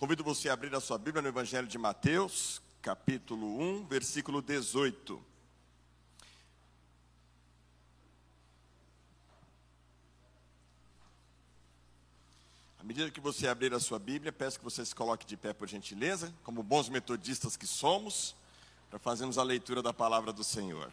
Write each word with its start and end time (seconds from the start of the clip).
Convido 0.00 0.24
você 0.24 0.48
a 0.48 0.54
abrir 0.54 0.74
a 0.74 0.80
sua 0.80 0.96
Bíblia 0.96 1.20
no 1.20 1.28
Evangelho 1.28 1.66
de 1.66 1.76
Mateus, 1.76 2.62
capítulo 2.80 3.60
1, 3.60 3.84
versículo 3.84 4.40
18. 4.40 5.22
À 12.78 12.82
medida 12.82 13.10
que 13.10 13.20
você 13.20 13.46
abrir 13.46 13.74
a 13.74 13.78
sua 13.78 13.98
Bíblia, 13.98 14.32
peço 14.32 14.58
que 14.58 14.64
você 14.64 14.82
se 14.86 14.94
coloque 14.94 15.26
de 15.26 15.36
pé 15.36 15.52
por 15.52 15.68
gentileza, 15.68 16.32
como 16.44 16.62
bons 16.62 16.88
metodistas 16.88 17.54
que 17.54 17.66
somos, 17.66 18.34
para 18.88 18.98
fazermos 18.98 19.36
a 19.36 19.42
leitura 19.42 19.82
da 19.82 19.92
palavra 19.92 20.32
do 20.32 20.42
Senhor. 20.42 20.90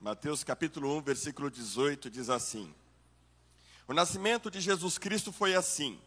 Mateus 0.00 0.44
capítulo 0.44 0.96
1, 0.98 1.02
versículo 1.02 1.50
18 1.50 2.08
diz 2.08 2.30
assim: 2.30 2.72
O 3.90 3.92
nascimento 3.92 4.52
de 4.52 4.60
Jesus 4.60 4.98
Cristo 4.98 5.32
foi 5.32 5.56
assim. 5.56 6.00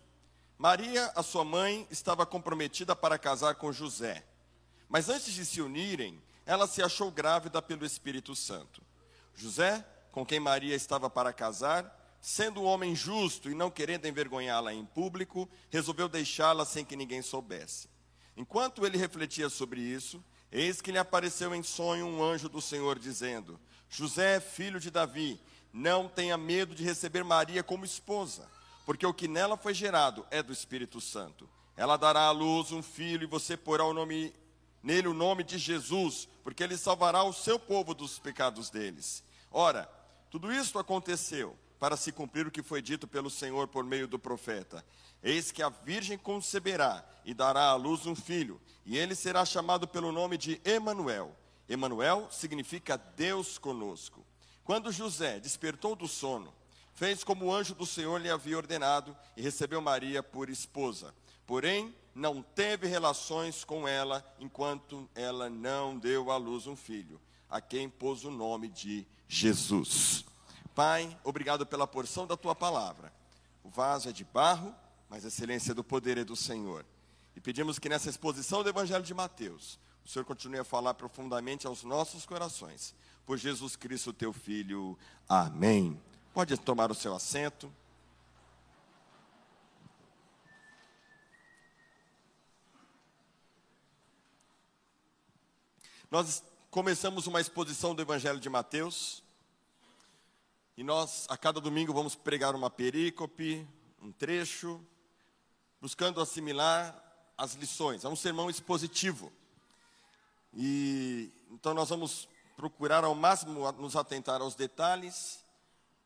Maria, 0.57 1.11
a 1.17 1.21
sua 1.21 1.43
mãe, 1.43 1.85
estava 1.91 2.25
comprometida 2.25 2.95
para 2.95 3.19
casar 3.19 3.55
com 3.55 3.73
José. 3.73 4.23
Mas 4.87 5.09
antes 5.09 5.33
de 5.33 5.43
se 5.43 5.61
unirem, 5.61 6.17
ela 6.45 6.65
se 6.65 6.81
achou 6.81 7.11
grávida 7.11 7.61
pelo 7.61 7.85
Espírito 7.85 8.37
Santo. 8.37 8.81
José 9.35 9.85
com 10.13 10.25
quem 10.25 10.39
Maria 10.39 10.73
estava 10.73 11.09
para 11.09 11.33
casar, 11.33 12.15
sendo 12.21 12.61
um 12.61 12.65
homem 12.65 12.95
justo 12.95 13.51
e 13.51 13.53
não 13.53 13.69
querendo 13.69 14.07
envergonhá-la 14.07 14.73
em 14.73 14.85
público, 14.85 15.49
resolveu 15.69 16.07
deixá-la 16.07 16.63
sem 16.63 16.85
que 16.85 16.95
ninguém 16.95 17.21
soubesse. 17.21 17.89
Enquanto 18.37 18.85
ele 18.85 18.97
refletia 18.97 19.49
sobre 19.49 19.81
isso, 19.81 20.23
eis 20.49 20.81
que 20.81 20.89
lhe 20.89 20.97
apareceu 20.97 21.53
em 21.53 21.61
sonho 21.61 22.05
um 22.05 22.23
anjo 22.23 22.47
do 22.47 22.61
Senhor 22.61 22.97
dizendo: 22.97 23.59
José, 23.89 24.39
filho 24.39 24.79
de 24.79 24.89
Davi, 24.89 25.37
não 25.73 26.07
tenha 26.07 26.37
medo 26.37 26.75
de 26.75 26.83
receber 26.83 27.23
Maria 27.23 27.63
como 27.63 27.83
esposa, 27.83 28.47
porque 28.85 29.05
o 29.05 29.13
que 29.13 29.27
nela 29.27 29.57
foi 29.57 29.73
gerado 29.73 30.23
é 30.29 30.43
do 30.43 30.53
Espírito 30.53 31.01
Santo. 31.01 31.49
Ela 31.75 31.97
dará 31.97 32.27
à 32.27 32.31
luz 32.31 32.71
um 32.71 32.83
filho 32.83 33.23
e 33.23 33.27
você 33.27 33.57
porá 33.57 33.83
o 33.83 33.93
nome 33.93 34.31
nele 34.83 35.07
o 35.07 35.13
nome 35.13 35.43
de 35.43 35.57
Jesus, 35.57 36.27
porque 36.43 36.61
ele 36.61 36.77
salvará 36.77 37.23
o 37.23 37.33
seu 37.33 37.57
povo 37.57 37.95
dos 37.95 38.19
pecados 38.19 38.69
deles. 38.69 39.23
Ora, 39.49 39.89
tudo 40.29 40.53
isto 40.53 40.77
aconteceu 40.77 41.57
para 41.79 41.97
se 41.97 42.11
cumprir 42.11 42.45
o 42.45 42.51
que 42.51 42.61
foi 42.61 42.81
dito 42.81 43.07
pelo 43.07 43.29
Senhor 43.29 43.67
por 43.67 43.83
meio 43.83 44.07
do 44.07 44.19
profeta. 44.19 44.85
Eis 45.23 45.51
que 45.51 45.63
a 45.63 45.69
virgem 45.69 46.17
conceberá 46.17 47.03
e 47.23 47.33
dará 47.33 47.69
à 47.69 47.75
luz 47.75 48.05
um 48.05 48.15
filho, 48.15 48.61
e 48.85 48.97
ele 48.97 49.15
será 49.15 49.45
chamado 49.45 49.87
pelo 49.87 50.11
nome 50.11 50.37
de 50.37 50.61
Emanuel. 50.65 51.35
Emanuel 51.67 52.27
significa 52.29 52.97
Deus 52.97 53.57
conosco. 53.57 54.25
Quando 54.63 54.91
José 54.91 55.39
despertou 55.39 55.95
do 55.95 56.07
sono, 56.07 56.53
fez 56.93 57.23
como 57.23 57.45
o 57.45 57.53
anjo 57.53 57.75
do 57.75 57.85
Senhor 57.85 58.19
lhe 58.21 58.29
havia 58.29 58.57
ordenado 58.57 59.15
e 59.35 59.41
recebeu 59.41 59.81
Maria 59.81 60.23
por 60.23 60.49
esposa. 60.49 61.13
Porém, 61.45 61.93
não 62.15 62.41
teve 62.41 62.87
relações 62.87 63.63
com 63.63 63.87
ela 63.87 64.23
enquanto 64.39 65.09
ela 65.15 65.49
não 65.49 65.97
deu 65.97 66.31
à 66.31 66.37
luz 66.37 66.67
um 66.67 66.75
filho, 66.75 67.19
a 67.49 67.59
quem 67.59 67.89
pôs 67.89 68.23
o 68.23 68.31
nome 68.31 68.69
de 68.69 69.05
Jesus. 69.27 70.23
Pai, 70.73 71.17
obrigado 71.23 71.65
pela 71.65 71.87
porção 71.87 72.25
da 72.25 72.37
tua 72.37 72.55
palavra. 72.55 73.11
O 73.63 73.69
vaso 73.69 74.09
é 74.09 74.11
de 74.11 74.23
barro, 74.23 74.73
mas 75.09 75.25
a 75.25 75.27
excelência 75.27 75.73
do 75.73 75.83
poder 75.83 76.17
é 76.17 76.23
do 76.23 76.35
Senhor. 76.35 76.85
E 77.35 77.41
pedimos 77.41 77.79
que 77.79 77.89
nessa 77.89 78.09
exposição 78.09 78.63
do 78.63 78.69
Evangelho 78.69 79.03
de 79.03 79.13
Mateus, 79.13 79.79
o 80.05 80.09
Senhor 80.09 80.25
continue 80.25 80.59
a 80.59 80.63
falar 80.63 80.93
profundamente 80.93 81.65
aos 81.65 81.83
nossos 81.83 82.25
corações. 82.25 82.93
Por 83.25 83.37
Jesus 83.37 83.77
Cristo, 83.77 84.11
teu 84.11 84.33
Filho. 84.33 84.97
Amém. 85.29 85.99
Pode 86.33 86.57
tomar 86.57 86.91
o 86.91 86.95
seu 86.95 87.15
assento. 87.15 87.71
Nós 96.11 96.43
começamos 96.69 97.25
uma 97.25 97.39
exposição 97.39 97.95
do 97.95 98.01
Evangelho 98.01 98.39
de 98.39 98.49
Mateus. 98.49 99.23
E 100.75 100.83
nós, 100.83 101.25
a 101.29 101.37
cada 101.37 101.61
domingo, 101.61 101.93
vamos 101.93 102.15
pregar 102.15 102.53
uma 102.55 102.69
perícope, 102.69 103.65
um 104.01 104.11
trecho, 104.11 104.85
buscando 105.79 106.19
assimilar 106.19 107.01
as 107.37 107.53
lições. 107.53 108.03
É 108.03 108.09
um 108.09 108.15
sermão 108.15 108.49
expositivo. 108.49 109.31
E 110.53 111.31
então 111.49 111.73
nós 111.73 111.89
vamos 111.89 112.27
procurar 112.55 113.03
ao 113.03 113.15
máximo 113.15 113.71
nos 113.73 113.95
atentar 113.95 114.41
aos 114.41 114.55
detalhes 114.55 115.43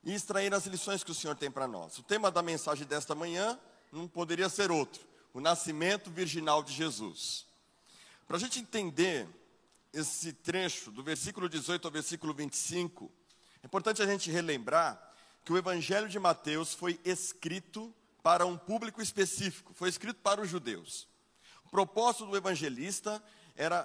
e 0.03 0.13
extrair 0.13 0.53
as 0.53 0.66
lições 0.66 1.03
que 1.03 1.12
o 1.12 1.16
Senhor 1.16 1.35
tem 1.35 1.52
para 1.52 1.68
nós. 1.68 1.97
O 1.97 2.03
tema 2.03 2.31
da 2.31 2.41
mensagem 2.41 2.85
desta 2.85 3.13
manhã 3.13 3.59
não 3.91 4.08
poderia 4.08 4.50
ser 4.50 4.72
outro: 4.72 5.02
o 5.34 5.40
nascimento 5.40 6.09
virginal 6.09 6.63
de 6.63 6.74
Jesus. 6.74 7.46
Para 8.28 8.38
a 8.38 8.40
gente 8.40 8.59
entender 8.59 9.28
esse 9.94 10.34
trecho, 10.34 10.91
do 10.91 11.03
versículo 11.03 11.47
18 11.47 11.85
ao 11.85 11.91
versículo 11.91 12.34
25, 12.34 13.12
é 13.64 13.66
importante 13.66 14.02
a 14.02 14.06
gente 14.06 14.29
relembrar 14.29 15.02
que 15.44 15.53
o 15.53 15.58
Evangelho 15.58 16.09
de 16.09 16.19
Mateus 16.19 16.74
foi 16.74 17.00
escrito 17.06 17.94
para 18.22 18.46
um 18.46 18.58
público 18.58 19.02
específico, 19.02 19.74
foi 19.74 19.88
escrito 19.88 20.19
para 20.22 20.41
os 20.41 20.50
judeus. 20.50 21.08
O 21.66 21.69
propósito 21.69 22.25
do 22.25 22.35
evangelista 22.35 23.24
era 23.56 23.84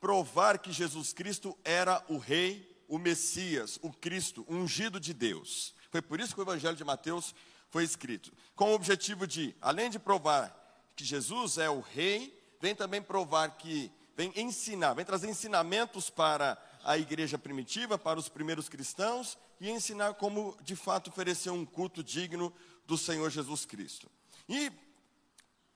provar 0.00 0.58
que 0.58 0.72
Jesus 0.72 1.12
Cristo 1.12 1.56
era 1.64 2.04
o 2.08 2.18
Rei, 2.18 2.76
o 2.88 2.98
Messias, 2.98 3.78
o 3.82 3.92
Cristo, 3.92 4.44
o 4.48 4.54
ungido 4.54 5.00
de 5.00 5.12
Deus. 5.12 5.74
Foi 5.90 6.02
por 6.02 6.20
isso 6.20 6.34
que 6.34 6.40
o 6.40 6.44
Evangelho 6.44 6.76
de 6.76 6.84
Mateus 6.84 7.34
foi 7.70 7.84
escrito, 7.84 8.32
com 8.54 8.70
o 8.70 8.74
objetivo 8.74 9.26
de, 9.26 9.54
além 9.60 9.90
de 9.90 9.98
provar 9.98 10.54
que 10.94 11.04
Jesus 11.04 11.58
é 11.58 11.68
o 11.68 11.80
Rei, 11.80 12.36
vem 12.60 12.74
também 12.74 13.02
provar 13.02 13.56
que 13.56 13.90
vem 14.16 14.32
ensinar, 14.36 14.94
vem 14.94 15.04
trazer 15.04 15.28
ensinamentos 15.28 16.08
para 16.08 16.56
a 16.82 16.96
igreja 16.96 17.36
primitiva, 17.36 17.98
para 17.98 18.18
os 18.18 18.28
primeiros 18.28 18.68
cristãos, 18.68 19.36
e 19.60 19.70
ensinar 19.70 20.14
como 20.14 20.56
de 20.62 20.74
fato 20.74 21.10
oferecer 21.10 21.50
um 21.50 21.66
culto 21.66 22.02
digno 22.02 22.52
do 22.86 22.96
Senhor 22.96 23.28
Jesus 23.30 23.66
Cristo. 23.66 24.10
E 24.48 24.72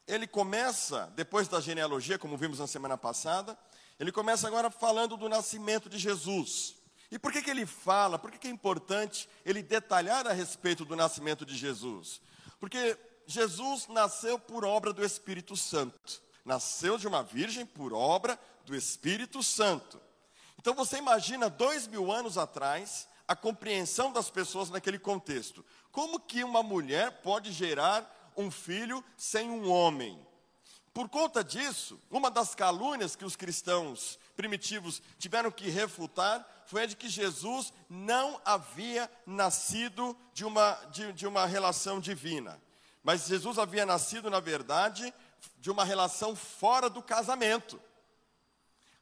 ele 0.07 0.27
começa, 0.27 1.13
depois 1.15 1.49
da 1.49 1.61
genealogia, 1.61 2.19
como 2.19 2.37
vimos 2.37 2.59
na 2.59 2.67
semana 2.67 2.97
passada, 2.97 3.59
ele 4.01 4.11
começa 4.11 4.49
agora 4.49 4.71
falando 4.71 5.17
do 5.17 5.29
nascimento 5.29 5.89
de 5.89 5.99
Jesus. 5.99 6.75
E 7.13 7.19
por 7.19 7.31
que, 7.33 7.43
que 7.43 7.51
ele 7.51 7.67
fala, 7.67 8.19
por 8.19 8.33
que, 8.33 8.39
que 8.39 8.49
é 8.49 8.51
importante 8.51 9.29
ele 9.45 9.63
detalhar 9.63 10.27
a 10.27 10.33
respeito 10.33 10.85
do 10.85 10.97
nascimento 10.97 11.47
de 11.47 11.57
Jesus? 11.57 12.21
Porque 12.59 12.99
Jesus 13.27 13.87
nasceu 13.87 14.39
por 14.39 14.65
obra 14.65 14.93
do 14.93 15.05
Espírito 15.05 15.57
Santo 15.57 16.21
nasceu 16.45 16.99
de 16.99 17.07
uma 17.07 17.23
virgem 17.23 17.65
por 17.65 17.93
obra 17.93 18.39
do 18.65 18.75
Espírito 18.75 19.43
Santo. 19.43 20.01
Então 20.59 20.75
você 20.75 20.99
imagina 20.99 21.49
dois 21.49 21.87
mil 21.87 22.11
anos 22.11 22.37
atrás 22.37 23.09
a 23.27 23.37
compreensão 23.37 24.13
das 24.13 24.31
pessoas 24.31 24.71
naquele 24.71 24.99
contexto. 24.99 25.65
Como 25.93 26.21
que 26.21 26.43
uma 26.43 26.63
mulher 26.63 27.23
pode 27.23 27.53
gerar 27.53 28.33
um 28.37 28.51
filho 28.51 29.05
sem 29.17 29.49
um 29.49 29.71
homem? 29.71 30.21
Por 30.93 31.09
conta 31.09 31.45
disso, 31.45 32.01
uma 32.11 32.31
das 32.31 32.55
calúnias 32.55 33.15
que 33.15 33.25
os 33.25 33.37
cristãos 33.37 34.19
primitivos 34.37 35.01
tiveram 35.19 35.51
que 35.51 35.71
refutar 35.71 36.47
foi 36.67 36.83
a 36.83 36.87
de 36.87 36.97
que 36.97 37.09
Jesus 37.09 37.73
não 37.89 38.41
havia 38.45 39.11
nascido 39.25 40.17
de 40.33 40.45
uma, 40.45 40.73
de, 40.91 41.13
de 41.13 41.27
uma 41.27 41.47
relação 41.47 42.01
divina. 42.01 42.61
Mas 43.03 43.27
Jesus 43.27 43.59
havia 43.59 43.87
nascido, 43.87 44.29
na 44.29 44.41
verdade, 44.41 45.13
de 45.59 45.71
uma 45.71 45.85
relação 45.85 46.35
fora 46.35 46.91
do 46.91 47.03
casamento. 47.03 47.81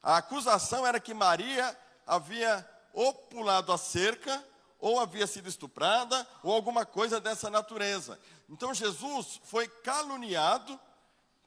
A 0.01 0.17
acusação 0.17 0.85
era 0.85 0.99
que 0.99 1.13
Maria 1.13 1.77
havia 2.05 2.67
ou 2.93 3.13
pulado 3.13 3.71
a 3.71 3.77
cerca, 3.77 4.43
ou 4.79 4.99
havia 4.99 5.27
sido 5.27 5.49
estuprada, 5.49 6.25
ou 6.41 6.53
alguma 6.53 6.85
coisa 6.85 7.19
dessa 7.19 7.49
natureza. 7.49 8.19
Então 8.47 8.73
Jesus 8.73 9.41
foi 9.43 9.67
caluniado 9.67 10.79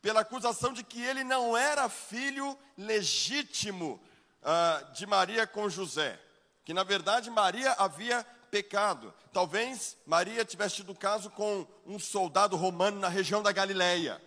pela 0.03 0.21
acusação 0.21 0.73
de 0.73 0.83
que 0.83 1.01
ele 1.01 1.23
não 1.23 1.57
era 1.57 1.89
filho 1.89 2.59
legítimo 2.77 4.03
uh, 4.43 4.93
de 4.93 5.07
Maria 5.07 5.47
com 5.47 5.71
José. 5.71 6.21
Que 6.65 6.75
na 6.75 6.83
verdade 6.83 7.31
Maria 7.31 7.73
havia 7.79 8.27
pecado. 8.51 9.15
Talvez 9.33 9.97
Maria 10.05 10.45
tivesse 10.45 10.77
tido 10.77 10.95
caso 10.95 11.31
com 11.31 11.67
um 11.87 11.99
soldado 12.01 12.57
romano 12.57 12.99
na 12.99 13.09
região 13.09 13.43
da 13.43 13.53
Galileia. 13.53 14.21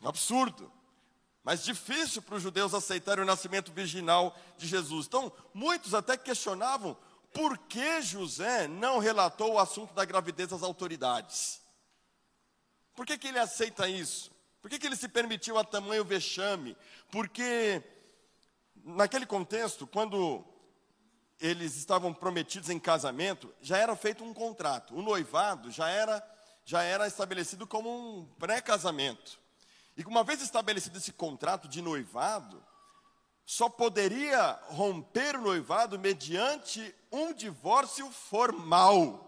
Um 0.00 0.08
absurdo. 0.08 0.70
Mas 1.42 1.64
difícil 1.64 2.20
para 2.20 2.34
os 2.34 2.42
judeus 2.42 2.74
aceitarem 2.74 3.24
o 3.24 3.26
nascimento 3.26 3.72
virginal 3.72 4.36
de 4.58 4.66
Jesus. 4.66 5.06
Então, 5.06 5.32
muitos 5.54 5.94
até 5.94 6.18
questionavam 6.18 6.96
por 7.32 7.56
que 7.56 8.02
José 8.02 8.68
não 8.68 8.98
relatou 8.98 9.54
o 9.54 9.58
assunto 9.58 9.94
da 9.94 10.04
gravidez 10.04 10.52
às 10.52 10.62
autoridades. 10.62 11.62
Por 12.94 13.06
que, 13.06 13.16
que 13.16 13.28
ele 13.28 13.38
aceita 13.38 13.88
isso? 13.88 14.30
Por 14.60 14.70
que, 14.70 14.78
que 14.78 14.86
ele 14.86 14.96
se 14.96 15.08
permitiu 15.08 15.58
a 15.58 15.64
tamanho 15.64 16.04
vexame? 16.04 16.76
Porque, 17.10 17.82
naquele 18.84 19.26
contexto, 19.26 19.86
quando 19.86 20.44
eles 21.40 21.76
estavam 21.76 22.12
prometidos 22.12 22.68
em 22.68 22.78
casamento, 22.78 23.52
já 23.60 23.78
era 23.78 23.96
feito 23.96 24.22
um 24.22 24.34
contrato. 24.34 24.94
O 24.94 25.02
noivado 25.02 25.70
já 25.70 25.88
era 25.88 26.22
já 26.64 26.82
era 26.82 27.06
estabelecido 27.06 27.66
como 27.66 27.90
um 27.90 28.24
pré-casamento. 28.38 29.40
E 29.96 30.04
uma 30.04 30.22
vez 30.22 30.40
estabelecido 30.40 30.98
esse 30.98 31.12
contrato 31.12 31.66
de 31.66 31.82
noivado, 31.82 32.62
só 33.44 33.68
poderia 33.68 34.58
romper 34.68 35.36
o 35.36 35.40
noivado 35.40 35.98
mediante 35.98 36.94
um 37.10 37.32
divórcio 37.32 38.08
formal. 38.10 39.26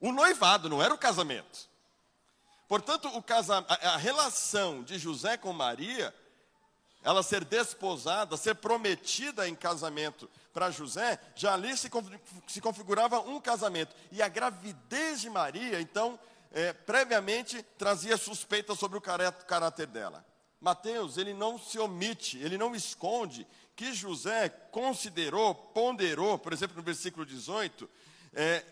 O 0.00 0.12
noivado, 0.12 0.68
não 0.70 0.82
era 0.82 0.94
o 0.94 0.98
casamento. 0.98 1.68
Portanto, 2.68 3.10
casa, 3.22 3.64
a, 3.68 3.90
a 3.90 3.96
relação 3.96 4.82
de 4.82 4.98
José 4.98 5.36
com 5.36 5.52
Maria, 5.52 6.14
ela 7.02 7.22
ser 7.22 7.44
desposada, 7.44 8.36
ser 8.36 8.56
prometida 8.56 9.48
em 9.48 9.54
casamento 9.54 10.28
para 10.52 10.70
José, 10.70 11.20
já 11.36 11.54
ali 11.54 11.76
se, 11.76 11.88
se 12.48 12.60
configurava 12.60 13.20
um 13.20 13.40
casamento. 13.40 13.94
E 14.10 14.20
a 14.20 14.28
gravidez 14.28 15.20
de 15.20 15.30
Maria, 15.30 15.80
então, 15.80 16.18
é, 16.52 16.72
previamente 16.72 17.62
trazia 17.78 18.16
suspeita 18.16 18.74
sobre 18.74 18.98
o 18.98 19.00
caráter 19.00 19.86
dela. 19.86 20.24
Mateus, 20.60 21.16
ele 21.16 21.34
não 21.34 21.58
se 21.58 21.78
omite, 21.78 22.38
ele 22.38 22.58
não 22.58 22.74
esconde 22.74 23.46
que 23.76 23.92
José 23.92 24.48
considerou, 24.48 25.54
ponderou, 25.54 26.38
por 26.38 26.52
exemplo, 26.52 26.76
no 26.76 26.82
versículo 26.82 27.26
18, 27.26 27.88
é, 28.32 28.64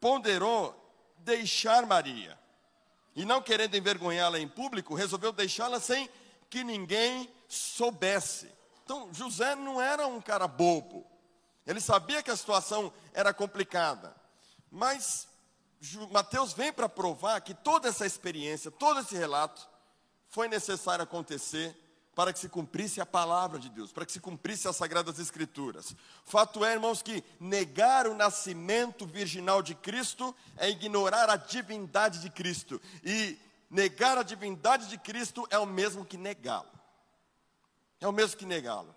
ponderou 0.00 0.74
deixar 1.18 1.84
Maria. 1.84 2.38
E 3.18 3.24
não 3.24 3.42
querendo 3.42 3.76
envergonhá-la 3.76 4.38
em 4.38 4.46
público, 4.46 4.94
resolveu 4.94 5.32
deixá-la 5.32 5.80
sem 5.80 6.08
que 6.48 6.62
ninguém 6.62 7.28
soubesse. 7.48 8.48
Então, 8.84 9.12
José 9.12 9.56
não 9.56 9.82
era 9.82 10.06
um 10.06 10.20
cara 10.20 10.46
bobo. 10.46 11.04
Ele 11.66 11.80
sabia 11.80 12.22
que 12.22 12.30
a 12.30 12.36
situação 12.36 12.92
era 13.12 13.34
complicada. 13.34 14.14
Mas 14.70 15.26
Mateus 16.12 16.52
vem 16.52 16.72
para 16.72 16.88
provar 16.88 17.40
que 17.40 17.54
toda 17.54 17.88
essa 17.88 18.06
experiência, 18.06 18.70
todo 18.70 19.00
esse 19.00 19.16
relato, 19.16 19.68
foi 20.28 20.46
necessário 20.46 21.02
acontecer 21.02 21.76
para 22.18 22.32
que 22.32 22.40
se 22.40 22.48
cumprisse 22.48 23.00
a 23.00 23.06
palavra 23.06 23.60
de 23.60 23.68
Deus, 23.68 23.92
para 23.92 24.04
que 24.04 24.10
se 24.10 24.18
cumprisse 24.18 24.66
as 24.66 24.74
sagradas 24.74 25.20
escrituras. 25.20 25.94
Fato 26.24 26.64
é, 26.64 26.72
irmãos, 26.72 27.00
que 27.00 27.22
negar 27.38 28.08
o 28.08 28.14
nascimento 28.14 29.06
virginal 29.06 29.62
de 29.62 29.72
Cristo 29.76 30.34
é 30.56 30.68
ignorar 30.68 31.30
a 31.30 31.36
divindade 31.36 32.18
de 32.18 32.28
Cristo. 32.28 32.82
E 33.04 33.38
negar 33.70 34.18
a 34.18 34.24
divindade 34.24 34.88
de 34.88 34.98
Cristo 34.98 35.46
é 35.48 35.56
o 35.60 35.64
mesmo 35.64 36.04
que 36.04 36.16
negá-lo. 36.16 36.68
É 38.00 38.08
o 38.08 38.12
mesmo 38.12 38.36
que 38.36 38.44
negá-lo. 38.44 38.92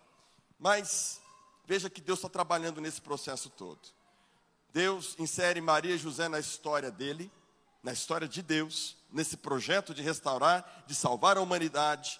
Mas 0.57 1.21
veja 1.67 1.91
que 1.91 2.01
Deus 2.01 2.17
está 2.17 2.27
trabalhando 2.27 2.81
nesse 2.81 3.01
processo 3.03 3.51
todo. 3.51 3.81
Deus 4.73 5.15
insere 5.19 5.61
Maria 5.61 5.93
e 5.93 5.99
José 5.99 6.27
na 6.27 6.39
história 6.39 6.89
dele, 6.89 7.31
na 7.83 7.93
história 7.93 8.27
de 8.27 8.41
Deus, 8.41 8.97
nesse 9.11 9.37
projeto 9.37 9.93
de 9.93 10.01
restaurar, 10.01 10.85
de 10.87 10.95
salvar 10.95 11.37
a 11.37 11.41
humanidade. 11.41 12.19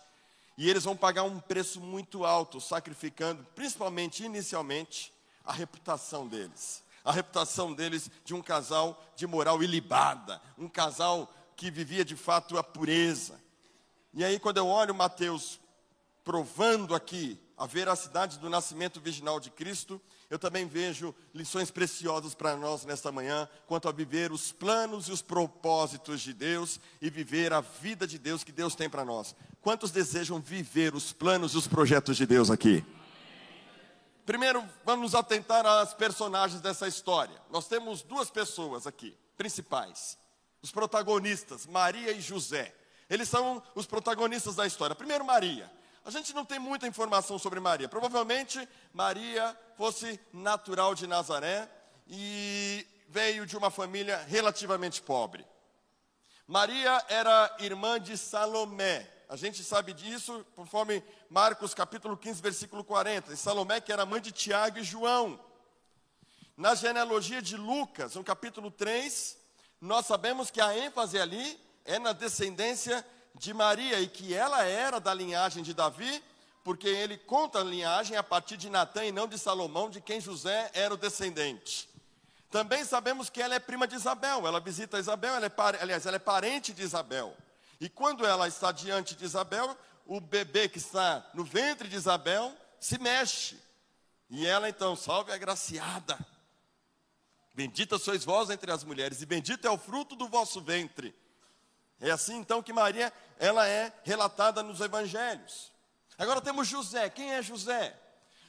E 0.61 0.69
eles 0.69 0.83
vão 0.83 0.95
pagar 0.95 1.23
um 1.23 1.39
preço 1.39 1.81
muito 1.81 2.23
alto, 2.23 2.61
sacrificando, 2.61 3.43
principalmente 3.55 4.23
inicialmente, 4.23 5.11
a 5.43 5.51
reputação 5.51 6.27
deles. 6.27 6.83
A 7.03 7.11
reputação 7.11 7.73
deles 7.73 8.11
de 8.23 8.35
um 8.35 8.43
casal 8.43 9.03
de 9.15 9.25
moral 9.25 9.63
ilibada, 9.63 10.39
um 10.59 10.69
casal 10.69 11.33
que 11.55 11.71
vivia 11.71 12.05
de 12.05 12.15
fato 12.15 12.59
a 12.59 12.63
pureza. 12.63 13.41
E 14.13 14.23
aí, 14.23 14.37
quando 14.37 14.57
eu 14.57 14.67
olho 14.67 14.93
Mateus 14.93 15.59
provando 16.23 16.93
aqui 16.93 17.39
a 17.57 17.65
veracidade 17.65 18.37
do 18.37 18.47
nascimento 18.47 19.01
virginal 19.01 19.39
de 19.39 19.49
Cristo, 19.49 19.99
eu 20.31 20.39
também 20.39 20.66
vejo 20.66 21.13
lições 21.33 21.69
preciosas 21.69 22.33
para 22.33 22.56
nós 22.56 22.86
nesta 22.86 23.12
manhã, 23.12 23.50
quanto 23.68 23.89
a 23.89 23.92
viver 23.92 24.31
os 24.31 24.50
planos 24.50 25.10
e 25.10 25.12
os 25.12 25.22
propósitos 25.22 26.22
de 26.22 26.31
Deus 26.31 26.80
e 27.01 27.10
viver 27.10 27.51
a 27.51 27.60
vida 27.60 28.07
de 28.07 28.18
Deus 28.18 28.42
que 28.42 28.51
Deus 28.54 28.74
tem 28.74 28.89
para 28.89 29.04
nós. 29.04 29.36
Quantos 29.62 29.92
desejam 29.92 30.39
viver 30.39 30.95
os 30.95 31.12
planos 31.12 31.54
e 31.54 31.57
os 31.57 31.68
projetos 31.68 32.16
de 32.16 32.25
Deus 32.25 32.50
aqui? 32.50 32.81
Primeiro, 34.25 34.63
vamos 34.86 35.12
nos 35.12 35.16
atentar 35.16 35.66
às 35.66 35.94
personagens 35.94 36.62
dessa 36.62 36.88
história. 36.88 37.36
Nós 37.50 37.68
temos 37.68 38.01
duas 38.01 38.31
pessoas 38.31 38.88
aqui, 38.88 39.13
principais, 39.36 40.18
os 40.62 40.72
protagonistas, 40.72 41.66
Maria 41.66 42.13
e 42.13 42.22
José. 42.22 42.74
Eles 43.10 43.28
são 43.28 43.62
os 43.75 43.86
protagonistas 43.86 44.56
da 44.56 44.66
história. 44.66 44.95
Primeiro, 44.95 45.25
Maria. 45.25 45.69
A 46.04 46.10
gente 46.10 46.33
não 46.33 46.44
tem 46.44 46.57
muita 46.57 46.88
informação 46.88 47.38
sobre 47.38 47.60
Maria. 47.60 47.88
Provavelmente 47.88 48.68
Maria 48.92 49.56
fosse 49.81 50.19
natural 50.31 50.94
de 50.94 51.07
Nazaré 51.07 51.68
e 52.07 52.86
veio 53.10 53.48
de 53.48 53.57
uma 53.57 53.72
família 53.72 54.24
relativamente 54.28 55.01
pobre. 55.01 55.44
Maria 56.45 57.04
era 57.10 57.57
irmã 57.57 58.00
de 58.00 58.16
Salomé. 58.16 59.12
A 59.28 59.36
gente 59.36 59.63
sabe 59.63 59.92
disso 59.92 60.45
conforme 60.56 61.04
Marcos 61.31 61.74
capítulo 61.74 62.16
15, 62.16 62.44
versículo 62.44 62.83
40. 62.83 63.33
E 63.33 63.36
Salomé 63.36 63.81
que 63.81 63.92
era 63.92 64.06
mãe 64.06 64.22
de 64.22 64.31
Tiago 64.31 64.78
e 64.78 64.83
João. 64.83 65.44
Na 66.56 66.75
genealogia 66.75 67.42
de 67.42 67.57
Lucas, 67.57 68.13
no 68.13 68.24
capítulo 68.24 68.69
3, 68.69 69.36
nós 69.81 70.06
sabemos 70.06 70.51
que 70.51 70.62
a 70.62 70.78
ênfase 70.78 71.18
ali 71.18 71.60
é 71.86 71.98
na 71.98 72.13
descendência 72.13 73.04
de 73.33 73.51
Maria 73.51 74.00
e 74.00 74.07
que 74.07 74.31
ela 74.31 74.63
era 74.63 75.00
da 75.00 75.12
linhagem 75.12 75.63
de 75.63 75.74
Davi, 75.74 76.24
porque 76.63 76.87
ele 76.87 77.17
conta 77.17 77.59
a 77.59 77.63
linhagem 77.63 78.15
a 78.15 78.23
partir 78.23 78.57
de 78.57 78.69
Natã 78.69 79.03
e 79.03 79.11
não 79.11 79.27
de 79.27 79.37
Salomão, 79.37 79.89
de 79.89 79.99
quem 79.99 80.21
José 80.21 80.69
era 80.73 80.93
o 80.93 80.97
descendente. 80.97 81.89
Também 82.49 82.83
sabemos 82.83 83.29
que 83.29 83.41
ela 83.41 83.55
é 83.55 83.59
prima 83.59 83.87
de 83.87 83.95
Isabel, 83.95 84.45
ela 84.45 84.59
visita 84.59 84.99
Isabel, 84.99 85.35
ela 85.35 85.45
é, 85.45 85.51
aliás, 85.81 86.05
ela 86.05 86.17
é 86.17 86.19
parente 86.19 86.73
de 86.73 86.83
Isabel. 86.83 87.35
E 87.79 87.89
quando 87.89 88.25
ela 88.25 88.47
está 88.47 88.71
diante 88.71 89.15
de 89.15 89.23
Isabel, 89.23 89.75
o 90.05 90.19
bebê 90.19 90.67
que 90.67 90.77
está 90.77 91.25
no 91.33 91.43
ventre 91.43 91.87
de 91.87 91.95
Isabel 91.95 92.53
se 92.79 92.99
mexe. 92.99 93.57
E 94.29 94.45
ela 94.45 94.69
então, 94.69 94.95
salve 94.95 95.31
a 95.31 95.37
graciada. 95.37 96.19
Bendita 97.53 97.97
sois 97.97 98.23
vós 98.23 98.49
entre 98.49 98.71
as 98.71 98.83
mulheres, 98.83 99.21
e 99.21 99.25
bendito 99.25 99.65
é 99.65 99.69
o 99.69 99.77
fruto 99.77 100.15
do 100.15 100.27
vosso 100.27 100.61
ventre. 100.61 101.15
É 101.99 102.11
assim 102.11 102.37
então 102.37 102.63
que 102.63 102.73
Maria, 102.73 103.13
ela 103.39 103.67
é 103.67 103.93
relatada 104.03 104.63
nos 104.63 104.81
evangelhos. 104.81 105.71
Agora 106.17 106.41
temos 106.41 106.67
José. 106.67 107.09
Quem 107.09 107.33
é 107.33 107.41
José? 107.41 107.99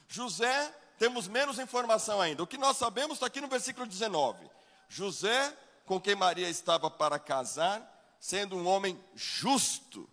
José, 0.07 0.73
temos 0.97 1.27
menos 1.27 1.59
informação 1.59 2.21
ainda. 2.21 2.43
O 2.43 2.47
que 2.47 2.57
nós 2.57 2.77
sabemos 2.77 3.15
está 3.15 3.27
aqui 3.27 3.41
no 3.41 3.47
versículo 3.47 3.85
19. 3.85 4.49
José, 4.87 5.57
com 5.85 5.99
quem 5.99 6.15
Maria 6.15 6.49
estava 6.49 6.89
para 6.89 7.17
casar, 7.17 8.15
sendo 8.19 8.55
um 8.55 8.67
homem 8.67 9.01
justo, 9.15 10.09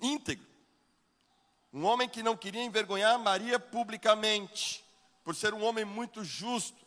íntegro. 0.00 0.46
Um 1.72 1.84
homem 1.84 2.08
que 2.08 2.22
não 2.22 2.36
queria 2.36 2.62
envergonhar 2.62 3.18
Maria 3.18 3.58
publicamente, 3.58 4.84
por 5.24 5.34
ser 5.34 5.54
um 5.54 5.64
homem 5.64 5.84
muito 5.84 6.22
justo. 6.22 6.84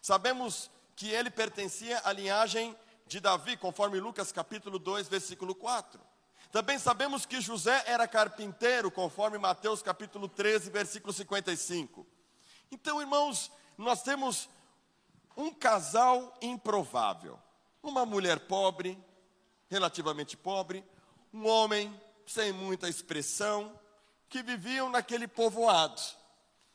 Sabemos 0.00 0.70
que 0.94 1.08
ele 1.08 1.30
pertencia 1.30 2.00
à 2.04 2.12
linhagem 2.12 2.76
de 3.06 3.20
Davi, 3.20 3.56
conforme 3.56 3.98
Lucas 3.98 4.30
capítulo 4.30 4.78
2, 4.78 5.08
versículo 5.08 5.54
4. 5.54 6.00
Também 6.50 6.78
sabemos 6.78 7.26
que 7.26 7.40
José 7.40 7.82
era 7.86 8.08
carpinteiro, 8.08 8.90
conforme 8.90 9.36
Mateus 9.36 9.82
capítulo 9.82 10.28
13, 10.28 10.70
versículo 10.70 11.12
55. 11.12 12.06
Então, 12.70 13.00
irmãos, 13.00 13.50
nós 13.76 14.02
temos 14.02 14.48
um 15.36 15.52
casal 15.52 16.36
improvável. 16.40 17.38
Uma 17.82 18.06
mulher 18.06 18.40
pobre, 18.40 18.98
relativamente 19.68 20.36
pobre, 20.36 20.84
um 21.32 21.46
homem 21.46 21.94
sem 22.26 22.50
muita 22.52 22.88
expressão, 22.88 23.78
que 24.28 24.42
viviam 24.42 24.90
naquele 24.90 25.28
povoado, 25.28 26.00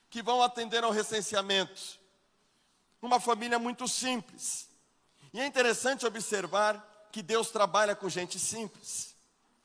que 0.09 0.21
vão 0.21 0.41
atender 0.41 0.83
ao 0.83 0.91
recenseamento. 0.91 1.99
Uma 3.01 3.19
família 3.19 3.59
muito 3.59 3.87
simples. 3.87 4.69
E 5.33 5.39
é 5.39 5.45
interessante 5.45 6.05
observar 6.05 7.09
que 7.11 7.21
Deus 7.21 7.49
trabalha 7.49 7.95
com 7.95 8.07
gente 8.07 8.39
simples. 8.39 9.12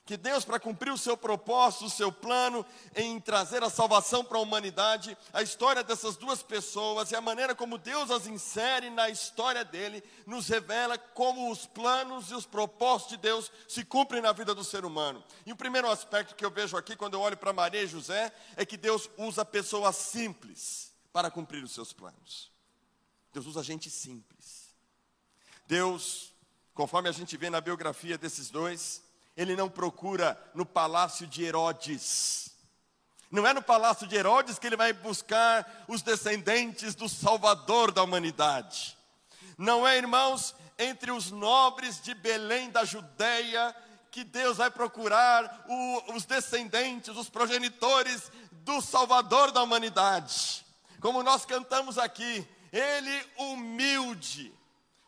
Que 0.09 0.17
Deus, 0.17 0.43
para 0.43 0.59
cumprir 0.59 0.91
o 0.91 0.97
seu 0.97 1.19
propósito, 1.19 1.85
o 1.85 1.91
seu 1.91 2.11
plano 2.11 2.65
em 2.97 3.21
trazer 3.21 3.63
a 3.63 3.69
salvação 3.69 4.25
para 4.25 4.39
a 4.39 4.41
humanidade, 4.41 5.15
a 5.35 5.43
história 5.43 5.85
dessas 5.85 6.17
duas 6.17 6.43
pessoas 6.43 7.11
e 7.11 7.15
a 7.15 7.21
maneira 7.21 7.55
como 7.55 7.77
Deus 7.77 8.11
as 8.11 8.27
insere 8.27 8.89
na 8.89 9.11
história 9.11 9.67
dele, 9.67 10.03
nos 10.25 10.49
revela 10.49 10.97
como 10.97 11.51
os 11.51 11.67
planos 11.67 12.31
e 12.31 12.35
os 12.35 12.47
propósitos 12.47 13.11
de 13.11 13.17
Deus 13.19 13.53
se 13.69 13.85
cumprem 13.85 14.23
na 14.23 14.33
vida 14.33 14.55
do 14.55 14.65
ser 14.65 14.87
humano. 14.87 15.23
E 15.45 15.53
o 15.53 15.57
primeiro 15.57 15.91
aspecto 15.91 16.35
que 16.35 16.43
eu 16.43 16.51
vejo 16.51 16.75
aqui, 16.75 16.97
quando 16.97 17.13
eu 17.13 17.21
olho 17.21 17.37
para 17.37 17.53
Maria 17.53 17.83
e 17.83 17.87
José, 17.87 18.33
é 18.57 18.65
que 18.65 18.79
Deus 18.79 19.11
usa 19.19 19.45
pessoas 19.45 19.95
simples 19.95 20.91
para 21.13 21.31
cumprir 21.31 21.63
os 21.63 21.73
seus 21.73 21.93
planos. 21.93 22.51
Deus 23.31 23.45
usa 23.45 23.63
gente 23.63 23.91
simples. 23.91 24.75
Deus, 25.67 26.33
conforme 26.73 27.11
a 27.11 27.13
gente 27.13 27.37
vê 27.37 27.51
na 27.51 27.61
biografia 27.61 28.17
desses 28.17 28.49
dois, 28.49 29.07
ele 29.39 29.55
não 29.55 29.71
procura 29.71 30.37
no 30.53 30.67
palácio 30.67 31.25
de 31.25 31.45
Herodes. 31.45 32.51
Não 33.31 33.47
é 33.47 33.55
no 33.55 33.63
palácio 33.63 34.05
de 34.05 34.17
Herodes 34.17 34.59
que 34.59 34.67
ele 34.67 34.77
vai 34.77 34.93
buscar 34.93 35.85
os 35.87 36.03
descendentes 36.03 36.97
do 36.97 37.09
Salvador 37.09 37.93
da 37.93 38.03
humanidade. 38.03 38.99
Não 39.57 39.87
é, 39.87 39.97
irmãos, 39.97 40.57
entre 40.77 41.13
os 41.13 41.31
nobres 41.31 42.03
de 42.03 42.15
Belém 42.15 42.69
da 42.71 42.85
Judéia 42.85 43.75
que 44.11 44.25
Deus 44.25 44.57
vai 44.57 44.73
procurar 44.73 45.67
o, 45.69 46.15
os 46.17 46.25
descendentes, 46.25 47.17
os 47.17 47.31
progenitores 47.31 48.33
do 48.51 48.81
Salvador 48.81 49.53
da 49.53 49.63
humanidade. 49.63 50.67
Como 51.01 51.23
nós 51.23 51.45
cantamos 51.45 51.97
aqui, 51.97 52.45
ele 52.73 53.27
humilde, 53.37 54.53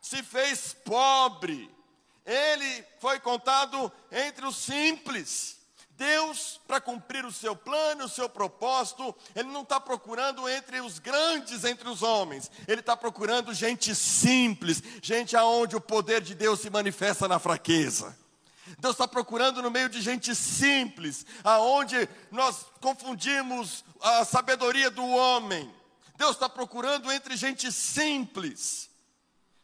se 0.00 0.22
fez 0.22 0.72
pobre, 0.84 1.68
ele 2.26 2.84
foi 2.98 3.18
contado 3.20 3.90
entre 4.10 4.46
os 4.46 4.56
simples. 4.56 5.60
Deus, 6.00 6.58
para 6.66 6.80
cumprir 6.80 7.26
o 7.26 7.32
seu 7.32 7.54
plano, 7.54 8.06
o 8.06 8.08
seu 8.08 8.26
propósito, 8.26 9.14
Ele 9.36 9.50
não 9.50 9.60
está 9.60 9.78
procurando 9.78 10.48
entre 10.48 10.80
os 10.80 10.98
grandes, 10.98 11.62
entre 11.62 11.86
os 11.90 12.02
homens, 12.02 12.50
Ele 12.66 12.80
está 12.80 12.96
procurando 12.96 13.52
gente 13.52 13.94
simples, 13.94 14.82
gente 15.02 15.36
aonde 15.36 15.76
o 15.76 15.80
poder 15.80 16.22
de 16.22 16.34
Deus 16.34 16.60
se 16.60 16.70
manifesta 16.70 17.28
na 17.28 17.38
fraqueza. 17.38 18.16
Deus 18.78 18.94
está 18.94 19.06
procurando 19.06 19.60
no 19.60 19.70
meio 19.70 19.90
de 19.90 20.00
gente 20.00 20.34
simples, 20.34 21.26
aonde 21.44 22.08
nós 22.30 22.64
confundimos 22.80 23.84
a 24.00 24.24
sabedoria 24.24 24.90
do 24.90 25.04
homem. 25.06 25.70
Deus 26.16 26.32
está 26.32 26.48
procurando 26.48 27.12
entre 27.12 27.36
gente 27.36 27.70
simples, 27.70 28.88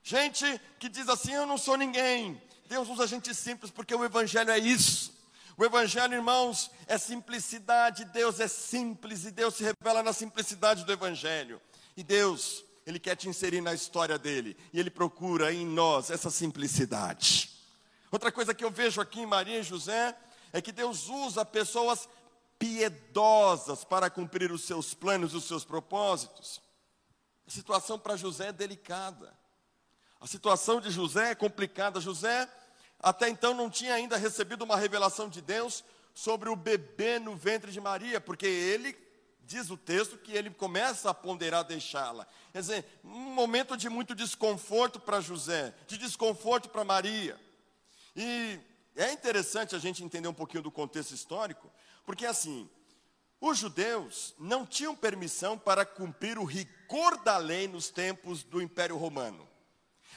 gente 0.03 0.61
que 0.79 0.89
diz 0.91 1.09
assim: 1.09 1.33
Eu 1.33 1.47
não 1.47 1.57
sou 1.57 1.79
ninguém. 1.79 2.43
Deus 2.67 2.89
usa 2.89 3.07
gente 3.07 3.35
simples 3.35 3.71
porque 3.71 3.95
o 3.95 4.05
Evangelho 4.05 4.51
é 4.51 4.59
isso. 4.59 5.15
O 5.57 5.65
Evangelho, 5.65 6.15
irmãos, 6.15 6.71
é 6.87 6.99
simplicidade. 6.99 8.05
Deus 8.05 8.41
é 8.41 8.49
simples 8.49 9.25
e 9.25 9.31
Deus 9.31 9.55
se 9.55 9.65
revela 9.65 10.03
na 10.03 10.13
simplicidade 10.13 10.85
do 10.85 10.93
Evangelho. 10.93 11.61
E 11.97 12.03
Deus, 12.03 12.63
Ele 12.87 12.99
quer 12.99 13.17
te 13.17 13.29
inserir 13.29 13.63
na 13.63 13.73
história 13.73 14.19
dele. 14.19 14.57
E 14.73 14.79
Ele 14.79 14.91
procura 14.91 15.53
em 15.53 15.65
nós 15.65 16.11
essa 16.11 16.31
simplicidade. 16.31 17.51
Outra 18.11 18.31
coisa 18.31 18.55
que 18.55 18.65
eu 18.65 18.71
vejo 18.71 19.01
aqui 19.01 19.21
em 19.21 19.27
Maria 19.27 19.61
e 19.61 19.63
José 19.63 20.15
é 20.53 20.61
que 20.61 20.73
Deus 20.73 21.09
usa 21.09 21.45
pessoas 21.45 22.09
piedosas 22.59 23.85
para 23.85 24.11
cumprir 24.11 24.53
os 24.53 24.65
seus 24.65 24.93
planos, 24.95 25.35
os 25.35 25.45
seus 25.45 25.65
propósitos. 25.65 26.61
A 27.47 27.51
situação 27.51 27.99
para 27.99 28.17
José 28.17 28.49
é 28.49 28.53
delicada. 28.53 29.33
A 30.21 30.27
situação 30.27 30.81
de 30.81 30.91
José 30.91 31.31
é 31.31 31.35
complicada. 31.35 32.01
José 32.01 32.49
até 33.01 33.29
então 33.29 33.55
não 33.55 33.71
tinha 33.71 33.95
ainda 33.95 34.17
recebido 34.17 34.63
uma 34.63 34.77
revelação 34.77 35.29
de 35.29 35.41
Deus 35.41 35.85
sobre 36.15 36.49
o 36.49 36.57
bebê 36.57 37.19
no 37.19 37.37
ventre 37.37 37.71
de 37.71 37.81
Maria, 37.81 38.21
porque 38.21 38.47
ele 38.47 38.97
diz 39.45 39.71
o 39.71 39.77
texto 39.77 40.19
que 40.19 40.33
ele 40.33 40.51
começa 40.51 41.11
a 41.11 41.15
ponderar 41.15 41.63
deixá-la. 41.63 42.27
Quer 42.53 42.61
dizer, 42.61 42.85
um 43.05 43.35
momento 43.35 43.77
de 43.77 43.89
muito 43.89 44.15
desconforto 44.15 44.99
para 44.99 45.21
José, 45.21 45.73
de 45.87 45.97
desconforto 45.97 46.69
para 46.69 46.85
Maria. 46.85 47.39
E 48.17 48.59
é 48.97 49.13
interessante 49.13 49.77
a 49.77 49.79
gente 49.79 50.03
entender 50.03 50.27
um 50.27 50.35
pouquinho 50.35 50.63
do 50.63 50.71
contexto 50.71 51.13
histórico, 51.13 51.71
porque 52.05 52.27
assim, 52.27 52.69
os 53.41 53.59
judeus 53.59 54.35
não 54.39 54.65
tinham 54.67 54.97
permissão 54.97 55.59
para 55.59 55.85
cumprir 55.85 56.39
o 56.39 56.45
rigor 56.45 57.23
da 57.23 57.37
lei 57.37 57.69
nos 57.69 57.91
tempos 57.91 58.43
do 58.43 58.61
Império 58.61 58.97
Romano. 58.97 59.46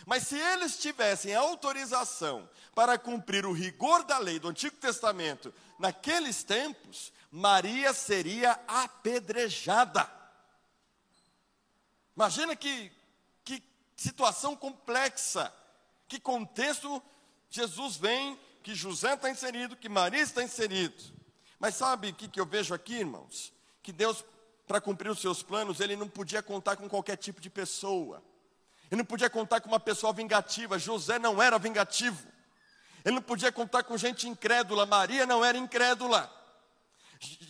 Mas 0.10 0.24
se 0.24 0.40
eles 0.40 0.80
tivessem 0.80 1.36
autorização 1.36 2.50
para 2.74 2.98
cumprir 2.98 3.46
o 3.46 3.54
rigor 3.54 4.04
da 4.04 4.18
lei 4.18 4.40
do 4.40 4.48
Antigo 4.48 4.76
Testamento 4.78 5.54
naqueles 5.78 6.42
tempos, 6.44 7.14
Maria 7.30 7.94
seria 7.94 8.60
apedrejada. 8.68 10.12
Imagina 12.16 12.56
que, 12.56 12.92
que 13.46 13.62
situação 13.96 14.56
complexa, 14.56 15.54
que 16.08 16.20
contexto 16.20 17.00
Jesus 17.48 17.96
vem, 17.96 18.36
que 18.64 18.74
José 18.74 19.14
está 19.14 19.30
inserido, 19.30 19.76
que 19.76 19.88
Maria 19.88 20.24
está 20.24 20.42
inserido. 20.42 21.04
Mas 21.60 21.76
sabe 21.76 22.10
o 22.10 22.16
que, 22.16 22.28
que 22.28 22.40
eu 22.40 22.48
vejo 22.48 22.74
aqui, 22.74 22.96
irmãos? 22.96 23.54
Que 23.84 23.92
Deus, 23.92 24.26
para 24.66 24.82
cumprir 24.82 25.12
os 25.12 25.22
seus 25.22 25.44
planos, 25.44 25.80
ele 25.80 25.96
não 25.96 26.10
podia 26.10 26.42
contar 26.42 26.78
com 26.78 26.90
qualquer 26.90 27.16
tipo 27.16 27.40
de 27.40 27.52
pessoa. 27.52 28.28
Ele 28.92 29.00
não 29.00 29.06
podia 29.06 29.30
contar 29.30 29.62
com 29.62 29.68
uma 29.68 29.80
pessoa 29.80 30.12
vingativa. 30.12 30.80
José 30.80 31.20
não 31.20 31.42
era 31.42 31.60
vingativo. 31.60 32.28
Ele 33.06 33.16
não 33.16 33.22
podia 33.22 33.52
contar 33.52 33.84
com 33.84 33.98
gente 33.98 34.28
incrédula. 34.28 34.86
Maria 34.86 35.26
não 35.26 35.44
era 35.44 35.58
incrédula. 35.58 36.32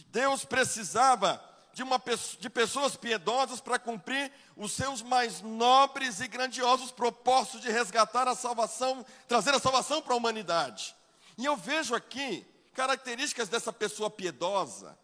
Deus 0.08 0.44
precisava 0.44 1.42
de, 1.74 1.84
uma, 1.84 2.02
de 2.40 2.50
pessoas 2.50 2.96
piedosas 2.96 3.62
para 3.62 3.80
cumprir 3.80 4.32
os 4.56 4.74
seus 4.74 5.02
mais 5.02 5.42
nobres 5.42 6.20
e 6.20 6.28
grandiosos 6.28 6.92
propósitos 6.92 7.62
de 7.62 7.72
resgatar 7.72 8.28
a 8.28 8.36
salvação, 8.36 9.06
trazer 9.28 9.54
a 9.54 9.60
salvação 9.60 10.02
para 10.02 10.14
a 10.14 10.18
humanidade. 10.18 10.96
E 11.38 11.46
eu 11.46 11.56
vejo 11.56 11.96
aqui 11.96 12.46
características 12.74 13.48
dessa 13.48 13.72
pessoa 13.72 14.10
piedosa 14.10 14.98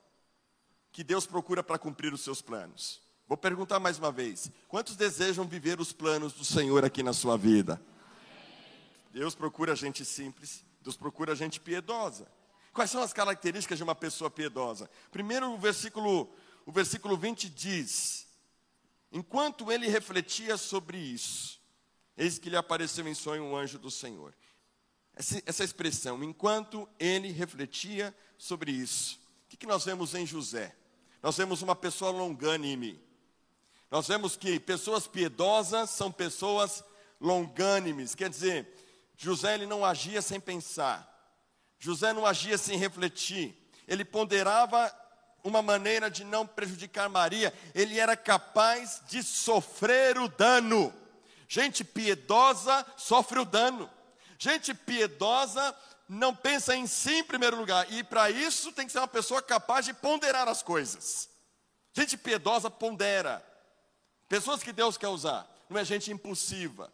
que 0.91 1.03
Deus 1.03 1.25
procura 1.25 1.63
para 1.63 1.79
cumprir 1.79 2.13
os 2.13 2.21
seus 2.21 2.41
planos. 2.41 3.04
Vou 3.27 3.37
perguntar 3.37 3.79
mais 3.79 3.97
uma 3.97 4.11
vez: 4.11 4.51
quantos 4.67 4.95
desejam 4.95 5.47
viver 5.47 5.79
os 5.79 5.91
planos 5.91 6.33
do 6.33 6.45
Senhor 6.45 6.85
aqui 6.85 7.01
na 7.01 7.13
sua 7.13 7.37
vida? 7.37 7.81
Deus 9.11 9.33
procura 9.33 9.75
gente 9.75 10.05
simples, 10.05 10.63
Deus 10.81 10.95
procura 10.95 11.35
gente 11.35 11.59
piedosa. 11.59 12.27
Quais 12.73 12.91
são 12.91 13.01
as 13.01 13.13
características 13.13 13.77
de 13.77 13.83
uma 13.83 13.95
pessoa 13.95 14.29
piedosa? 14.29 14.89
Primeiro, 15.09 15.49
o 15.51 15.57
versículo, 15.57 16.29
o 16.65 16.71
versículo 16.71 17.17
20 17.17 17.49
diz: 17.49 18.27
Enquanto 19.11 19.71
ele 19.71 19.87
refletia 19.87 20.57
sobre 20.57 20.97
isso, 20.97 21.59
eis 22.17 22.37
que 22.37 22.49
lhe 22.49 22.57
apareceu 22.57 23.07
em 23.07 23.15
sonho 23.15 23.43
um 23.43 23.55
anjo 23.55 23.79
do 23.79 23.89
Senhor. 23.89 24.35
Essa, 25.15 25.41
essa 25.45 25.63
expressão, 25.63 26.21
enquanto 26.21 26.87
ele 26.99 27.31
refletia 27.31 28.13
sobre 28.37 28.71
isso. 28.71 29.17
O 29.45 29.49
que, 29.49 29.57
que 29.57 29.65
nós 29.65 29.85
vemos 29.85 30.13
em 30.13 30.25
José? 30.25 30.75
Nós 31.23 31.37
vemos 31.37 31.61
uma 31.61 31.75
pessoa 31.75 32.11
longânime, 32.11 33.01
nós 33.95 34.09
vemos 34.09 34.35
que 34.35 34.59
pessoas 34.59 35.07
piedosas 35.07 35.89
são 35.89 36.11
pessoas 36.11 36.83
longânimes, 37.17 38.13
quer 38.13 38.29
dizer, 38.29 38.67
José 39.15 39.53
ele 39.53 39.65
não 39.65 39.85
agia 39.85 40.21
sem 40.21 40.37
pensar, 40.37 41.09
José 41.79 42.11
não 42.11 42.25
agia 42.25 42.57
sem 42.57 42.77
refletir, 42.77 43.55
ele 43.87 44.03
ponderava 44.03 44.93
uma 45.45 45.61
maneira 45.61 46.11
de 46.11 46.25
não 46.25 46.45
prejudicar 46.45 47.07
Maria, 47.07 47.53
ele 47.73 47.97
era 47.97 48.17
capaz 48.17 49.01
de 49.07 49.23
sofrer 49.23 50.17
o 50.17 50.27
dano. 50.27 50.93
Gente 51.47 51.85
piedosa 51.85 52.85
sofre 52.97 53.39
o 53.39 53.45
dano, 53.45 53.89
gente 54.37 54.73
piedosa 54.73 55.73
não 56.09 56.35
pensa 56.35 56.75
em 56.75 56.85
si 56.85 57.19
em 57.19 57.23
primeiro 57.23 57.55
lugar, 57.55 57.89
e 57.89 58.03
para 58.03 58.29
isso 58.29 58.73
tem 58.73 58.85
que 58.85 58.91
ser 58.91 58.99
uma 58.99 59.07
pessoa 59.07 59.41
capaz 59.41 59.85
de 59.85 59.93
ponderar 59.93 60.49
as 60.49 60.61
coisas. 60.61 61.29
Gente 61.93 62.17
piedosa 62.17 62.69
pondera, 62.69 63.54
Pessoas 64.35 64.61
que 64.61 64.73
Deus 64.73 64.97
quer 64.97 65.07
usar, 65.07 65.49
não 65.69 65.79
é 65.79 65.85
gente 65.85 66.11
impulsiva. 66.11 66.91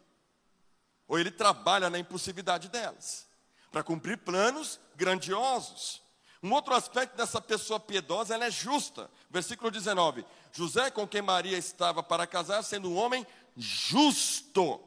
Ou 1.08 1.18
ele 1.18 1.32
trabalha 1.32 1.90
na 1.90 1.98
impulsividade 1.98 2.68
delas, 2.68 3.26
para 3.72 3.82
cumprir 3.82 4.18
planos 4.18 4.78
grandiosos. 4.94 6.00
Um 6.40 6.52
outro 6.52 6.72
aspecto 6.72 7.16
dessa 7.16 7.40
pessoa 7.40 7.80
piedosa, 7.80 8.32
ela 8.32 8.44
é 8.44 8.50
justa. 8.50 9.10
Versículo 9.28 9.72
19: 9.72 10.24
José, 10.52 10.88
com 10.92 11.04
quem 11.04 11.20
Maria 11.20 11.58
estava 11.58 12.00
para 12.00 12.28
casar, 12.28 12.62
sendo 12.62 12.88
um 12.88 12.96
homem 12.96 13.26
justo. 13.56 14.80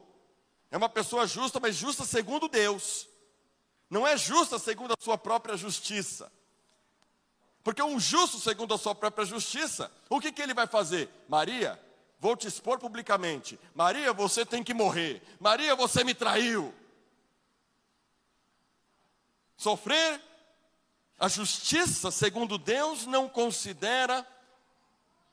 É 0.70 0.78
uma 0.78 0.88
pessoa 0.88 1.26
justa, 1.26 1.60
mas 1.60 1.76
justa 1.76 2.06
segundo 2.06 2.48
Deus. 2.48 3.06
Não 3.90 4.06
é 4.06 4.16
justa 4.16 4.58
segundo 4.58 4.94
a 4.98 5.04
sua 5.04 5.18
própria 5.18 5.58
justiça. 5.58 6.32
Porque 7.62 7.82
um 7.82 8.00
justo 8.00 8.38
segundo 8.38 8.72
a 8.72 8.78
sua 8.78 8.94
própria 8.94 9.26
justiça, 9.26 9.92
o 10.08 10.18
que, 10.22 10.32
que 10.32 10.40
ele 10.40 10.54
vai 10.54 10.66
fazer? 10.66 11.10
Maria, 11.28 11.78
vou 12.18 12.36
te 12.36 12.46
expor 12.46 12.78
publicamente. 12.78 13.58
Maria, 13.74 14.12
você 14.12 14.44
tem 14.44 14.62
que 14.62 14.74
morrer. 14.74 15.22
Maria, 15.38 15.74
você 15.74 16.02
me 16.02 16.14
traiu. 16.14 16.74
Sofrer 19.56 20.20
a 21.18 21.28
justiça, 21.28 22.10
segundo 22.10 22.58
Deus, 22.58 23.06
não 23.06 23.28
considera 23.28 24.26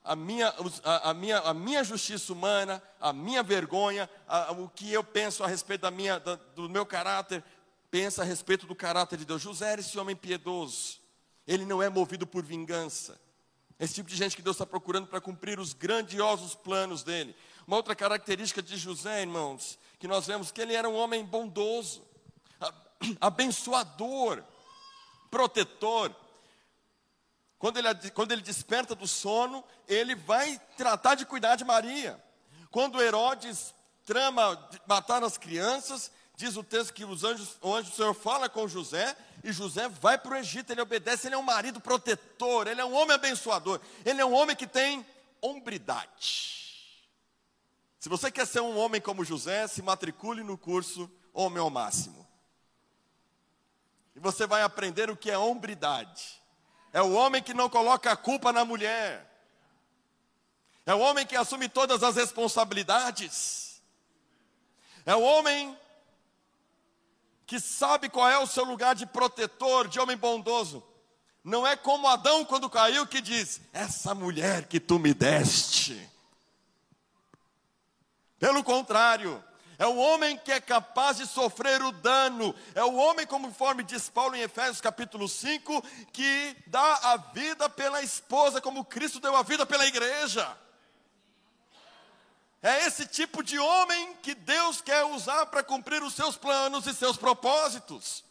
a 0.03 0.15
minha, 0.15 0.53
a, 0.83 1.09
a, 1.09 1.13
minha, 1.13 1.39
a 1.39 1.53
minha 1.53 1.83
justiça 1.83 2.33
humana, 2.33 2.83
a 2.99 3.13
minha 3.13 3.41
vergonha, 3.41 4.09
a, 4.27 4.51
o 4.51 4.69
que 4.69 4.91
eu 4.91 5.03
penso 5.03 5.43
a 5.43 5.47
respeito 5.47 5.81
da 5.81 5.91
minha, 5.91 6.19
da, 6.19 6.35
do 6.35 6.69
meu 6.69 6.85
caráter, 6.85 7.43
pensa 7.89 8.21
a 8.21 8.25
respeito 8.25 8.65
do 8.65 8.75
caráter 8.75 9.17
de 9.17 9.25
Deus. 9.25 9.41
José 9.41 9.71
era 9.71 9.81
esse 9.81 9.97
homem 9.97 10.15
piedoso, 10.15 10.99
ele 11.47 11.65
não 11.65 11.81
é 11.81 11.89
movido 11.89 12.27
por 12.27 12.43
vingança, 12.43 13.19
esse 13.83 13.95
tipo 13.95 14.09
de 14.09 14.15
gente 14.15 14.35
que 14.35 14.41
Deus 14.41 14.55
está 14.55 14.65
procurando 14.65 15.07
para 15.07 15.19
cumprir 15.19 15.59
os 15.59 15.73
grandiosos 15.73 16.55
planos 16.55 17.03
dele. 17.03 17.35
Uma 17.67 17.77
outra 17.77 17.95
característica 17.95 18.61
de 18.61 18.77
José, 18.77 19.21
irmãos, 19.21 19.77
que 19.99 20.07
nós 20.07 20.25
vemos 20.25 20.51
que 20.51 20.61
ele 20.61 20.73
era 20.73 20.87
um 20.87 20.95
homem 20.95 21.23
bondoso, 21.25 22.05
abençoador, 23.19 24.43
protetor. 25.29 26.15
Quando 27.57 27.77
ele, 27.77 28.11
quando 28.11 28.31
ele 28.31 28.41
desperta 28.41 28.95
do 28.95 29.07
sono, 29.07 29.63
ele 29.87 30.15
vai 30.15 30.59
tratar 30.77 31.15
de 31.15 31.25
cuidar 31.25 31.55
de 31.55 31.63
Maria. 31.63 32.21
Quando 32.71 33.01
Herodes 33.01 33.73
trama 34.05 34.57
matar 34.87 35.23
as 35.23 35.37
crianças. 35.37 36.11
Diz 36.35 36.57
o 36.57 36.63
texto 36.63 36.93
que 36.93 37.05
os 37.05 37.23
anjos, 37.23 37.57
o 37.61 37.73
anjo 37.73 37.91
do 37.91 37.95
Senhor 37.95 38.13
fala 38.13 38.49
com 38.49 38.67
José, 38.67 39.15
e 39.43 39.51
José 39.51 39.89
vai 39.89 40.17
para 40.17 40.33
o 40.33 40.37
Egito, 40.37 40.71
ele 40.71 40.81
obedece, 40.81 41.27
ele 41.27 41.35
é 41.35 41.37
um 41.37 41.43
marido 41.43 41.81
protetor, 41.81 42.67
ele 42.67 42.79
é 42.79 42.85
um 42.85 42.93
homem 42.93 43.13
abençoador, 43.13 43.81
ele 44.05 44.21
é 44.21 44.25
um 44.25 44.33
homem 44.33 44.55
que 44.55 44.65
tem 44.65 45.05
hombridade. 45.41 46.63
Se 47.99 48.07
você 48.07 48.31
quer 48.31 48.47
ser 48.47 48.61
um 48.61 48.77
homem 48.77 49.01
como 49.01 49.25
José, 49.25 49.67
se 49.67 49.81
matricule 49.81 50.43
no 50.43 50.57
curso 50.57 51.11
Homem 51.33 51.59
ao 51.59 51.69
Máximo. 51.69 52.27
E 54.15 54.19
você 54.19 54.45
vai 54.45 54.61
aprender 54.61 55.09
o 55.09 55.17
que 55.17 55.31
é 55.31 55.37
hombridade. 55.37 56.41
É 56.93 57.01
o 57.01 57.13
homem 57.13 57.41
que 57.41 57.53
não 57.53 57.69
coloca 57.69 58.11
a 58.11 58.15
culpa 58.15 58.53
na 58.53 58.63
mulher. 58.63 59.29
É 60.85 60.93
o 60.93 60.99
homem 60.99 61.25
que 61.25 61.35
assume 61.35 61.67
todas 61.67 62.03
as 62.03 62.15
responsabilidades. 62.15 63.81
É 65.05 65.15
o 65.15 65.21
homem 65.21 65.77
que 67.53 67.59
sabe 67.59 68.09
qual 68.09 68.27
é 68.27 68.39
o 68.39 68.47
seu 68.47 68.63
lugar 68.63 68.95
de 68.95 69.05
protetor, 69.05 69.87
de 69.87 69.99
homem 69.99 70.17
bondoso. 70.17 70.83
Não 71.43 71.67
é 71.67 71.75
como 71.75 72.07
Adão 72.07 72.43
quando 72.43 72.67
caiu 72.67 73.05
que 73.05 73.21
diz: 73.21 73.61
Essa 73.71 74.15
mulher 74.15 74.65
que 74.65 74.79
tu 74.79 74.97
me 74.97 75.13
deste. 75.13 76.09
Pelo 78.39 78.63
contrário, 78.63 79.43
é 79.77 79.85
o 79.85 79.97
homem 79.97 80.35
que 80.35 80.51
é 80.51 80.59
capaz 80.59 81.17
de 81.17 81.27
sofrer 81.27 81.79
o 81.83 81.91
dano, 81.91 82.55
é 82.73 82.83
o 82.83 82.95
homem, 82.95 83.27
conforme 83.27 83.83
diz 83.83 84.09
Paulo 84.09 84.35
em 84.35 84.41
Efésios 84.41 84.81
capítulo 84.81 85.29
5, 85.29 85.79
que 86.11 86.57
dá 86.65 87.13
a 87.13 87.17
vida 87.17 87.69
pela 87.69 88.01
esposa, 88.01 88.61
como 88.61 88.83
Cristo 88.83 89.19
deu 89.19 89.35
a 89.35 89.43
vida 89.43 89.63
pela 89.63 89.85
igreja. 89.85 90.57
É 92.63 92.85
esse 92.87 93.05
tipo 93.05 93.43
de 93.43 93.59
homem 93.59 94.15
que 94.23 94.33
Deus 94.33 94.79
quer 94.79 95.03
usar 95.03 95.47
para 95.47 95.61
cumprir 95.61 96.01
os 96.01 96.13
seus 96.13 96.37
planos 96.37 96.87
e 96.87 96.93
seus 96.93 97.17
propósitos. 97.17 98.23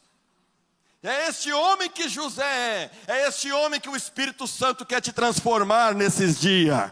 É 1.03 1.29
este 1.29 1.53
homem 1.53 1.91
que 1.91 2.09
José 2.09 2.43
é, 2.43 2.91
é 3.09 3.29
este 3.29 3.53
homem 3.53 3.79
que 3.79 3.91
o 3.91 3.97
Espírito 3.97 4.47
Santo 4.47 4.87
quer 4.87 5.03
te 5.03 5.13
transformar 5.13 5.95
nesses 5.95 6.41
dias. 6.41 6.91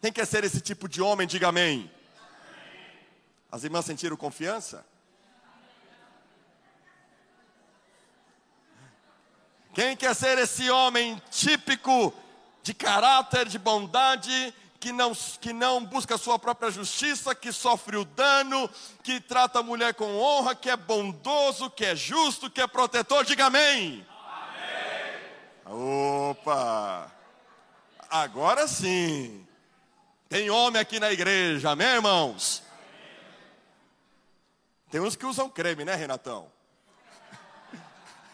Quem 0.00 0.10
quer 0.10 0.26
ser 0.26 0.42
esse 0.42 0.60
tipo 0.60 0.88
de 0.88 1.02
homem, 1.02 1.26
diga 1.26 1.48
amém. 1.48 1.90
As 3.52 3.64
irmãs 3.64 3.84
sentiram 3.84 4.16
confiança? 4.16 4.86
Quem 9.74 9.94
quer 9.94 10.14
ser 10.14 10.38
esse 10.38 10.70
homem 10.70 11.20
típico 11.30 12.14
de 12.62 12.72
caráter, 12.72 13.46
de 13.46 13.58
bondade, 13.58 14.54
que 14.76 14.92
não, 14.92 15.12
que 15.40 15.52
não 15.52 15.84
busca 15.84 16.14
a 16.14 16.18
sua 16.18 16.38
própria 16.38 16.70
justiça, 16.70 17.34
que 17.34 17.52
sofre 17.52 17.96
o 17.96 18.04
dano, 18.04 18.70
que 19.02 19.20
trata 19.20 19.60
a 19.60 19.62
mulher 19.62 19.94
com 19.94 20.16
honra, 20.16 20.54
que 20.54 20.70
é 20.70 20.76
bondoso, 20.76 21.70
que 21.70 21.84
é 21.84 21.96
justo, 21.96 22.50
que 22.50 22.60
é 22.60 22.66
protetor, 22.66 23.24
diga 23.24 23.46
amém. 23.46 24.06
amém. 25.64 26.30
Opa! 26.30 27.10
Agora 28.08 28.68
sim. 28.68 29.46
Tem 30.28 30.50
homem 30.50 30.80
aqui 30.80 30.98
na 30.98 31.12
igreja, 31.12 31.70
amém, 31.70 31.86
irmãos? 31.86 32.62
Tem 34.90 35.00
uns 35.00 35.16
que 35.16 35.26
usam 35.26 35.48
creme, 35.48 35.84
né, 35.84 35.94
Renatão? 35.94 36.50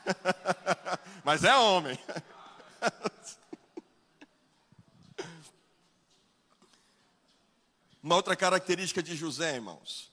Mas 1.24 1.44
é 1.44 1.54
homem. 1.56 1.98
Uma 8.02 8.16
outra 8.16 8.34
característica 8.34 9.02
de 9.02 9.14
José, 9.14 9.54
irmãos. 9.54 10.10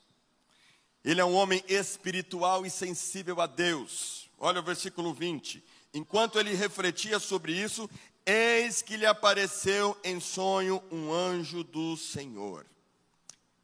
Ele 1.04 1.22
é 1.22 1.26
um 1.26 1.34
homem 1.34 1.64
espiritual 1.68 2.66
e 2.66 2.70
sensível 2.70 3.42
a 3.42 3.48
Deus. 3.48 4.30
Olha 4.38 4.60
o 4.60 4.64
versículo 4.64 5.14
20. 5.14 5.64
Enquanto 5.94 6.40
ele 6.40 6.54
refletia 6.54 7.20
sobre 7.20 7.54
isso, 7.54 7.90
Eis 8.32 8.84
que 8.84 8.96
lhe 8.96 9.08
apareceu 9.08 9.98
em 10.04 10.20
sonho 10.20 10.84
um 10.92 11.12
anjo 11.12 11.64
do 11.64 11.98
Senhor. 11.98 12.64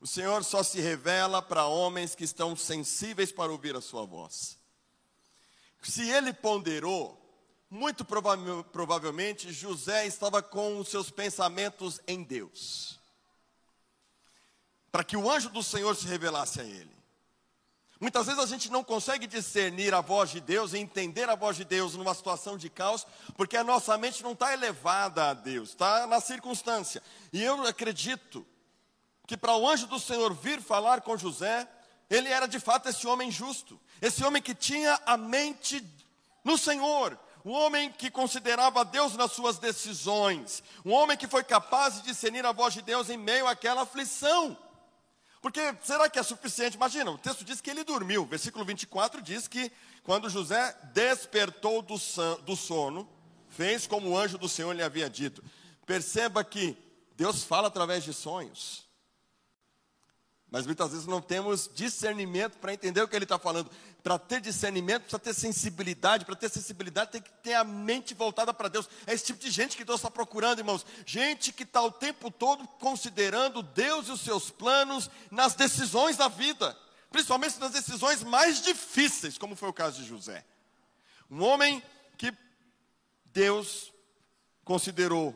O 0.02 0.08
Senhor 0.08 0.44
só 0.44 0.64
se 0.64 0.82
revela 0.82 1.40
para 1.40 1.68
homens 1.68 2.16
que 2.16 2.24
estão 2.24 2.56
sensíveis 2.56 3.32
para 3.32 3.52
ouvir 3.52 3.76
a 3.76 3.82
sua 3.82 4.08
voz. 4.08 4.58
Se 5.84 6.10
ele 6.10 6.34
ponderou, 6.34 7.16
muito 7.70 8.04
provavelmente 8.04 9.54
José 9.54 10.08
estava 10.08 10.42
com 10.42 10.80
os 10.80 10.90
seus 10.90 11.12
pensamentos 11.12 12.02
em 12.08 12.24
Deus, 12.24 13.00
para 14.96 15.04
que 15.04 15.18
o 15.18 15.30
anjo 15.30 15.50
do 15.50 15.62
Senhor 15.62 15.94
se 15.94 16.08
revelasse 16.08 16.62
a 16.62 16.64
ele. 16.64 16.96
Muitas 18.00 18.28
vezes 18.28 18.42
a 18.42 18.46
gente 18.46 18.72
não 18.72 18.82
consegue 18.82 19.28
discernir 19.28 19.94
a 19.94 20.00
voz 20.00 20.30
de 20.30 20.40
Deus 20.40 20.72
e 20.72 20.78
entender 20.78 21.30
a 21.30 21.36
voz 21.36 21.58
de 21.58 21.66
Deus 21.66 21.96
numa 21.96 22.14
situação 22.14 22.58
de 22.58 22.70
caos, 22.70 23.06
porque 23.36 23.58
a 23.58 23.64
nossa 23.66 23.98
mente 23.98 24.24
não 24.24 24.32
está 24.32 24.54
elevada 24.54 25.32
a 25.32 25.34
Deus, 25.34 25.72
está 25.72 26.08
na 26.08 26.22
circunstância. 26.22 27.04
E 27.34 27.44
eu 27.44 27.68
acredito 27.68 28.48
que 29.28 29.36
para 29.36 29.54
o 29.54 29.68
anjo 29.68 29.86
do 29.86 30.00
Senhor 30.00 30.34
vir 30.34 30.62
falar 30.62 31.02
com 31.02 31.18
José, 31.18 31.68
ele 32.10 32.30
era 32.30 32.48
de 32.48 32.58
fato 32.58 32.88
esse 32.88 33.06
homem 33.06 33.30
justo, 33.30 33.78
esse 34.02 34.24
homem 34.24 34.42
que 34.42 34.56
tinha 34.56 34.98
a 35.06 35.18
mente 35.18 35.86
no 36.42 36.58
Senhor, 36.58 37.20
um 37.44 37.52
homem 37.52 37.92
que 37.92 38.10
considerava 38.10 38.86
Deus 38.86 39.14
nas 39.18 39.34
suas 39.34 39.58
decisões, 39.58 40.64
um 40.86 40.94
homem 40.94 41.18
que 41.18 41.28
foi 41.28 41.44
capaz 41.44 41.96
de 41.96 42.04
discernir 42.04 42.46
a 42.46 42.54
voz 42.54 42.74
de 42.74 42.82
Deus 42.82 43.10
em 43.10 43.18
meio 43.18 43.46
àquela 43.46 43.82
aflição. 43.82 44.58
Porque 45.46 45.62
será 45.84 46.10
que 46.10 46.18
é 46.18 46.24
suficiente? 46.24 46.74
Imagina, 46.74 47.12
o 47.12 47.20
texto 47.20 47.46
diz 47.46 47.62
que 47.62 47.70
ele 47.70 47.84
dormiu. 47.84 48.26
Versículo 48.26 48.66
24 48.66 49.22
diz 49.22 49.48
que 49.48 49.72
quando 50.02 50.28
José 50.28 50.76
despertou 50.92 51.84
do, 51.84 52.00
sono, 52.56 53.08
fez 53.48 53.86
como 53.86 54.10
o 54.10 54.18
anjo 54.18 54.40
do 54.40 54.50
Senhor 54.50 54.76
lhe 54.76 54.82
havia 54.82 55.08
dito. 55.08 55.44
Perceba 55.86 56.44
que 56.44 56.76
Deus 57.16 57.44
fala 57.44 57.68
através 57.68 58.04
de 58.04 58.12
sonhos. 58.12 58.88
Mas 60.50 60.66
muitas 60.66 60.90
vezes 60.90 61.06
não 61.06 61.22
temos 61.22 61.70
discernimento 61.76 62.58
para 62.58 62.74
entender 62.74 63.04
o 63.04 63.08
que 63.08 63.16
ele 63.16 63.26
está 63.26 63.38
falando. 63.38 63.70
Para 64.06 64.20
ter 64.20 64.40
discernimento, 64.40 65.02
precisa 65.02 65.18
ter 65.18 65.34
sensibilidade. 65.34 66.26
Para 66.26 66.36
ter 66.36 66.48
sensibilidade, 66.48 67.14
tem 67.14 67.22
que 67.24 67.32
ter 67.42 67.56
a 67.56 67.64
mente 67.64 68.14
voltada 68.14 68.54
para 68.54 68.68
Deus. 68.68 68.88
É 69.08 69.16
esse 69.16 69.26
tipo 69.26 69.40
de 69.40 69.50
gente 69.50 69.76
que 69.76 69.84
Deus 69.84 69.98
está 70.00 70.12
procurando, 70.12 70.60
irmãos. 70.60 70.86
Gente 71.08 71.52
que 71.52 71.64
está 71.64 71.82
o 71.82 71.92
tempo 71.92 72.30
todo 72.30 72.68
considerando 72.80 73.64
Deus 73.64 74.08
e 74.08 74.12
os 74.12 74.22
seus 74.22 74.52
planos 74.52 75.10
nas 75.32 75.56
decisões 75.56 76.18
da 76.18 76.28
vida. 76.28 76.78
Principalmente 77.10 77.58
nas 77.58 77.72
decisões 77.72 78.22
mais 78.22 78.62
difíceis, 78.62 79.40
como 79.40 79.56
foi 79.56 79.70
o 79.70 79.74
caso 79.74 80.00
de 80.00 80.08
José. 80.08 80.46
Um 81.28 81.42
homem 81.42 81.82
que 82.16 82.32
Deus 83.26 83.92
considerou: 84.64 85.36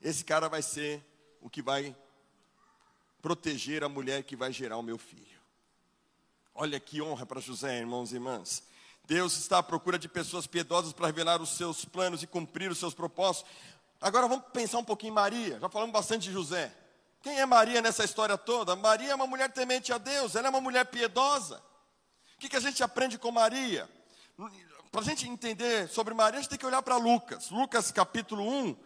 esse 0.00 0.24
cara 0.24 0.48
vai 0.48 0.60
ser 0.60 1.06
o 1.40 1.48
que 1.48 1.62
vai 1.62 1.94
proteger 3.22 3.84
a 3.84 3.88
mulher 3.88 4.24
que 4.24 4.34
vai 4.34 4.52
gerar 4.52 4.76
o 4.76 4.82
meu 4.82 4.98
filho. 4.98 5.35
Olha 6.58 6.80
que 6.80 7.02
honra 7.02 7.26
para 7.26 7.38
José, 7.38 7.78
irmãos 7.78 8.12
e 8.12 8.14
irmãs. 8.14 8.62
Deus 9.04 9.36
está 9.36 9.58
à 9.58 9.62
procura 9.62 9.98
de 9.98 10.08
pessoas 10.08 10.46
piedosas 10.46 10.92
para 10.92 11.06
revelar 11.06 11.42
os 11.42 11.50
seus 11.50 11.84
planos 11.84 12.22
e 12.22 12.26
cumprir 12.26 12.70
os 12.70 12.78
seus 12.78 12.94
propósitos. 12.94 13.50
Agora 14.00 14.26
vamos 14.26 14.46
pensar 14.54 14.78
um 14.78 14.84
pouquinho 14.84 15.10
em 15.10 15.14
Maria. 15.14 15.60
Já 15.60 15.68
falamos 15.68 15.92
bastante 15.92 16.28
de 16.28 16.32
José. 16.32 16.74
Quem 17.20 17.38
é 17.38 17.44
Maria 17.44 17.82
nessa 17.82 18.04
história 18.04 18.38
toda? 18.38 18.74
Maria 18.74 19.12
é 19.12 19.14
uma 19.14 19.26
mulher 19.26 19.52
temente 19.52 19.92
a 19.92 19.98
Deus, 19.98 20.34
ela 20.34 20.46
é 20.46 20.50
uma 20.50 20.60
mulher 20.60 20.86
piedosa. 20.86 21.62
O 22.36 22.38
que, 22.38 22.48
que 22.48 22.56
a 22.56 22.60
gente 22.60 22.82
aprende 22.82 23.18
com 23.18 23.30
Maria? 23.30 23.86
Para 24.90 25.02
a 25.02 25.04
gente 25.04 25.28
entender 25.28 25.88
sobre 25.88 26.14
Maria, 26.14 26.38
a 26.38 26.42
gente 26.42 26.50
tem 26.50 26.58
que 26.58 26.66
olhar 26.66 26.82
para 26.82 26.96
Lucas. 26.96 27.50
Lucas 27.50 27.92
capítulo 27.92 28.42
1, 28.48 28.76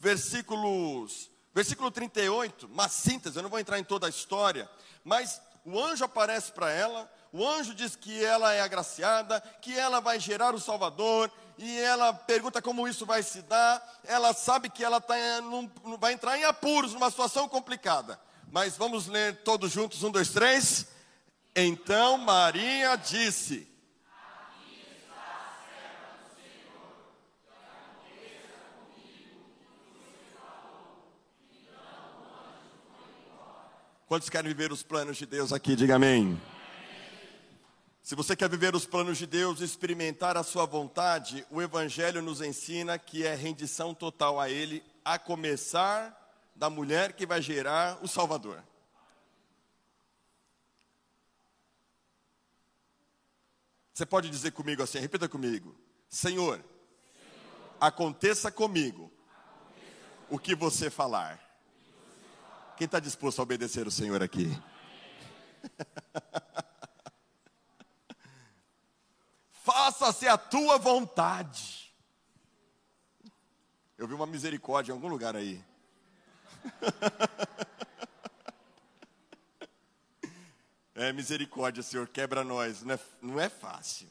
versículos 0.00 1.30
Versículo 1.52 1.90
38, 1.90 2.66
uma 2.66 2.88
síntese, 2.88 3.36
eu 3.36 3.42
não 3.42 3.50
vou 3.50 3.58
entrar 3.58 3.76
em 3.76 3.82
toda 3.82 4.06
a 4.06 4.10
história, 4.10 4.70
mas 5.02 5.42
o 5.64 5.80
anjo 5.80 6.04
aparece 6.04 6.52
para 6.52 6.70
ela, 6.70 7.10
o 7.32 7.46
anjo 7.46 7.74
diz 7.74 7.94
que 7.94 8.24
ela 8.24 8.52
é 8.52 8.60
agraciada, 8.60 9.40
que 9.60 9.76
ela 9.78 10.00
vai 10.00 10.18
gerar 10.18 10.54
o 10.54 10.60
Salvador, 10.60 11.30
e 11.56 11.78
ela 11.78 12.12
pergunta 12.12 12.60
como 12.60 12.88
isso 12.88 13.04
vai 13.04 13.22
se 13.22 13.42
dar, 13.42 14.00
ela 14.04 14.32
sabe 14.32 14.70
que 14.70 14.82
ela 14.82 15.00
tá, 15.00 15.14
num, 15.42 15.70
vai 15.98 16.14
entrar 16.14 16.38
em 16.38 16.44
apuros, 16.44 16.94
numa 16.94 17.10
situação 17.10 17.48
complicada. 17.48 18.18
Mas 18.50 18.76
vamos 18.76 19.06
ler 19.06 19.42
todos 19.44 19.70
juntos, 19.70 20.02
um, 20.02 20.10
dois, 20.10 20.30
três. 20.30 20.86
Então 21.54 22.18
Maria 22.18 22.96
disse: 22.96 23.68
Quantos 34.10 34.28
querem 34.28 34.48
viver 34.48 34.72
os 34.72 34.82
planos 34.82 35.16
de 35.16 35.24
Deus 35.26 35.52
aqui? 35.52 35.76
Diga 35.76 35.94
amém. 35.94 36.36
Se 38.10 38.16
você 38.16 38.34
quer 38.34 38.50
viver 38.50 38.74
os 38.74 38.84
planos 38.84 39.18
de 39.18 39.24
Deus, 39.24 39.60
experimentar 39.60 40.36
a 40.36 40.42
sua 40.42 40.66
vontade, 40.66 41.46
o 41.48 41.62
Evangelho 41.62 42.20
nos 42.20 42.40
ensina 42.40 42.98
que 42.98 43.24
é 43.24 43.36
rendição 43.36 43.94
total 43.94 44.40
a 44.40 44.50
Ele, 44.50 44.82
a 45.04 45.16
começar 45.16 46.12
da 46.56 46.68
mulher 46.68 47.12
que 47.12 47.24
vai 47.24 47.40
gerar 47.40 48.00
o 48.02 48.08
Salvador. 48.08 48.64
Você 53.94 54.04
pode 54.04 54.28
dizer 54.28 54.50
comigo 54.50 54.82
assim, 54.82 54.98
repita 54.98 55.28
comigo: 55.28 55.76
Senhor, 56.08 56.56
Senhor 56.56 56.64
aconteça, 57.80 58.50
comigo 58.50 59.04
aconteça 59.04 59.12
comigo 59.12 59.12
o 60.28 60.36
que 60.36 60.56
você 60.56 60.90
falar. 60.90 61.36
Que 61.36 61.44
você 61.44 61.46
falar. 61.46 62.74
Quem 62.76 62.86
está 62.86 62.98
disposto 62.98 63.38
a 63.38 63.44
obedecer 63.44 63.86
o 63.86 63.90
Senhor 63.92 64.20
aqui? 64.20 64.50
Faça-se 69.72 70.26
a 70.26 70.36
tua 70.36 70.78
vontade. 70.78 71.94
Eu 73.96 74.08
vi 74.08 74.14
uma 74.14 74.26
misericórdia 74.26 74.90
em 74.90 74.94
algum 74.96 75.06
lugar 75.06 75.36
aí. 75.36 75.64
É 80.92 81.14
misericórdia, 81.14 81.82
Senhor, 81.82 82.06
quebra 82.06 82.44
nós. 82.44 82.82
Não 82.82 82.94
é, 82.94 82.98
não 83.22 83.40
é 83.40 83.48
fácil. 83.48 84.06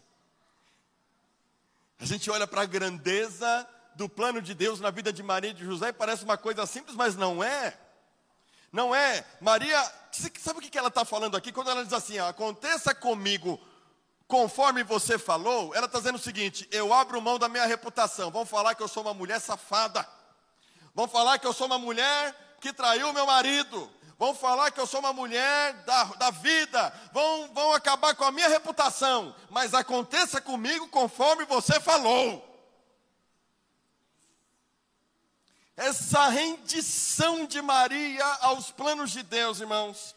A 1.99 2.05
gente 2.05 2.31
olha 2.31 2.47
para 2.47 2.63
a 2.63 2.65
grandeza 2.65 3.69
do 3.93 4.09
plano 4.09 4.41
de 4.41 4.55
Deus 4.55 4.79
na 4.79 4.89
vida 4.89 5.13
de 5.13 5.21
Maria 5.21 5.51
e 5.51 5.53
de 5.53 5.63
José 5.63 5.89
e 5.89 5.93
parece 5.93 6.23
uma 6.23 6.35
coisa 6.35 6.65
simples, 6.65 6.95
mas 6.95 7.15
não 7.15 7.43
é. 7.43 7.77
Não 8.71 8.95
é. 8.95 9.23
Maria, 9.39 9.79
sabe 10.39 10.57
o 10.57 10.61
que 10.63 10.75
ela 10.79 10.87
está 10.87 11.05
falando 11.05 11.37
aqui? 11.37 11.51
Quando 11.51 11.69
ela 11.69 11.83
diz 11.83 11.93
assim: 11.93 12.17
aconteça 12.17 12.95
comigo 12.95 13.59
conforme 14.29 14.81
você 14.83 15.19
falou, 15.19 15.75
ela 15.75 15.87
está 15.87 15.97
dizendo 15.97 16.15
o 16.15 16.19
seguinte: 16.19 16.65
eu 16.71 16.93
abro 16.93 17.21
mão 17.21 17.37
da 17.37 17.49
minha 17.49 17.65
reputação. 17.65 18.31
Vão 18.31 18.45
falar 18.45 18.75
que 18.75 18.81
eu 18.81 18.87
sou 18.87 19.03
uma 19.03 19.13
mulher 19.13 19.41
safada. 19.41 20.07
Vão 20.95 21.09
falar 21.09 21.37
que 21.37 21.45
eu 21.45 21.51
sou 21.51 21.67
uma 21.67 21.77
mulher 21.77 22.33
que 22.61 22.71
traiu 22.71 23.11
meu 23.11 23.25
marido 23.25 23.91
vão 24.19 24.35
falar 24.35 24.69
que 24.69 24.79
eu 24.81 24.85
sou 24.85 24.99
uma 24.99 25.13
mulher 25.13 25.71
da, 25.85 26.03
da 26.03 26.29
vida, 26.29 26.93
vão, 27.13 27.53
vão 27.53 27.71
acabar 27.71 28.13
com 28.13 28.25
a 28.25 28.31
minha 28.33 28.49
reputação, 28.49 29.33
mas 29.49 29.73
aconteça 29.73 30.41
comigo 30.41 30.89
conforme 30.89 31.45
você 31.45 31.79
falou. 31.79 32.45
Essa 35.77 36.27
rendição 36.27 37.45
de 37.45 37.61
Maria 37.61 38.25
aos 38.41 38.69
planos 38.69 39.11
de 39.11 39.23
Deus, 39.23 39.61
irmãos, 39.61 40.13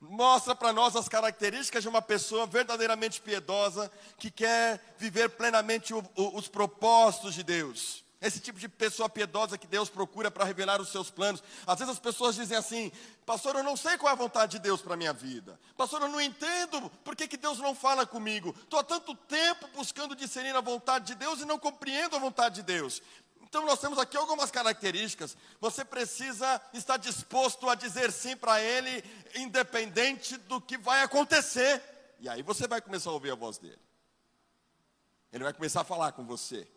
mostra 0.00 0.54
para 0.54 0.72
nós 0.72 0.94
as 0.94 1.08
características 1.08 1.82
de 1.82 1.88
uma 1.88 2.02
pessoa 2.02 2.46
verdadeiramente 2.46 3.20
piedosa 3.20 3.90
que 4.16 4.30
quer 4.30 4.80
viver 4.98 5.30
plenamente 5.30 5.92
o, 5.92 6.04
o, 6.16 6.36
os 6.36 6.48
propósitos 6.48 7.34
de 7.34 7.42
Deus. 7.42 8.04
Esse 8.20 8.40
tipo 8.40 8.58
de 8.58 8.68
pessoa 8.68 9.08
piedosa 9.08 9.56
que 9.56 9.66
Deus 9.66 9.88
procura 9.88 10.28
para 10.28 10.44
revelar 10.44 10.80
os 10.80 10.88
seus 10.88 11.08
planos. 11.08 11.40
Às 11.64 11.78
vezes 11.78 11.94
as 11.94 12.00
pessoas 12.00 12.34
dizem 12.34 12.56
assim: 12.56 12.90
Pastor, 13.24 13.54
eu 13.54 13.62
não 13.62 13.76
sei 13.76 13.96
qual 13.96 14.10
é 14.10 14.12
a 14.12 14.18
vontade 14.18 14.52
de 14.52 14.58
Deus 14.58 14.82
para 14.82 14.94
a 14.94 14.96
minha 14.96 15.12
vida. 15.12 15.58
Pastor, 15.76 16.02
eu 16.02 16.08
não 16.08 16.20
entendo 16.20 16.90
por 17.04 17.14
que, 17.14 17.28
que 17.28 17.36
Deus 17.36 17.58
não 17.58 17.76
fala 17.76 18.04
comigo. 18.04 18.52
Estou 18.64 18.80
há 18.80 18.82
tanto 18.82 19.14
tempo 19.14 19.68
buscando 19.68 20.16
discernir 20.16 20.56
a 20.56 20.60
vontade 20.60 21.06
de 21.06 21.14
Deus 21.14 21.40
e 21.40 21.44
não 21.44 21.60
compreendo 21.60 22.16
a 22.16 22.18
vontade 22.18 22.56
de 22.56 22.62
Deus. 22.64 23.00
Então 23.48 23.64
nós 23.64 23.80
temos 23.80 23.98
aqui 23.98 24.16
algumas 24.16 24.50
características. 24.50 25.36
Você 25.60 25.84
precisa 25.84 26.60
estar 26.74 26.98
disposto 26.98 27.68
a 27.68 27.74
dizer 27.74 28.12
sim 28.12 28.36
para 28.36 28.60
Ele, 28.60 29.02
independente 29.34 30.36
do 30.36 30.60
que 30.60 30.76
vai 30.76 31.02
acontecer. 31.02 31.82
E 32.20 32.28
aí 32.28 32.42
você 32.42 32.68
vai 32.68 32.80
começar 32.80 33.08
a 33.10 33.14
ouvir 33.14 33.30
a 33.30 33.34
voz 33.34 33.56
dele. 33.56 33.78
Ele 35.32 35.44
vai 35.44 35.52
começar 35.52 35.80
a 35.80 35.84
falar 35.84 36.12
com 36.12 36.24
você. 36.26 36.68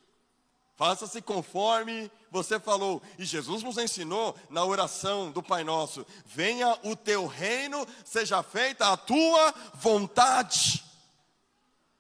Faça-se 0.78 1.22
conforme 1.22 2.10
você 2.32 2.58
falou. 2.58 3.02
E 3.20 3.26
Jesus 3.26 3.64
nos 3.64 3.78
ensinou 3.78 4.36
na 4.50 4.64
oração 4.64 5.30
do 5.30 5.44
Pai 5.44 5.66
Nosso: 5.66 6.08
venha 6.26 6.80
o 6.84 6.96
teu 6.96 7.28
reino, 7.28 7.86
seja 8.06 8.42
feita 8.42 8.88
a 8.92 8.98
tua 8.98 9.54
vontade. 9.74 10.86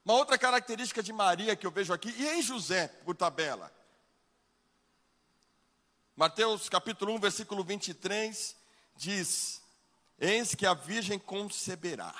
Uma 0.06 0.16
outra 0.16 0.38
característica 0.38 1.04
de 1.04 1.12
Maria 1.12 1.56
que 1.56 1.68
eu 1.68 1.72
vejo 1.72 1.94
aqui, 1.94 2.10
e 2.18 2.28
em 2.28 2.42
José, 2.42 2.88
por 3.04 3.16
tabela. 3.16 3.72
Mateus 6.15 6.69
capítulo 6.69 7.13
1, 7.13 7.19
versículo 7.19 7.63
23, 7.63 8.56
diz: 8.95 9.62
Eis 10.19 10.54
que 10.56 10.65
a 10.65 10.74
virgem 10.74 11.17
conceberá 11.17 12.13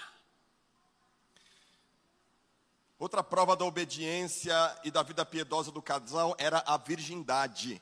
Outra 3.02 3.24
prova 3.24 3.56
da 3.56 3.66
obediência 3.66 4.54
e 4.84 4.92
da 4.92 5.02
vida 5.02 5.26
piedosa 5.26 5.72
do 5.72 5.82
casal 5.82 6.36
era 6.38 6.64
a 6.68 6.78
virgindade. 6.78 7.82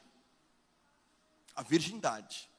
A 1.54 1.62
virgindade. 1.62 2.50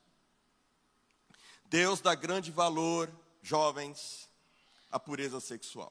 Deus 1.65 2.03
dá 2.03 2.15
grande 2.15 2.51
valor, 2.51 3.11
jovens, 3.41 4.29
à 4.93 5.01
pureza 5.01 5.41
sexual. 5.41 5.91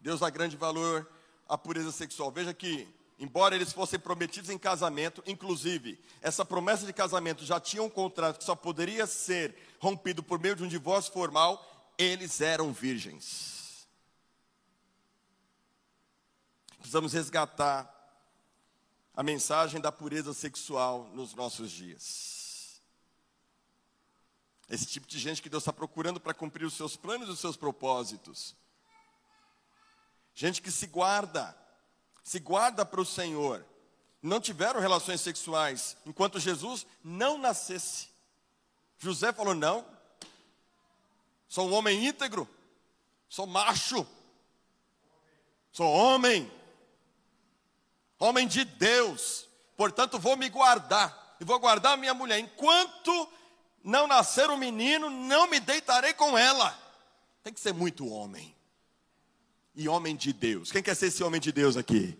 Deus 0.00 0.18
dá 0.18 0.28
grande 0.28 0.56
valor 0.56 1.08
à 1.48 1.56
pureza 1.56 1.92
sexual. 1.92 2.32
Veja 2.32 2.52
que, 2.52 2.92
embora 3.22 3.54
eles 3.54 3.72
fossem 3.72 4.00
prometidos 4.00 4.50
em 4.50 4.58
casamento, 4.58 5.22
inclusive, 5.24 5.96
essa 6.20 6.44
promessa 6.44 6.84
de 6.84 6.92
casamento 6.92 7.44
já 7.44 7.60
tinha 7.60 7.80
um 7.80 7.88
contrato 7.88 8.38
que 8.38 8.44
só 8.44 8.56
poderia 8.56 9.06
ser 9.06 9.54
rompido 9.78 10.24
por 10.24 10.40
meio 10.40 10.56
de 10.56 10.64
um 10.64 10.68
divórcio 10.68 11.12
formal, 11.12 11.94
eles 11.96 12.40
eram 12.40 12.72
virgens. 12.72 13.86
Precisamos 16.78 17.12
resgatar 17.12 17.88
a 19.14 19.22
mensagem 19.22 19.80
da 19.80 19.92
pureza 19.92 20.34
sexual 20.34 21.08
nos 21.14 21.32
nossos 21.32 21.70
dias. 21.70 22.82
Esse 24.68 24.86
tipo 24.86 25.06
de 25.06 25.20
gente 25.20 25.40
que 25.40 25.48
Deus 25.48 25.62
está 25.62 25.72
procurando 25.72 26.18
para 26.18 26.34
cumprir 26.34 26.64
os 26.64 26.74
seus 26.74 26.96
planos 26.96 27.28
e 27.28 27.30
os 27.30 27.38
seus 27.38 27.56
propósitos. 27.56 28.56
Gente 30.34 30.60
que 30.60 30.72
se 30.72 30.88
guarda, 30.88 31.56
se 32.22 32.38
guarda 32.38 32.84
para 32.84 33.00
o 33.00 33.06
Senhor. 33.06 33.64
Não 34.22 34.40
tiveram 34.40 34.80
relações 34.80 35.20
sexuais 35.20 35.96
enquanto 36.06 36.38
Jesus 36.38 36.86
não 37.02 37.36
nascesse. 37.36 38.08
José 38.98 39.32
falou: 39.32 39.54
Não, 39.54 39.84
sou 41.48 41.68
um 41.68 41.74
homem 41.74 42.06
íntegro, 42.06 42.48
sou 43.28 43.46
macho, 43.46 44.06
sou 45.72 45.90
homem. 45.90 46.50
Homem 48.18 48.46
de 48.46 48.64
Deus, 48.64 49.48
portanto 49.76 50.16
vou 50.16 50.36
me 50.36 50.48
guardar, 50.48 51.36
e 51.40 51.44
vou 51.44 51.58
guardar 51.58 51.94
a 51.94 51.96
minha 51.96 52.14
mulher, 52.14 52.38
enquanto 52.38 53.28
não 53.82 54.06
nascer 54.06 54.48
o 54.48 54.52
um 54.52 54.56
menino, 54.56 55.10
não 55.10 55.48
me 55.48 55.58
deitarei 55.58 56.14
com 56.14 56.38
ela. 56.38 56.78
Tem 57.42 57.52
que 57.52 57.58
ser 57.58 57.74
muito 57.74 58.06
homem, 58.06 58.54
e 59.74 59.88
homem 59.88 60.16
de 60.16 60.32
Deus. 60.32 60.70
Quem 60.70 60.82
quer 60.82 60.94
ser 60.94 61.06
esse 61.06 61.22
homem 61.22 61.40
de 61.40 61.52
Deus 61.52 61.76
aqui? 61.76 62.18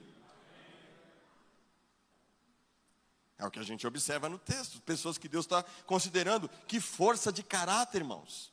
É 3.39 3.45
o 3.45 3.51
que 3.51 3.59
a 3.59 3.65
gente 3.65 3.87
observa 3.87 4.29
no 4.29 4.39
texto, 4.39 4.81
pessoas 4.83 5.19
que 5.19 5.29
Deus 5.29 5.45
está 5.45 5.65
considerando. 5.85 6.49
Que 6.67 6.81
força 6.81 7.33
de 7.33 7.43
caráter, 7.43 7.99
irmãos. 7.99 8.53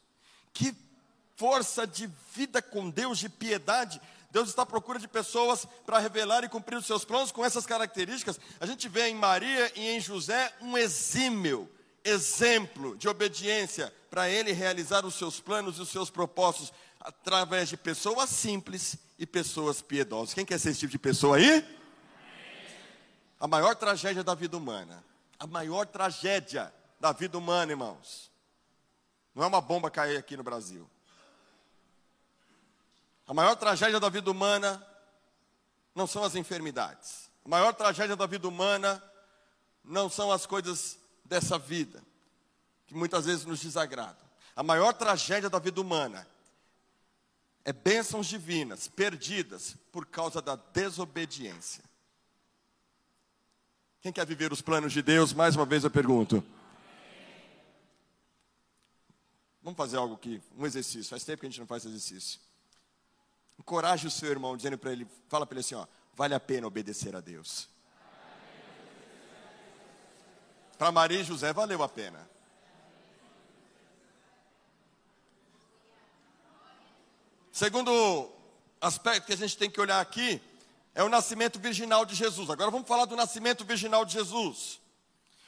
Que 0.52 0.76
força 1.36 1.86
de 1.86 2.10
vida 2.36 2.62
com 2.62 2.90
Deus, 2.90 3.20
de 3.20 3.30
piedade. 3.30 4.02
Deus 4.32 4.50
está 4.50 4.64
à 4.64 4.66
procura 4.66 5.00
de 5.00 5.08
pessoas 5.08 5.66
para 5.86 6.00
revelar 6.00 6.44
e 6.44 6.50
cumprir 6.50 6.76
os 6.76 6.86
seus 6.86 7.06
planos 7.06 7.32
com 7.32 7.46
essas 7.46 7.66
características. 7.66 8.40
A 8.60 8.66
gente 8.66 8.90
vê 8.90 9.08
em 9.08 9.16
Maria 9.16 9.72
e 9.76 9.90
em 9.90 10.00
José 10.00 10.52
um 10.60 10.78
exímio 10.78 11.70
exemplo 12.04 12.98
de 12.98 13.08
obediência 13.08 13.94
para 14.10 14.30
ele 14.30 14.52
realizar 14.52 15.06
os 15.06 15.16
seus 15.16 15.40
planos 15.40 15.78
e 15.78 15.82
os 15.82 15.90
seus 15.90 16.10
propósitos 16.10 16.74
através 17.00 17.70
de 17.70 17.78
pessoas 17.78 18.30
simples 18.30 18.98
e 19.18 19.26
pessoas 19.26 19.82
piedosas. 19.82 20.34
Quem 20.34 20.46
quer 20.46 20.60
ser 20.60 20.72
esse 20.72 20.82
tipo 20.82 20.92
de 20.92 21.00
pessoa 21.00 21.38
aí? 21.38 21.66
A 23.40 23.48
maior 23.48 23.76
tragédia 23.76 24.24
da 24.24 24.36
vida 24.36 24.58
humana. 24.58 25.04
A 25.40 25.48
maior 25.48 25.86
tragédia 25.86 26.74
da 27.00 27.12
vida 27.14 27.38
humana, 27.38 27.72
irmãos. 27.72 28.30
Não 29.34 29.44
é 29.44 29.48
uma 29.48 29.62
bomba 29.62 29.90
cair 29.90 30.18
aqui 30.18 30.36
no 30.36 30.44
Brasil. 30.44 30.90
A 33.26 33.34
maior 33.34 33.56
tragédia 33.56 34.00
da 34.00 34.10
vida 34.10 34.30
humana 34.30 34.86
não 35.96 36.06
são 36.06 36.24
as 36.24 36.36
enfermidades. 36.36 37.30
A 37.46 37.50
maior 37.50 37.74
tragédia 37.74 38.16
da 38.16 38.26
vida 38.26 38.48
humana 38.48 39.02
não 39.84 40.10
são 40.10 40.32
as 40.32 40.46
coisas 40.46 41.00
dessa 41.24 41.58
vida, 41.58 42.04
que 42.88 42.94
muitas 42.94 43.26
vezes 43.26 43.46
nos 43.46 43.62
desagradam. 43.62 44.28
A 44.56 44.64
maior 44.64 44.94
tragédia 44.94 45.50
da 45.50 45.60
vida 45.60 45.80
humana 45.80 46.28
é 47.70 47.74
bênçãos 47.74 48.26
divinas 48.26 48.88
perdidas 48.88 49.76
por 49.92 50.04
causa 50.04 50.42
da 50.42 50.56
desobediência. 50.56 51.84
Quem 54.02 54.12
quer 54.12 54.26
viver 54.26 54.52
os 54.52 54.60
planos 54.60 54.92
de 54.92 55.04
Deus? 55.04 55.34
Mais 55.34 55.56
uma 55.56 55.68
vez 55.68 55.84
eu 55.84 55.92
pergunto. 55.92 56.44
Vamos 59.62 59.78
fazer 59.78 59.98
algo 59.98 60.16
aqui, 60.16 60.42
um 60.58 60.66
exercício. 60.66 61.12
Faz 61.12 61.24
tempo 61.24 61.42
que 61.42 61.46
a 61.46 61.50
gente 61.50 61.60
não 61.60 61.68
faz 61.68 61.86
exercício. 61.86 62.40
Encoraje 63.60 64.08
o 64.08 64.12
seu 64.12 64.32
irmão, 64.32 64.58
dizendo 64.58 64.80
para 64.80 64.92
ele, 64.92 65.06
fala 65.28 65.46
para 65.46 65.54
ele 65.54 65.60
assim, 65.60 65.76
ó, 65.76 65.86
vale 66.16 66.34
a 66.34 66.40
pena 66.40 66.66
obedecer 66.66 67.16
a 67.16 67.22
Deus. 67.22 67.70
Para 70.76 70.92
Maria 70.92 71.20
e 71.20 71.24
José 71.24 71.54
valeu 71.54 71.84
a 71.84 71.90
pena. 71.90 72.28
Segundo 77.60 78.32
aspecto 78.80 79.26
que 79.26 79.34
a 79.34 79.36
gente 79.36 79.58
tem 79.58 79.70
que 79.70 79.82
olhar 79.82 80.00
aqui 80.00 80.42
é 80.96 81.04
o 81.04 81.10
nascimento 81.10 81.60
virginal 81.60 82.06
de 82.06 82.16
Jesus. 82.16 82.50
Agora 82.50 82.72
vamos 82.72 82.88
falar 82.88 83.04
do 83.04 83.18
nascimento 83.18 83.66
virginal 83.66 84.06
de 84.06 84.14
Jesus. 84.14 84.80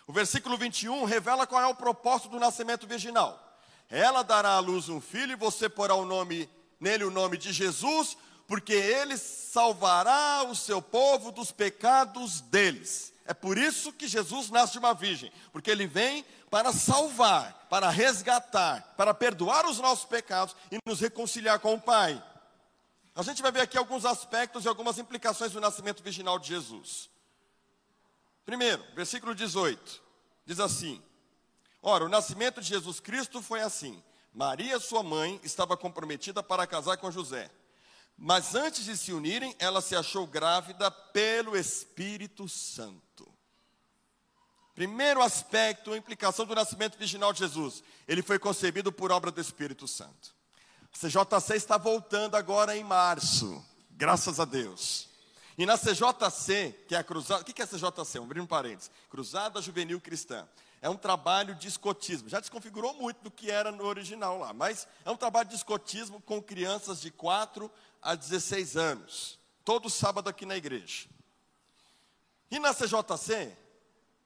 O 0.06 0.12
versículo 0.12 0.58
21 0.58 1.06
revela 1.06 1.47
qual 1.47 1.62
é 1.62 1.67
o 1.67 1.74
propósito 1.74 2.28
do 2.28 2.38
nascimento 2.38 2.86
virginal. 2.86 3.41
Ela 3.89 4.24
dará 4.24 4.56
à 4.56 4.60
luz 4.60 4.89
um 4.89 5.00
filho 5.00 5.32
e 5.32 5.38
você 5.38 5.69
porá 5.69 5.95
o 5.95 6.04
nome 6.04 6.50
nele 6.82 7.06
o 7.06 7.10
nome 7.10 7.38
de 7.38 7.54
Jesus, 7.54 8.17
porque 8.45 8.74
ele 8.74 9.17
salvará 9.17 10.43
o 10.50 10.54
seu 10.54 10.82
povo 10.82 11.32
dos 11.32 11.54
pecados 11.54 12.41
deles. 12.41 13.13
É 13.26 13.34
por 13.34 13.58
isso 13.58 13.93
que 13.93 14.10
Jesus 14.10 14.50
nasce 14.50 14.74
de 14.74 14.80
uma 14.80 14.93
virgem, 14.93 15.32
porque 15.54 15.71
ele 15.71 15.88
vem 15.88 16.26
para 16.51 16.73
salvar, 16.73 17.65
para 17.69 17.89
resgatar, 17.89 18.93
para 18.97 19.13
perdoar 19.13 19.65
os 19.65 19.79
nossos 19.79 20.03
pecados 20.03 20.53
e 20.69 20.77
nos 20.85 20.99
reconciliar 20.99 21.57
com 21.59 21.73
o 21.73 21.81
Pai. 21.81 22.21
A 23.15 23.23
gente 23.23 23.41
vai 23.41 23.53
ver 23.53 23.61
aqui 23.61 23.77
alguns 23.77 24.03
aspectos 24.05 24.65
e 24.65 24.67
algumas 24.67 24.97
implicações 24.97 25.53
do 25.53 25.61
nascimento 25.61 26.03
virginal 26.03 26.37
de 26.37 26.49
Jesus. 26.49 27.09
Primeiro, 28.45 28.83
versículo 28.93 29.33
18, 29.33 30.01
diz 30.45 30.59
assim: 30.59 31.01
Ora, 31.81 32.03
o 32.03 32.09
nascimento 32.09 32.59
de 32.59 32.67
Jesus 32.67 32.99
Cristo 32.99 33.41
foi 33.41 33.61
assim. 33.61 34.03
Maria, 34.33 34.77
sua 34.77 35.01
mãe, 35.01 35.39
estava 35.43 35.77
comprometida 35.77 36.43
para 36.43 36.67
casar 36.67 36.97
com 36.97 37.09
José. 37.11 37.49
Mas 38.17 38.55
antes 38.55 38.83
de 38.83 38.97
se 38.97 39.13
unirem, 39.13 39.55
ela 39.57 39.79
se 39.79 39.95
achou 39.95 40.27
grávida 40.27 40.91
pelo 40.91 41.55
Espírito 41.55 42.47
Santo. 42.49 43.31
Primeiro 44.82 45.22
aspecto, 45.22 45.94
a 45.94 45.98
implicação 45.98 46.44
do 46.44 46.56
nascimento 46.56 46.98
virginal 46.98 47.32
de 47.32 47.38
Jesus. 47.38 47.84
Ele 48.08 48.24
foi 48.24 48.39
concebido 48.39 48.91
por 48.91 49.12
obra 49.12 49.30
do 49.30 49.39
Espírito 49.39 49.88
Santo. 49.88 50.34
A 50.91 50.98
CJC 50.98 51.54
está 51.54 51.78
voltando 51.78 52.34
agora 52.34 52.76
em 52.76 52.84
março, 52.84 53.63
graças 53.91 54.39
a 54.39 54.44
Deus. 54.44 55.08
E 55.56 55.67
na 55.67 55.78
CJC, 55.78 56.76
que 56.88 56.96
é 56.96 56.98
a 56.98 57.04
cruzada, 57.04 57.44
o 57.44 57.46
que 57.46 57.62
é 57.62 57.63
a 57.63 57.67
CJC? 57.67 58.17
Um 58.20 58.48
parênteses. 58.48 58.89
Cruzada 59.08 59.62
Juvenil 59.62 60.02
Cristã. 60.02 60.48
É 60.82 60.89
um 60.89 60.98
trabalho 60.98 61.54
de 61.54 61.67
escotismo. 61.67 62.28
Já 62.28 62.39
desconfigurou 62.39 62.96
muito 62.96 63.22
do 63.22 63.30
que 63.30 63.52
era 63.52 63.72
no 63.72 63.86
original 63.86 64.39
lá, 64.39 64.52
mas 64.52 64.88
é 65.06 65.12
um 65.12 65.15
trabalho 65.15 65.48
de 65.48 65.58
escotismo 65.58 66.20
com 66.22 66.41
crianças 66.41 67.00
de 67.00 67.12
4 67.12 67.70
a 68.02 68.15
16 68.15 68.78
anos. 68.78 69.38
Todo 69.63 69.91
sábado 69.91 70.28
aqui 70.28 70.44
na 70.44 70.58
igreja. 70.58 71.08
E 72.50 72.58
na 72.58 72.74
CJC, 72.74 73.61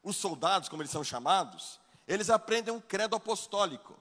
os 0.06 0.16
soldados, 0.16 0.70
como 0.70 0.84
eles 0.84 0.92
são 0.92 1.04
chamados, 1.04 1.80
eles 2.08 2.30
aprendem 2.30 2.72
um 2.72 2.80
credo 2.80 3.16
apostólico. 3.16 4.00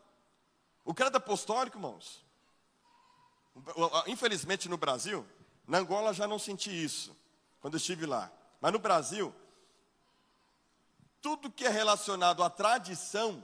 O 0.84 0.92
credo 0.92 1.16
apostólico, 1.16 1.78
irmãos, 1.78 2.22
infelizmente 4.06 4.68
no 4.68 4.76
Brasil, 4.76 5.26
na 5.66 5.78
Angola 5.78 6.12
já 6.12 6.28
não 6.28 6.38
senti 6.38 6.70
isso, 6.70 7.16
quando 7.58 7.78
estive 7.78 8.04
lá. 8.04 8.30
Mas 8.60 8.70
no 8.70 8.78
Brasil, 8.78 9.34
tudo 11.22 11.50
que 11.50 11.64
é 11.64 11.70
relacionado 11.70 12.42
à 12.42 12.50
tradição, 12.50 13.42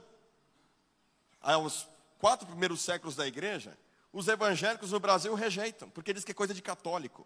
aos 1.41 1.87
quatro 2.19 2.45
primeiros 2.45 2.81
séculos 2.81 3.15
da 3.15 3.25
igreja, 3.25 3.75
os 4.13 4.27
evangélicos 4.27 4.91
no 4.91 4.99
Brasil 4.99 5.33
rejeitam, 5.33 5.89
porque 5.89 6.13
diz 6.13 6.23
que 6.23 6.31
é 6.31 6.35
coisa 6.35 6.53
de 6.53 6.61
católico. 6.61 7.25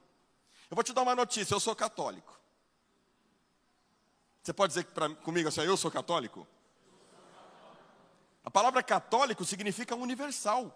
Eu 0.71 0.76
vou 0.76 0.84
te 0.84 0.93
dar 0.93 1.02
uma 1.02 1.13
notícia, 1.13 1.54
eu 1.54 1.60
sou 1.60 1.76
católico. 1.76 2.39
Você 4.45 4.53
pode 4.53 4.73
dizer 4.73 4.86
pra, 4.86 5.10
comigo 5.10 5.49
assim, 5.49 5.62
eu 5.62 5.75
sou 5.75 5.89
católico? 5.89 6.47
A 8.43 8.51
palavra 8.51 8.84
católico 8.84 9.43
significa 9.43 9.95
universal. 9.95 10.71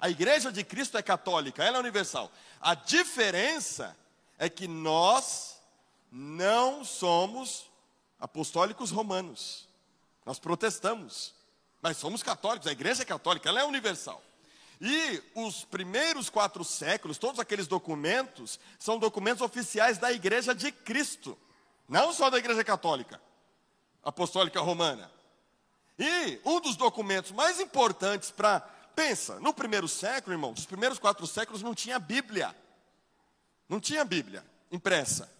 A 0.00 0.08
igreja 0.08 0.50
de 0.50 0.64
Cristo 0.64 0.96
é 0.96 1.02
católica, 1.02 1.62
ela 1.62 1.76
é 1.76 1.80
universal. 1.80 2.32
A 2.58 2.74
diferença 2.74 3.94
é 4.38 4.48
que 4.48 4.66
nós 4.66 5.60
não 6.10 6.86
somos 6.86 7.70
apostólicos 8.18 8.90
romanos. 8.90 9.68
Nós 10.24 10.38
protestamos, 10.38 11.34
mas 11.82 11.98
somos 11.98 12.22
católicos, 12.22 12.66
a 12.66 12.72
igreja 12.72 13.02
é 13.02 13.04
católica, 13.04 13.46
ela 13.46 13.60
é 13.60 13.64
universal. 13.64 14.22
E 14.80 15.22
os 15.34 15.66
primeiros 15.66 16.30
quatro 16.30 16.64
séculos, 16.64 17.18
todos 17.18 17.40
aqueles 17.40 17.66
documentos, 17.66 18.58
são 18.78 18.98
documentos 18.98 19.42
oficiais 19.42 19.98
da 19.98 20.10
igreja 20.10 20.54
de 20.54 20.72
Cristo, 20.72 21.36
não 21.88 22.12
só 22.12 22.30
da 22.30 22.38
igreja 22.38 22.64
católica, 22.64 23.20
apostólica 24.02 24.60
romana. 24.60 25.10
E 25.98 26.40
um 26.44 26.60
dos 26.60 26.76
documentos 26.76 27.32
mais 27.32 27.60
importantes 27.60 28.30
para. 28.30 28.60
Pensa, 28.94 29.38
no 29.40 29.52
primeiro 29.52 29.86
século, 29.86 30.32
irmão, 30.32 30.52
os 30.52 30.64
primeiros 30.64 30.98
quatro 30.98 31.26
séculos 31.26 31.62
não 31.62 31.74
tinha 31.74 31.98
Bíblia. 31.98 32.56
Não 33.68 33.78
tinha 33.78 34.04
Bíblia 34.04 34.42
impressa. 34.70 35.30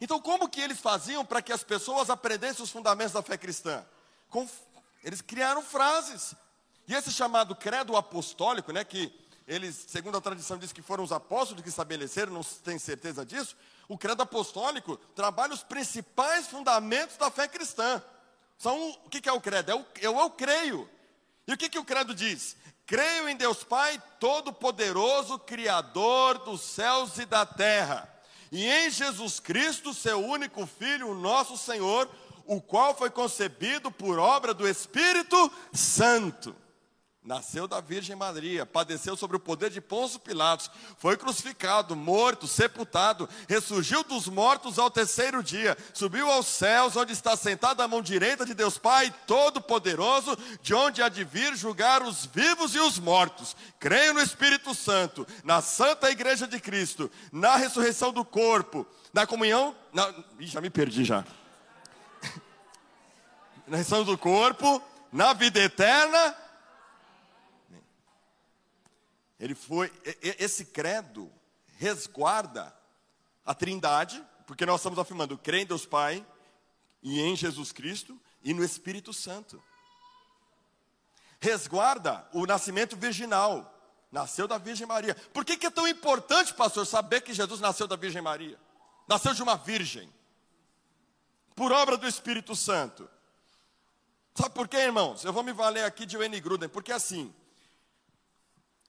Então, 0.00 0.20
como 0.20 0.48
que 0.48 0.60
eles 0.60 0.80
faziam 0.80 1.24
para 1.24 1.40
que 1.40 1.52
as 1.52 1.62
pessoas 1.62 2.10
aprendessem 2.10 2.62
os 2.62 2.70
fundamentos 2.70 3.12
da 3.12 3.22
fé 3.22 3.38
cristã? 3.38 3.84
Com, 4.28 4.48
eles 5.02 5.22
criaram 5.22 5.62
frases. 5.62 6.34
E 6.86 6.94
esse 6.94 7.10
chamado 7.12 7.54
credo 7.54 7.96
apostólico, 7.96 8.72
né, 8.72 8.84
que 8.84 9.12
eles, 9.46 9.84
segundo 9.88 10.18
a 10.18 10.20
tradição, 10.20 10.58
diz 10.58 10.72
que 10.72 10.82
foram 10.82 11.04
os 11.04 11.12
apóstolos 11.12 11.62
que 11.62 11.68
estabeleceram, 11.68 12.32
não 12.32 12.42
tem 12.42 12.78
certeza 12.78 13.24
disso. 13.24 13.56
O 13.92 13.98
credo 13.98 14.22
apostólico 14.22 14.96
trabalha 15.14 15.52
os 15.52 15.62
principais 15.62 16.46
fundamentos 16.46 17.16
da 17.16 17.30
fé 17.30 17.46
cristã. 17.46 18.02
São, 18.56 18.90
o 19.04 19.10
que, 19.10 19.28
é 19.28 19.32
o 19.32 19.40
credo? 19.40 19.70
É 19.70 19.74
o, 19.74 19.84
eu, 20.00 20.18
eu 20.18 20.30
creio. 20.30 20.88
E 21.46 21.52
o 21.52 21.56
que, 21.56 21.68
que 21.68 21.78
o 21.78 21.84
credo 21.84 22.14
diz? 22.14 22.56
Creio 22.86 23.28
em 23.28 23.36
Deus 23.36 23.64
Pai 23.64 24.00
Todo-Poderoso, 24.18 25.38
Criador 25.38 26.38
dos 26.38 26.60
céus 26.62 27.18
e 27.18 27.26
da 27.26 27.44
terra 27.44 28.08
e 28.52 28.66
em 28.66 28.90
Jesus 28.90 29.40
Cristo, 29.40 29.94
seu 29.94 30.22
único 30.22 30.66
Filho, 30.66 31.08
o 31.08 31.14
nosso 31.14 31.56
Senhor, 31.56 32.06
o 32.44 32.60
qual 32.60 32.94
foi 32.94 33.08
concebido 33.08 33.90
por 33.90 34.18
obra 34.18 34.52
do 34.52 34.68
Espírito 34.68 35.50
Santo. 35.72 36.54
Nasceu 37.24 37.68
da 37.68 37.80
Virgem 37.80 38.16
Maria, 38.16 38.66
padeceu 38.66 39.16
sobre 39.16 39.36
o 39.36 39.40
poder 39.40 39.70
de 39.70 39.80
Pôncio 39.80 40.18
Pilatos, 40.18 40.68
foi 40.98 41.16
crucificado, 41.16 41.94
morto, 41.94 42.48
sepultado, 42.48 43.28
ressurgiu 43.48 44.02
dos 44.02 44.26
mortos 44.26 44.76
ao 44.76 44.90
terceiro 44.90 45.40
dia, 45.40 45.78
subiu 45.94 46.28
aos 46.28 46.48
céus, 46.48 46.96
onde 46.96 47.12
está 47.12 47.36
sentado 47.36 47.80
à 47.80 47.86
mão 47.86 48.02
direita 48.02 48.44
de 48.44 48.54
Deus 48.54 48.76
Pai 48.76 49.14
Todo-Poderoso, 49.24 50.36
de 50.60 50.74
onde 50.74 51.00
há 51.00 51.08
de 51.08 51.22
vir 51.22 51.54
julgar 51.54 52.02
os 52.02 52.26
vivos 52.26 52.74
e 52.74 52.80
os 52.80 52.98
mortos. 52.98 53.54
Creio 53.78 54.14
no 54.14 54.20
Espírito 54.20 54.74
Santo, 54.74 55.24
na 55.44 55.62
Santa 55.62 56.10
Igreja 56.10 56.48
de 56.48 56.58
Cristo, 56.58 57.08
na 57.30 57.54
ressurreição 57.54 58.12
do 58.12 58.24
corpo, 58.24 58.84
na 59.14 59.28
comunhão. 59.28 59.76
Na, 59.92 60.12
ih, 60.40 60.48
já 60.48 60.60
me 60.60 60.70
perdi 60.70 61.04
já. 61.04 61.24
na 63.64 63.76
ressurreição 63.76 64.02
do 64.02 64.18
corpo, 64.18 64.82
na 65.12 65.32
vida 65.34 65.60
eterna 65.60 66.42
ele 69.42 69.56
foi, 69.56 69.92
esse 70.22 70.66
credo 70.66 71.28
resguarda 71.76 72.72
a 73.44 73.52
Trindade, 73.52 74.24
porque 74.46 74.64
nós 74.64 74.78
estamos 74.78 75.00
afirmando, 75.00 75.36
crê 75.36 75.62
em 75.62 75.66
Deus 75.66 75.84
Pai 75.84 76.24
e 77.02 77.20
em 77.20 77.34
Jesus 77.34 77.72
Cristo 77.72 78.16
e 78.44 78.54
no 78.54 78.62
Espírito 78.62 79.12
Santo. 79.12 79.60
Resguarda 81.40 82.24
o 82.32 82.46
nascimento 82.46 82.96
virginal, 82.96 83.68
nasceu 84.12 84.46
da 84.46 84.58
Virgem 84.58 84.86
Maria. 84.86 85.16
Por 85.34 85.44
que, 85.44 85.56
que 85.56 85.66
é 85.66 85.70
tão 85.70 85.88
importante, 85.88 86.54
pastor, 86.54 86.86
saber 86.86 87.22
que 87.22 87.34
Jesus 87.34 87.58
nasceu 87.58 87.88
da 87.88 87.96
Virgem 87.96 88.22
Maria? 88.22 88.56
Nasceu 89.08 89.34
de 89.34 89.42
uma 89.42 89.56
virgem, 89.56 90.08
por 91.56 91.72
obra 91.72 91.96
do 91.96 92.06
Espírito 92.06 92.54
Santo. 92.54 93.10
Sabe 94.36 94.54
por 94.54 94.68
quê, 94.68 94.76
irmãos? 94.76 95.24
Eu 95.24 95.32
vou 95.32 95.42
me 95.42 95.52
valer 95.52 95.82
aqui 95.82 96.06
de 96.06 96.16
Wayne 96.16 96.38
Gruden, 96.38 96.68
porque 96.68 96.92
assim, 96.92 97.34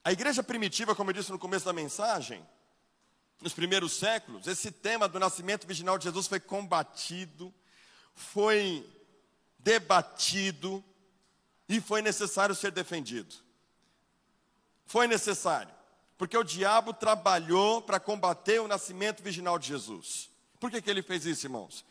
a 0.03 0.11
igreja 0.11 0.43
primitiva, 0.43 0.95
como 0.95 1.09
eu 1.09 1.13
disse 1.13 1.31
no 1.31 1.39
começo 1.39 1.65
da 1.65 1.71
mensagem, 1.71 2.45
nos 3.41 3.53
primeiros 3.53 3.93
séculos, 3.93 4.47
esse 4.47 4.71
tema 4.71 5.07
do 5.07 5.19
nascimento 5.19 5.65
virginal 5.65 5.97
de 5.97 6.05
Jesus 6.05 6.27
foi 6.27 6.39
combatido, 6.39 7.53
foi 8.13 8.89
debatido 9.59 10.83
e 11.67 11.79
foi 11.79 12.01
necessário 12.01 12.53
ser 12.53 12.71
defendido. 12.71 13.33
Foi 14.85 15.07
necessário, 15.07 15.73
porque 16.17 16.37
o 16.37 16.43
diabo 16.43 16.93
trabalhou 16.93 17.81
para 17.81 17.99
combater 17.99 18.59
o 18.59 18.67
nascimento 18.67 19.23
virginal 19.23 19.57
de 19.57 19.67
Jesus. 19.67 20.29
Por 20.59 20.69
que, 20.69 20.81
que 20.81 20.89
ele 20.89 21.01
fez 21.01 21.25
isso, 21.25 21.45
irmãos? 21.45 21.85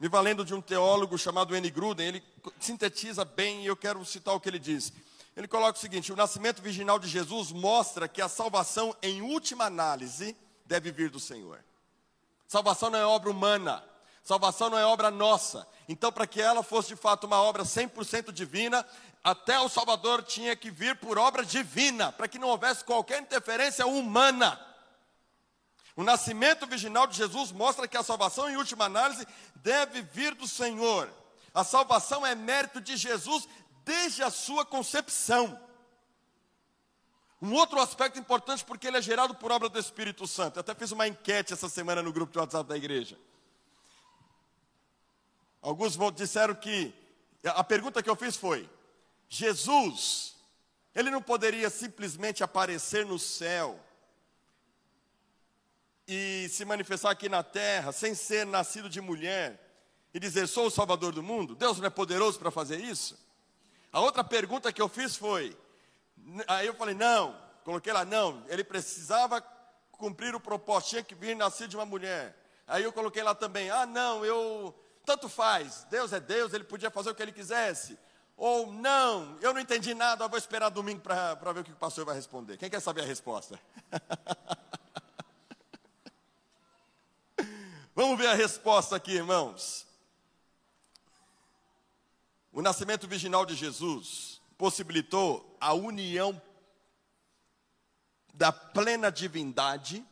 Me 0.00 0.08
valendo 0.08 0.44
de 0.44 0.54
um 0.54 0.60
teólogo 0.60 1.18
chamado 1.18 1.54
N. 1.54 1.70
Gruden, 1.70 2.08
ele 2.08 2.22
sintetiza 2.60 3.24
bem 3.24 3.64
e 3.64 3.66
eu 3.66 3.76
quero 3.76 4.04
citar 4.04 4.34
o 4.34 4.40
que 4.40 4.48
ele 4.48 4.58
diz. 4.58 4.92
Ele 5.38 5.46
coloca 5.46 5.78
o 5.78 5.80
seguinte: 5.80 6.12
o 6.12 6.16
nascimento 6.16 6.60
virginal 6.60 6.98
de 6.98 7.06
Jesus 7.06 7.52
mostra 7.52 8.08
que 8.08 8.20
a 8.20 8.28
salvação, 8.28 8.94
em 9.00 9.22
última 9.22 9.66
análise, 9.66 10.36
deve 10.66 10.90
vir 10.90 11.10
do 11.10 11.20
Senhor. 11.20 11.64
Salvação 12.48 12.90
não 12.90 12.98
é 12.98 13.06
obra 13.06 13.30
humana, 13.30 13.84
salvação 14.24 14.68
não 14.68 14.76
é 14.76 14.84
obra 14.84 15.12
nossa. 15.12 15.64
Então, 15.88 16.10
para 16.10 16.26
que 16.26 16.40
ela 16.40 16.64
fosse 16.64 16.88
de 16.88 16.96
fato 16.96 17.28
uma 17.28 17.40
obra 17.40 17.62
100% 17.62 18.32
divina, 18.32 18.84
até 19.22 19.60
o 19.60 19.68
Salvador 19.68 20.24
tinha 20.24 20.56
que 20.56 20.72
vir 20.72 20.96
por 20.96 21.16
obra 21.16 21.44
divina, 21.44 22.10
para 22.10 22.26
que 22.26 22.38
não 22.38 22.48
houvesse 22.48 22.82
qualquer 22.82 23.22
interferência 23.22 23.86
humana. 23.86 24.60
O 25.94 26.02
nascimento 26.02 26.66
virginal 26.66 27.06
de 27.06 27.16
Jesus 27.16 27.52
mostra 27.52 27.86
que 27.86 27.96
a 27.96 28.02
salvação, 28.02 28.50
em 28.50 28.56
última 28.56 28.86
análise, 28.86 29.24
deve 29.54 30.02
vir 30.02 30.34
do 30.34 30.48
Senhor. 30.48 31.08
A 31.54 31.62
salvação 31.62 32.26
é 32.26 32.34
mérito 32.34 32.80
de 32.80 32.96
Jesus 32.96 33.48
desde 33.88 34.22
a 34.22 34.30
sua 34.30 34.66
concepção. 34.66 35.58
Um 37.40 37.54
outro 37.54 37.80
aspecto 37.80 38.18
importante, 38.18 38.62
porque 38.62 38.86
ele 38.86 38.98
é 38.98 39.02
gerado 39.02 39.34
por 39.34 39.50
obra 39.50 39.70
do 39.70 39.78
Espírito 39.78 40.26
Santo. 40.26 40.56
Eu 40.56 40.60
até 40.60 40.74
fiz 40.74 40.92
uma 40.92 41.08
enquete 41.08 41.54
essa 41.54 41.70
semana 41.70 42.02
no 42.02 42.12
grupo 42.12 42.30
de 42.30 42.38
WhatsApp 42.38 42.68
da 42.68 42.76
igreja. 42.76 43.18
Alguns 45.62 45.96
disseram 46.14 46.54
que. 46.54 46.92
A 47.44 47.64
pergunta 47.64 48.02
que 48.02 48.10
eu 48.10 48.16
fiz 48.16 48.36
foi: 48.36 48.68
Jesus, 49.26 50.36
ele 50.94 51.10
não 51.10 51.22
poderia 51.22 51.70
simplesmente 51.70 52.44
aparecer 52.44 53.06
no 53.06 53.18
céu 53.18 53.80
e 56.06 56.46
se 56.50 56.62
manifestar 56.66 57.10
aqui 57.10 57.28
na 57.28 57.42
terra 57.42 57.90
sem 57.92 58.14
ser 58.14 58.44
nascido 58.44 58.90
de 58.90 59.00
mulher 59.00 59.58
e 60.12 60.20
dizer 60.20 60.46
sou 60.46 60.66
o 60.66 60.70
salvador 60.70 61.12
do 61.14 61.22
mundo? 61.22 61.54
Deus 61.54 61.78
não 61.78 61.86
é 61.86 61.90
poderoso 61.90 62.38
para 62.38 62.50
fazer 62.50 62.80
isso? 62.80 63.27
A 63.92 64.00
outra 64.00 64.22
pergunta 64.22 64.72
que 64.72 64.82
eu 64.82 64.88
fiz 64.88 65.16
foi, 65.16 65.56
aí 66.46 66.66
eu 66.66 66.74
falei, 66.74 66.94
não, 66.94 67.34
coloquei 67.64 67.92
lá, 67.92 68.04
não, 68.04 68.44
ele 68.48 68.62
precisava 68.62 69.40
cumprir 69.92 70.34
o 70.34 70.40
propósito, 70.40 70.90
tinha 70.90 71.02
que 71.02 71.14
vir 71.14 71.34
nascer 71.34 71.68
de 71.68 71.76
uma 71.76 71.86
mulher. 71.86 72.36
Aí 72.66 72.84
eu 72.84 72.92
coloquei 72.92 73.22
lá 73.22 73.34
também, 73.34 73.70
ah, 73.70 73.86
não, 73.86 74.24
eu, 74.24 74.74
tanto 75.06 75.28
faz, 75.28 75.86
Deus 75.90 76.12
é 76.12 76.20
Deus, 76.20 76.52
ele 76.52 76.64
podia 76.64 76.90
fazer 76.90 77.10
o 77.10 77.14
que 77.14 77.22
ele 77.22 77.32
quisesse. 77.32 77.98
Ou 78.36 78.70
não, 78.72 79.36
eu 79.40 79.52
não 79.52 79.60
entendi 79.60 79.94
nada, 79.94 80.24
eu 80.24 80.28
vou 80.28 80.38
esperar 80.38 80.68
domingo 80.68 81.00
para 81.00 81.34
ver 81.52 81.60
o 81.60 81.64
que 81.64 81.72
o 81.72 81.76
pastor 81.76 82.04
vai 82.04 82.14
responder. 82.14 82.56
Quem 82.56 82.70
quer 82.70 82.80
saber 82.80 83.00
a 83.00 83.06
resposta? 83.06 83.58
Vamos 87.96 88.16
ver 88.16 88.28
a 88.28 88.34
resposta 88.34 88.94
aqui, 88.94 89.14
irmãos. 89.14 89.87
O 92.52 92.62
nascimento 92.62 93.06
virginal 93.06 93.44
de 93.44 93.54
Jesus 93.54 94.40
possibilitou 94.56 95.56
a 95.60 95.72
união 95.72 96.40
da 98.34 98.52
plena 98.52 99.10
divindade, 99.10 100.04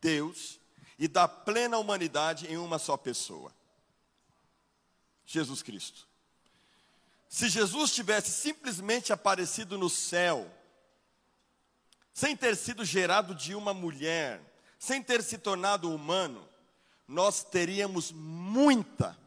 Deus, 0.00 0.60
e 0.98 1.08
da 1.08 1.26
plena 1.26 1.78
humanidade 1.78 2.46
em 2.46 2.56
uma 2.56 2.78
só 2.78 2.96
pessoa. 2.96 3.52
Jesus 5.24 5.62
Cristo. 5.62 6.06
Se 7.28 7.48
Jesus 7.48 7.94
tivesse 7.94 8.30
simplesmente 8.30 9.12
aparecido 9.12 9.78
no 9.78 9.88
céu, 9.88 10.50
sem 12.12 12.36
ter 12.36 12.54
sido 12.56 12.84
gerado 12.84 13.34
de 13.34 13.54
uma 13.54 13.72
mulher, 13.72 14.40
sem 14.78 15.02
ter 15.02 15.22
se 15.22 15.38
tornado 15.38 15.92
humano, 15.94 16.46
nós 17.08 17.42
teríamos 17.42 18.12
muita, 18.12 19.18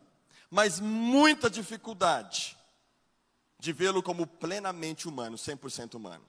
mas 0.49 0.79
muita 0.79 1.49
dificuldade 1.49 2.57
de 3.59 3.73
vê-lo 3.73 4.03
como 4.03 4.27
plenamente 4.27 5.07
humano, 5.07 5.37
100% 5.37 5.95
humano. 5.95 6.23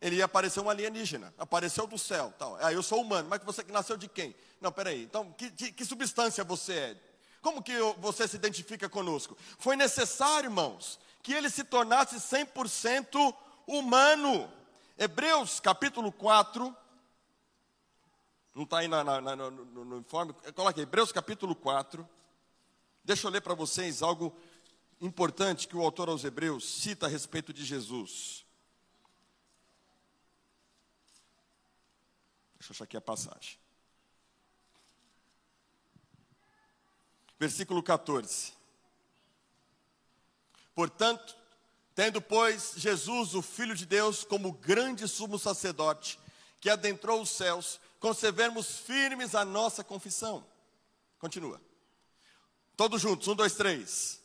Ele 0.00 0.16
ia 0.16 0.24
aparecer 0.24 0.60
um 0.60 0.70
alienígena, 0.70 1.34
apareceu 1.38 1.86
do 1.86 1.98
céu, 1.98 2.32
tal. 2.38 2.56
Ah, 2.60 2.72
eu 2.72 2.82
sou 2.82 3.00
humano, 3.02 3.28
mas 3.28 3.42
você 3.42 3.64
nasceu 3.64 3.96
de 3.96 4.08
quem? 4.08 4.34
Não, 4.60 4.70
peraí, 4.70 5.02
então, 5.02 5.32
que, 5.32 5.50
que, 5.50 5.84
substância 5.84 6.44
você 6.44 6.72
é? 6.72 6.96
Como 7.42 7.62
que 7.62 7.72
você 7.98 8.26
se 8.26 8.36
identifica 8.36 8.88
conosco? 8.88 9.36
Foi 9.58 9.76
necessário, 9.76 10.48
irmãos, 10.48 10.98
que 11.22 11.32
ele 11.32 11.50
se 11.50 11.64
tornasse 11.64 12.16
100% 12.16 13.34
humano. 13.66 14.50
Hebreus 14.96 15.60
capítulo 15.60 16.10
4, 16.10 16.76
não 18.54 18.64
está 18.64 18.78
aí 18.78 18.88
na, 18.88 19.04
na, 19.04 19.20
na, 19.20 19.36
no, 19.36 19.50
no, 19.84 19.98
informe, 19.98 20.34
coloca 20.54 20.80
Hebreus 20.80 21.12
capítulo 21.12 21.54
4. 21.54 22.08
Deixa 23.08 23.26
eu 23.26 23.30
ler 23.30 23.40
para 23.40 23.54
vocês 23.54 24.02
algo 24.02 24.36
importante 25.00 25.66
que 25.66 25.74
o 25.74 25.80
autor 25.82 26.10
aos 26.10 26.24
Hebreus 26.24 26.62
cita 26.68 27.06
a 27.06 27.08
respeito 27.08 27.54
de 27.54 27.64
Jesus. 27.64 28.44
Deixa 32.58 32.70
eu 32.70 32.74
achar 32.74 32.84
aqui 32.84 32.98
a 32.98 33.00
passagem. 33.00 33.58
versículo 37.38 37.82
14. 37.82 38.52
Portanto, 40.74 41.34
tendo, 41.94 42.20
pois, 42.20 42.74
Jesus, 42.76 43.34
o 43.34 43.40
Filho 43.40 43.74
de 43.74 43.86
Deus, 43.86 44.22
como 44.22 44.52
grande 44.52 45.08
sumo 45.08 45.38
sacerdote, 45.38 46.20
que 46.60 46.68
adentrou 46.68 47.22
os 47.22 47.30
céus, 47.30 47.80
conservemos 48.00 48.80
firmes 48.80 49.34
a 49.34 49.46
nossa 49.46 49.82
confissão. 49.82 50.44
Continua. 51.18 51.67
Todos 52.78 53.02
juntos, 53.02 53.26
um, 53.26 53.34
dois, 53.34 53.54
três. 53.54 54.20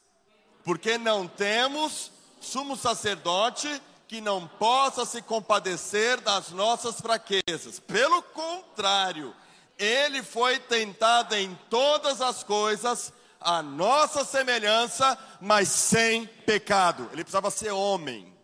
Porque 0.63 0.95
não 0.95 1.27
temos 1.27 2.11
sumo 2.39 2.77
sacerdote 2.77 3.81
que 4.07 4.21
não 4.21 4.47
possa 4.47 5.07
se 5.07 5.23
compadecer 5.23 6.21
das 6.21 6.51
nossas 6.51 7.01
fraquezas. 7.01 7.79
Pelo 7.79 8.21
contrário, 8.21 9.35
ele 9.75 10.21
foi 10.21 10.59
tentado 10.59 11.33
em 11.35 11.57
todas 11.67 12.21
as 12.21 12.43
coisas, 12.43 13.11
a 13.41 13.63
nossa 13.63 14.23
semelhança, 14.23 15.17
mas 15.41 15.69
sem 15.69 16.27
pecado. 16.27 17.09
Ele 17.11 17.23
precisava 17.23 17.49
ser 17.49 17.71
homem. 17.71 18.37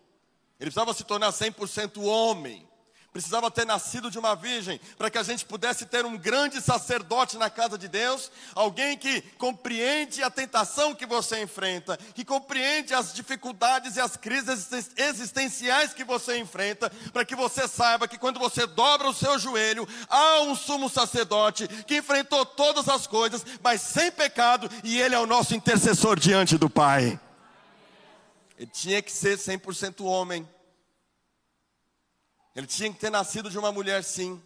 Ele 0.59 0.71
precisava 0.71 0.91
se 0.91 1.03
tornar 1.03 1.31
100% 1.31 2.03
homem 2.03 2.67
precisava 3.11 3.49
ter 3.49 3.65
nascido 3.65 4.11
de 4.11 4.19
uma 4.19 4.35
virgem, 4.35 4.79
para 4.97 5.09
que 5.09 5.17
a 5.17 5.23
gente 5.23 5.45
pudesse 5.45 5.85
ter 5.85 6.05
um 6.05 6.17
grande 6.17 6.61
sacerdote 6.61 7.37
na 7.37 7.49
casa 7.49 7.77
de 7.77 7.87
Deus, 7.87 8.31
alguém 8.53 8.97
que 8.97 9.21
compreende 9.37 10.21
a 10.21 10.29
tentação 10.29 10.93
que 10.93 11.05
você 11.05 11.41
enfrenta, 11.41 11.97
que 12.13 12.23
compreende 12.23 12.93
as 12.93 13.13
dificuldades 13.13 13.95
e 13.95 14.01
as 14.01 14.15
crises 14.15 14.69
existenciais 14.95 15.93
que 15.93 16.03
você 16.03 16.37
enfrenta, 16.37 16.91
para 17.11 17.25
que 17.25 17.35
você 17.35 17.67
saiba 17.67 18.07
que 18.07 18.17
quando 18.17 18.39
você 18.39 18.67
dobra 18.67 19.09
o 19.09 19.13
seu 19.13 19.39
joelho, 19.39 19.87
há 20.07 20.41
um 20.41 20.55
sumo 20.55 20.87
sacerdote 20.87 21.67
que 21.85 21.97
enfrentou 21.97 22.45
todas 22.45 22.87
as 22.87 23.07
coisas, 23.07 23.43
mas 23.63 23.81
sem 23.81 24.11
pecado, 24.11 24.69
e 24.83 24.99
ele 24.99 25.15
é 25.15 25.19
o 25.19 25.25
nosso 25.25 25.55
intercessor 25.55 26.19
diante 26.19 26.57
do 26.57 26.69
Pai. 26.69 27.19
Ele 28.57 28.67
tinha 28.67 29.01
que 29.01 29.11
ser 29.11 29.37
100% 29.37 30.03
homem 30.03 30.47
ele 32.55 32.67
tinha 32.67 32.91
que 32.91 32.99
ter 32.99 33.09
nascido 33.09 33.49
de 33.49 33.57
uma 33.57 33.71
mulher, 33.71 34.03
sim. 34.03 34.41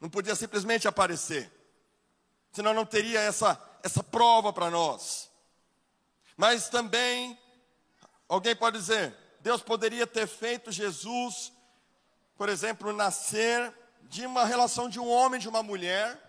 Não 0.00 0.08
podia 0.08 0.34
simplesmente 0.34 0.86
aparecer. 0.86 1.50
Senão 2.52 2.72
não 2.72 2.86
teria 2.86 3.20
essa, 3.20 3.60
essa 3.82 4.02
prova 4.02 4.52
para 4.52 4.70
nós. 4.70 5.30
Mas 6.36 6.68
também, 6.68 7.38
alguém 8.28 8.54
pode 8.54 8.78
dizer, 8.78 9.16
Deus 9.40 9.62
poderia 9.62 10.06
ter 10.06 10.26
feito 10.26 10.70
Jesus, 10.70 11.52
por 12.36 12.48
exemplo, 12.48 12.92
nascer 12.92 13.72
de 14.02 14.26
uma 14.26 14.44
relação 14.44 14.88
de 14.88 15.00
um 15.00 15.08
homem 15.08 15.38
e 15.38 15.42
de 15.42 15.48
uma 15.48 15.62
mulher, 15.62 16.20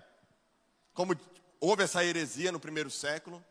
como 0.94 1.16
houve 1.60 1.84
essa 1.84 2.04
heresia 2.04 2.52
no 2.52 2.60
primeiro 2.60 2.90
século, 2.90 3.44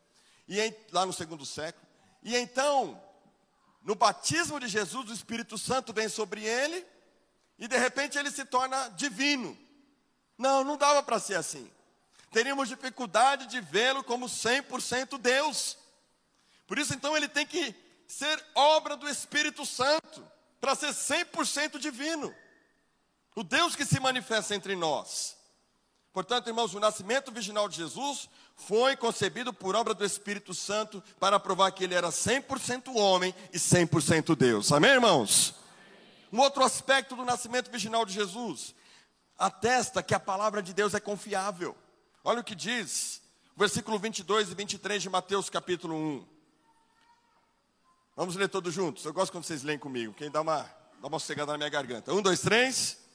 e 0.49 0.61
em, 0.61 0.75
lá 0.93 1.05
no 1.05 1.13
segundo 1.13 1.45
século. 1.45 1.87
E 2.23 2.35
então, 2.37 3.01
no 3.83 3.95
batismo 3.95 4.59
de 4.59 4.69
Jesus, 4.69 5.11
o 5.11 5.15
Espírito 5.15 5.59
Santo 5.59 5.93
vem 5.93 6.09
sobre 6.09 6.45
ele, 6.45 6.85
e 7.59 7.67
de 7.67 7.77
repente 7.77 8.19
ele 8.19 8.31
se 8.31 8.45
torna 8.45 8.89
divino. 8.91 9.57
Não, 10.37 10.63
não 10.63 10.77
dava 10.77 11.03
para 11.03 11.19
ser 11.19 11.37
assim. 11.37 11.71
Teríamos 12.31 12.69
dificuldade 12.69 13.47
de 13.47 13.61
vê-lo 13.61 14.05
como 14.05 14.27
100% 14.27 15.19
Deus. 15.19 15.79
Por 16.67 16.79
isso, 16.79 16.93
então, 16.93 17.17
ele 17.17 17.29
tem 17.29 17.47
que 17.47 17.75
ser 18.07 18.43
obra 18.55 18.97
do 18.97 19.09
Espírito 19.09 19.65
Santo, 19.65 20.27
para 20.61 20.75
ser 20.75 20.89
100% 20.89 21.79
divino. 21.79 22.35
O 23.35 23.45
Deus 23.45 23.77
que 23.77 23.85
se 23.85 24.01
manifesta 24.01 24.55
entre 24.55 24.75
nós. 24.75 25.37
Portanto, 26.13 26.47
irmãos, 26.49 26.75
o 26.75 26.81
nascimento 26.81 27.31
virginal 27.31 27.69
de 27.69 27.77
Jesus 27.77 28.29
foi 28.57 28.97
concebido 28.97 29.53
por 29.53 29.77
obra 29.77 29.93
do 29.93 30.05
Espírito 30.05 30.55
Santo 30.55 31.03
para 31.21 31.39
provar 31.39 31.71
que 31.73 31.85
ele 31.85 31.95
era 31.95 32.09
100% 32.09 32.97
homem 32.97 33.35
e 33.53 33.59
100% 33.59 34.35
Deus. 34.35 34.73
Amém, 34.73 34.93
irmãos? 34.93 35.55
Um 36.33 36.41
outro 36.41 36.65
aspecto 36.65 37.15
do 37.15 37.25
nascimento 37.25 37.71
virginal 37.71 38.05
de 38.05 38.13
Jesus 38.13 38.75
atesta 39.39 40.03
que 40.03 40.15
a 40.15 40.21
palavra 40.21 40.63
de 40.63 40.73
Deus 40.73 40.95
é 40.95 41.01
confiável. 41.01 41.77
Olha 42.25 42.41
o 42.41 42.45
que 42.45 42.55
diz, 42.55 43.23
versículo 43.57 43.99
22 43.99 44.51
e 44.51 44.55
23 44.55 45.03
de 45.03 45.09
Mateus 45.09 45.49
capítulo 45.49 45.95
1. 45.95 46.27
Vamos 48.17 48.35
ler 48.35 48.49
todos 48.49 48.73
juntos. 48.73 49.05
Eu 49.05 49.13
gosto 49.13 49.31
quando 49.31 49.45
vocês 49.45 49.63
leem 49.63 49.79
comigo, 49.79 50.15
quem 50.15 50.31
dá 50.31 50.41
uma, 50.41 50.63
dá 51.01 51.09
uma 51.09 51.19
sossegada 51.19 51.53
na 51.53 51.59
minha 51.59 51.71
garganta. 51.71 52.13
Um, 52.13 52.23
dois, 52.23 52.41
três. 52.41 53.06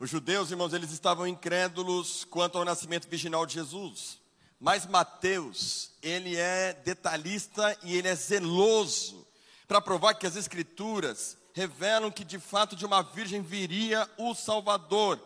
Os 0.00 0.08
judeus, 0.08 0.50
irmãos, 0.50 0.72
eles 0.72 0.92
estavam 0.92 1.26
incrédulos 1.26 2.24
quanto 2.24 2.56
ao 2.56 2.64
nascimento 2.64 3.06
virginal 3.06 3.44
de 3.44 3.52
Jesus. 3.52 4.18
Mas 4.58 4.86
Mateus, 4.86 5.90
ele 6.02 6.36
é 6.36 6.72
detalhista 6.72 7.78
e 7.82 7.98
ele 7.98 8.08
é 8.08 8.14
zeloso 8.14 9.28
para 9.68 9.78
provar 9.78 10.14
que 10.14 10.26
as 10.26 10.36
escrituras 10.36 11.36
revelam 11.52 12.10
que 12.10 12.24
de 12.24 12.38
fato 12.38 12.74
de 12.74 12.86
uma 12.86 13.02
virgem 13.02 13.42
viria 13.42 14.10
o 14.16 14.34
Salvador. 14.34 15.20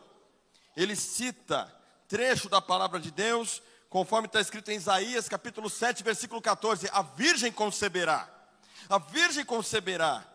Ele 0.76 0.96
cita 0.96 1.72
trecho 2.08 2.48
da 2.48 2.60
palavra 2.60 2.98
de 2.98 3.12
Deus, 3.12 3.62
conforme 3.88 4.26
está 4.26 4.40
escrito 4.40 4.72
em 4.72 4.76
Isaías 4.76 5.28
capítulo 5.28 5.70
7, 5.70 6.02
versículo 6.02 6.42
14: 6.42 6.88
A 6.92 7.02
virgem 7.02 7.52
conceberá, 7.52 8.28
a 8.88 8.98
virgem 8.98 9.44
conceberá. 9.44 10.33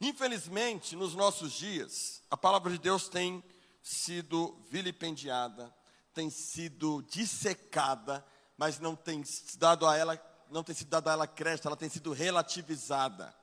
Infelizmente, 0.00 0.94
nos 0.94 1.14
nossos 1.14 1.52
dias, 1.52 2.22
a 2.30 2.36
palavra 2.36 2.70
de 2.70 2.78
Deus 2.78 3.08
tem 3.08 3.42
sido 3.82 4.56
vilipendiada, 4.70 5.74
tem 6.12 6.28
sido 6.28 7.02
dissecada, 7.02 8.24
mas 8.58 8.78
não 8.78 8.94
tem 8.94 9.22
dado 9.56 9.86
a 9.86 9.96
ela, 9.96 10.20
não 10.50 10.62
tem 10.62 10.74
sido 10.74 10.88
dado 10.88 11.08
a 11.08 11.12
ela 11.12 11.26
crédito, 11.26 11.66
ela 11.66 11.76
tem 11.76 11.88
sido 11.88 12.12
relativizada 12.12 13.34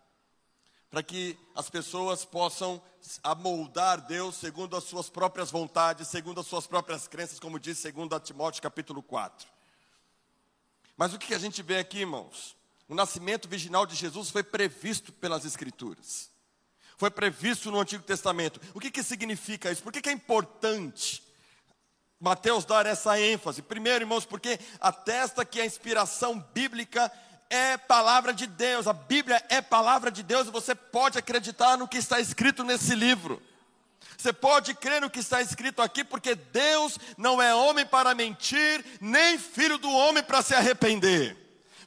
para 0.93 1.01
que 1.01 1.36
as 1.56 1.72
pessoas 1.72 2.24
possam 2.24 2.80
amoldar 3.24 4.06
Deus 4.06 4.36
segundo 4.36 4.78
as 4.78 4.84
suas 4.84 5.10
próprias 5.10 5.49
vontades, 5.49 6.08
segundo 6.08 6.39
as 6.39 6.45
suas 6.45 6.68
próprias 6.68 7.08
crenças, 7.08 7.39
como 7.39 7.60
diz 7.60 7.80
segundo 7.80 8.20
Timóteo 8.20 8.62
capítulo 8.62 9.01
4. 9.01 9.47
Mas 10.95 11.12
o 11.12 11.18
que 11.18 11.34
a 11.34 11.39
gente 11.39 11.64
vê 11.64 11.80
aqui, 11.80 12.01
irmãos? 12.01 12.56
O 12.88 12.93
nascimento 12.93 13.49
virginal 13.49 13.88
de 13.88 13.95
Jesus 13.95 14.30
foi 14.30 14.43
previsto 14.43 15.12
pelas 15.12 15.45
Escrituras. 15.45 16.30
Foi 17.04 17.12
previsto 17.12 17.70
no 17.70 17.82
Antigo 17.82 18.01
Testamento. 18.01 18.62
O 18.74 18.80
que, 18.80 18.89
que 18.89 19.04
significa 19.04 19.70
isso? 19.70 19.84
Por 19.84 19.91
que, 19.91 20.01
que 20.01 20.08
é 20.08 20.14
importante 20.14 21.22
Mateus 22.18 22.64
dar 22.64 22.86
essa 22.86 23.20
ênfase? 23.20 23.62
Primeiro, 23.62 24.04
irmãos, 24.06 24.24
porque 24.24 24.58
atesta 24.80 25.43
que 25.43 25.60
a 25.60 25.66
inspiração 25.66 26.39
bíblica 26.54 27.12
é 27.49 27.76
palavra 27.76 28.34
de 28.34 28.47
Deus, 28.47 28.88
a 28.88 28.93
Bíblia 28.93 29.43
é 29.49 29.62
palavra 29.62 30.10
de 30.10 30.24
Deus, 30.24 30.47
e 30.47 30.51
você 30.51 30.74
pode 30.74 31.18
acreditar 31.18 31.78
no 31.78 31.89
que 31.89 31.97
está 31.97 32.22
escrito 32.22 32.64
nesse 32.64 32.95
livro. 32.95 33.41
Você 34.18 34.32
pode 34.32 34.74
crer 34.74 35.01
no 35.01 35.10
que 35.10 35.20
está 35.20 35.41
escrito 35.41 35.82
aqui, 35.82 36.06
porque 36.06 36.36
Deus 36.36 36.97
não 37.18 37.41
é 37.41 37.54
homem 37.54 37.86
para 37.86 38.16
mentir, 38.16 38.82
nem 39.01 39.38
filho 39.38 39.78
do 39.78 39.91
homem 39.91 40.24
para 40.24 40.41
se 40.41 40.56
arrepender. 40.56 41.43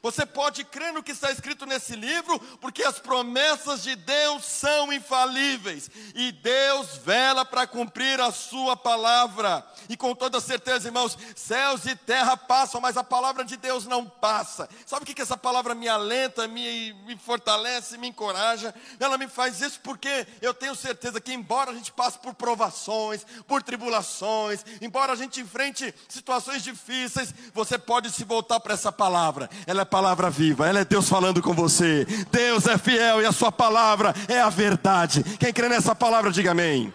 Você 0.07 0.25
pode 0.25 0.63
crer 0.63 0.93
no 0.93 1.03
que 1.03 1.11
está 1.11 1.33
escrito 1.33 1.67
nesse 1.67 1.97
livro, 1.97 2.39
porque 2.61 2.85
as 2.85 3.01
promessas 3.01 3.83
de 3.83 3.97
Deus 3.97 4.45
são 4.45 4.93
infalíveis 4.93 5.91
e 6.15 6.31
Deus 6.31 6.97
vela 7.05 7.45
para 7.45 7.67
cumprir 7.67 8.21
a 8.21 8.31
sua 8.31 8.77
palavra. 8.77 9.67
E 9.89 9.97
com 9.97 10.15
toda 10.15 10.39
certeza, 10.39 10.87
irmãos, 10.87 11.19
céus 11.35 11.87
e 11.87 11.97
terra 11.97 12.37
passam, 12.37 12.81
mas 12.81 12.97
a 12.97 13.03
palavra 13.03 13.45
de 13.45 13.57
Deus 13.57 13.85
não 13.85 14.07
passa. 14.07 14.69
Sabe 14.87 15.03
o 15.03 15.07
que, 15.07 15.13
que 15.13 15.23
essa 15.23 15.37
palavra 15.37 15.75
me 15.75 15.89
alenta, 15.89 16.47
me, 16.47 16.93
me 17.05 17.17
fortalece, 17.19 17.99
me 17.99 18.07
encoraja? 18.07 18.73
Ela 19.01 19.19
me 19.19 19.27
faz 19.27 19.61
isso 19.61 19.81
porque 19.81 20.25
eu 20.41 20.55
tenho 20.55 20.77
certeza 20.77 21.21
que, 21.21 21.33
embora 21.33 21.73
a 21.73 21.75
gente 21.75 21.91
passe 21.91 22.17
por 22.17 22.33
provações, 22.33 23.27
por 23.49 23.61
tribulações, 23.61 24.65
embora 24.81 25.15
a 25.15 25.17
gente 25.17 25.41
enfrente 25.41 25.93
situações 26.09 26.63
difíceis, 26.63 27.35
você 27.53 27.77
pode 27.77 28.13
se 28.13 28.23
voltar 28.23 28.61
para 28.61 28.75
essa 28.75 28.93
palavra. 28.93 29.51
Ela 29.67 29.83
é 29.83 29.85
palavra 29.97 30.29
viva, 30.29 30.69
ela 30.69 30.81
é 30.81 30.85
Deus 30.85 31.09
falando 31.09 31.41
com 31.41 31.55
você. 31.55 32.05
Deus 32.31 32.67
é 32.67 32.77
fiel 32.77 33.23
e 33.23 33.25
a 33.25 33.33
sua 33.33 33.51
palavra 33.51 34.13
é 34.29 34.39
a 34.39 34.51
verdade. 34.51 35.25
Quem 35.39 35.51
crê 35.51 35.71
nessa 35.71 35.95
palavra, 35.95 36.31
diga 36.31 36.51
amém. 36.51 36.93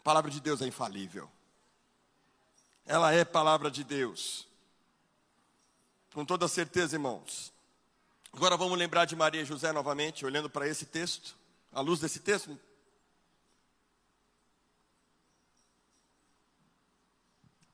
A 0.00 0.02
palavra 0.04 0.30
de 0.30 0.38
Deus 0.38 0.60
é 0.60 0.66
infalível. 0.66 1.30
Ela 2.84 3.10
é 3.10 3.24
palavra 3.24 3.70
de 3.70 3.84
Deus. 3.84 4.46
Com 6.12 6.26
toda 6.26 6.46
certeza, 6.46 6.96
irmãos. 6.96 7.54
Agora 8.30 8.54
vamos 8.54 8.78
lembrar 8.78 9.06
de 9.06 9.16
Maria 9.16 9.40
e 9.40 9.46
José 9.46 9.72
novamente, 9.72 10.26
olhando 10.26 10.50
para 10.50 10.68
esse 10.68 10.84
texto, 10.84 11.34
à 11.72 11.80
luz 11.80 12.00
desse 12.00 12.20
texto. 12.20 12.54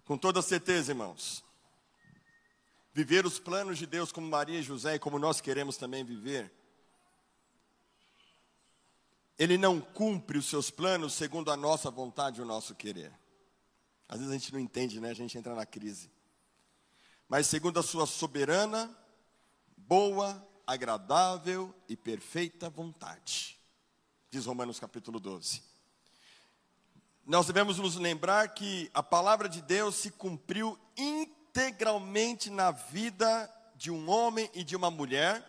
Com 0.05 0.16
toda 0.16 0.41
certeza, 0.41 0.93
irmãos 0.93 1.43
viver 2.95 3.26
os 3.26 3.40
planos 3.40 3.76
de 3.76 3.86
Deus 3.86 4.12
como 4.12 4.28
Maria 4.28 4.61
e 4.61 4.62
José 4.62 4.95
e 4.95 4.99
como 5.01 5.18
nós 5.18 5.40
queremos 5.40 5.76
também 5.76 6.05
viver, 6.05 6.51
ele 9.36 9.59
não 9.59 9.80
cumpre 9.80 10.38
os 10.38 10.47
seus 10.47 10.70
planos 10.70 11.12
segundo 11.12 11.51
a 11.51 11.57
nossa 11.57 11.90
vontade 11.90 12.38
e 12.38 12.42
o 12.42 12.47
nosso 12.47 12.72
querer. 12.76 13.12
Às 14.09 14.18
vezes 14.18 14.32
a 14.32 14.38
gente 14.38 14.53
não 14.53 14.61
entende, 14.61 15.01
né? 15.01 15.11
A 15.11 15.14
gente 15.14 15.36
entra 15.36 15.57
na 15.57 15.66
crise. 15.66 16.09
Mas 17.28 17.49
segundo 17.49 17.80
a 17.80 17.82
sua 17.82 18.07
soberana, 18.07 18.88
boa, 19.76 20.47
agradável 20.64 21.74
e 21.88 21.97
perfeita 21.97 22.70
vontade. 22.70 23.59
Diz 24.30 24.47
Romanos 24.47 24.78
capítulo 24.78 25.18
12. 25.18 25.62
Nós 27.26 27.47
devemos 27.47 27.78
nos 27.78 27.97
lembrar 27.97 28.55
que 28.55 28.88
a 28.95 29.03
palavra 29.03 29.49
de 29.49 29.61
Deus 29.62 29.97
se 29.97 30.12
cumpriu 30.12 30.78
inteiramente 30.97 31.43
integralmente 31.55 32.50
na 32.50 32.72
vida 32.72 33.48
de 33.76 33.88
um 33.88 34.11
homem 34.11 34.50
e 34.55 34.64
de 34.64 34.74
uma 34.74 34.90
mulher, 34.90 35.40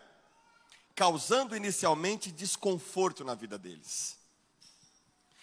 causando 0.94 1.56
inicialmente 1.56 2.30
desconforto 2.30 3.24
na 3.24 3.34
vida 3.34 3.58
deles. 3.58 4.16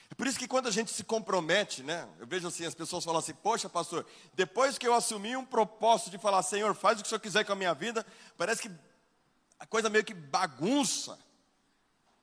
É 0.09 0.15
por 0.15 0.25
isso 0.25 0.39
que 0.39 0.47
quando 0.47 0.67
a 0.67 0.71
gente 0.71 0.89
se 0.89 1.03
compromete, 1.03 1.83
né? 1.83 2.07
Eu 2.17 2.25
vejo 2.25 2.47
assim, 2.47 2.65
as 2.65 2.73
pessoas 2.73 3.03
falam 3.03 3.19
assim, 3.19 3.33
poxa 3.33 3.67
pastor, 3.67 4.05
depois 4.33 4.77
que 4.77 4.87
eu 4.87 4.93
assumi 4.93 5.35
um 5.35 5.43
propósito 5.43 6.11
de 6.11 6.17
falar, 6.17 6.41
Senhor, 6.43 6.73
faz 6.73 6.97
o 6.97 7.01
que 7.01 7.07
o 7.07 7.09
Senhor 7.09 7.19
quiser 7.19 7.43
com 7.43 7.51
a 7.51 7.57
minha 7.57 7.73
vida, 7.73 8.05
parece 8.37 8.61
que 8.61 8.71
a 9.59 9.65
coisa 9.65 9.89
meio 9.89 10.05
que 10.05 10.13
bagunça. 10.13 11.19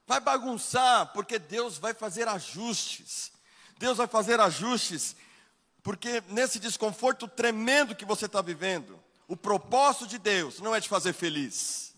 Vai 0.06 0.18
bagunçar, 0.18 1.12
porque 1.12 1.38
Deus 1.38 1.76
vai 1.76 1.92
fazer 1.92 2.26
ajustes. 2.26 3.32
Deus 3.76 3.98
vai 3.98 4.06
fazer 4.06 4.40
ajustes 4.40 5.14
porque 5.82 6.22
nesse 6.28 6.58
desconforto 6.58 7.26
tremendo 7.26 7.94
que 7.94 8.04
você 8.04 8.26
está 8.26 8.42
vivendo, 8.42 8.98
o 9.26 9.36
propósito 9.36 10.06
de 10.06 10.18
Deus 10.18 10.60
não 10.60 10.74
é 10.74 10.80
te 10.80 10.88
fazer 10.88 11.12
feliz. 11.12 11.94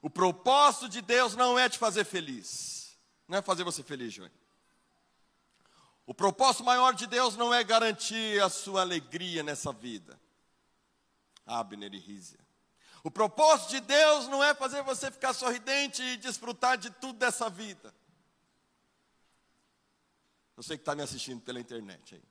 O 0.00 0.08
propósito 0.08 0.88
de 0.88 1.02
Deus 1.02 1.34
não 1.34 1.58
é 1.58 1.68
te 1.68 1.78
fazer 1.78 2.04
feliz. 2.04 2.96
Não 3.26 3.38
é 3.38 3.42
fazer 3.42 3.64
você 3.64 3.82
feliz, 3.82 4.14
João. 4.14 4.30
O 6.06 6.14
propósito 6.14 6.62
maior 6.62 6.94
de 6.94 7.08
Deus 7.08 7.36
não 7.36 7.52
é 7.52 7.64
garantir 7.64 8.40
a 8.40 8.48
sua 8.48 8.82
alegria 8.82 9.42
nessa 9.42 9.72
vida. 9.72 10.18
Abner 11.44 11.92
e 11.92 11.98
Rízia. 11.98 12.38
O 13.02 13.10
propósito 13.10 13.70
de 13.70 13.80
Deus 13.80 14.28
não 14.28 14.42
é 14.42 14.54
fazer 14.54 14.82
você 14.82 15.10
ficar 15.10 15.32
sorridente 15.32 16.00
e 16.02 16.16
desfrutar 16.16 16.78
de 16.78 16.90
tudo 16.90 17.18
dessa 17.18 17.50
vida. 17.50 17.92
Você 20.56 20.76
que 20.76 20.82
está 20.82 20.94
me 20.94 21.02
assistindo 21.02 21.40
pela 21.42 21.60
internet 21.60 22.14
aí. 22.14 22.22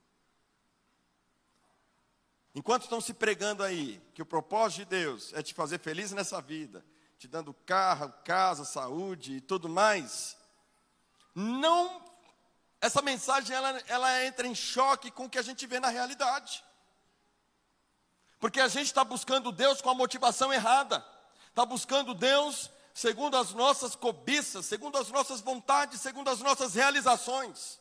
Enquanto 2.55 2.83
estão 2.83 2.99
se 2.99 3.13
pregando 3.13 3.61
aí 3.61 4.01
que 4.13 4.21
o 4.21 4.25
propósito 4.25 4.79
de 4.79 4.85
Deus 4.85 5.33
é 5.33 5.43
te 5.43 5.53
fazer 5.53 5.77
feliz 5.77 6.11
nessa 6.11 6.41
vida, 6.41 6.83
te 7.19 7.27
dando 7.27 7.53
carro, 7.53 8.11
casa, 8.23 8.65
saúde 8.65 9.33
e 9.33 9.41
tudo 9.41 9.69
mais, 9.69 10.37
não 11.35 12.03
essa 12.81 13.01
mensagem 13.01 13.55
ela, 13.55 13.81
ela 13.87 14.25
entra 14.25 14.47
em 14.47 14.55
choque 14.55 15.11
com 15.11 15.25
o 15.25 15.29
que 15.29 15.39
a 15.39 15.41
gente 15.41 15.65
vê 15.67 15.79
na 15.79 15.89
realidade. 15.89 16.63
Porque 18.39 18.59
a 18.59 18.67
gente 18.67 18.87
está 18.87 19.03
buscando 19.03 19.51
Deus 19.51 19.81
com 19.81 19.89
a 19.89 19.95
motivação 19.95 20.53
errada, 20.53 21.05
está 21.49 21.65
buscando 21.65 22.13
Deus 22.13 22.69
segundo 22.93 23.35
as 23.35 23.53
nossas 23.53 23.95
cobiças, 23.95 24.65
segundo 24.65 24.97
as 24.97 25.09
nossas 25.09 25.41
vontades, 25.41 25.99
segundo 25.99 26.29
as 26.29 26.39
nossas 26.39 26.75
realizações. 26.75 27.79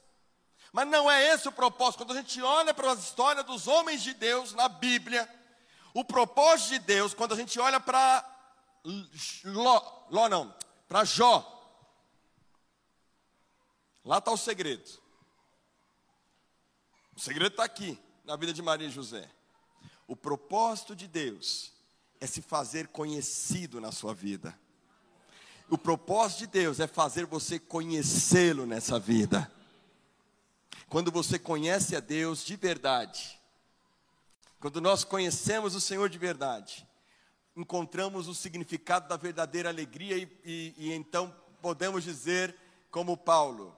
Mas 0.74 0.88
não 0.88 1.08
é 1.08 1.32
esse 1.32 1.46
o 1.46 1.52
propósito. 1.52 1.98
Quando 1.98 2.18
a 2.18 2.20
gente 2.20 2.42
olha 2.42 2.74
para 2.74 2.90
a 2.90 2.94
história 2.94 3.44
dos 3.44 3.68
homens 3.68 4.02
de 4.02 4.12
Deus 4.12 4.52
na 4.54 4.68
Bíblia, 4.68 5.32
o 5.94 6.04
propósito 6.04 6.70
de 6.70 6.78
Deus, 6.80 7.14
quando 7.14 7.32
a 7.32 7.36
gente 7.36 7.60
olha 7.60 7.78
para 7.78 8.28
Ló, 9.44 10.06
Ló 10.10 10.28
não, 10.28 10.52
para 10.88 11.04
Jó, 11.04 11.48
lá 14.04 14.18
está 14.18 14.32
o 14.32 14.36
segredo. 14.36 14.90
O 17.14 17.20
segredo 17.20 17.52
está 17.52 17.62
aqui, 17.62 17.96
na 18.24 18.34
vida 18.34 18.52
de 18.52 18.60
Maria 18.60 18.88
e 18.88 18.90
José. 18.90 19.30
O 20.08 20.16
propósito 20.16 20.96
de 20.96 21.06
Deus 21.06 21.70
é 22.20 22.26
se 22.26 22.42
fazer 22.42 22.88
conhecido 22.88 23.80
na 23.80 23.92
sua 23.92 24.12
vida. 24.12 24.58
O 25.70 25.78
propósito 25.78 26.40
de 26.40 26.46
Deus 26.48 26.80
é 26.80 26.88
fazer 26.88 27.26
você 27.26 27.60
conhecê-lo 27.60 28.66
nessa 28.66 28.98
vida. 28.98 29.48
Quando 30.88 31.10
você 31.10 31.38
conhece 31.38 31.96
a 31.96 32.00
Deus 32.00 32.44
de 32.44 32.56
verdade, 32.56 33.40
quando 34.60 34.80
nós 34.80 35.04
conhecemos 35.04 35.74
o 35.74 35.80
Senhor 35.80 36.08
de 36.08 36.18
verdade, 36.18 36.86
encontramos 37.56 38.28
o 38.28 38.34
significado 38.34 39.08
da 39.08 39.16
verdadeira 39.16 39.68
alegria 39.68 40.16
e, 40.16 40.28
e, 40.44 40.74
e 40.76 40.92
então 40.92 41.34
podemos 41.60 42.04
dizer, 42.04 42.54
como 42.90 43.16
Paulo, 43.16 43.76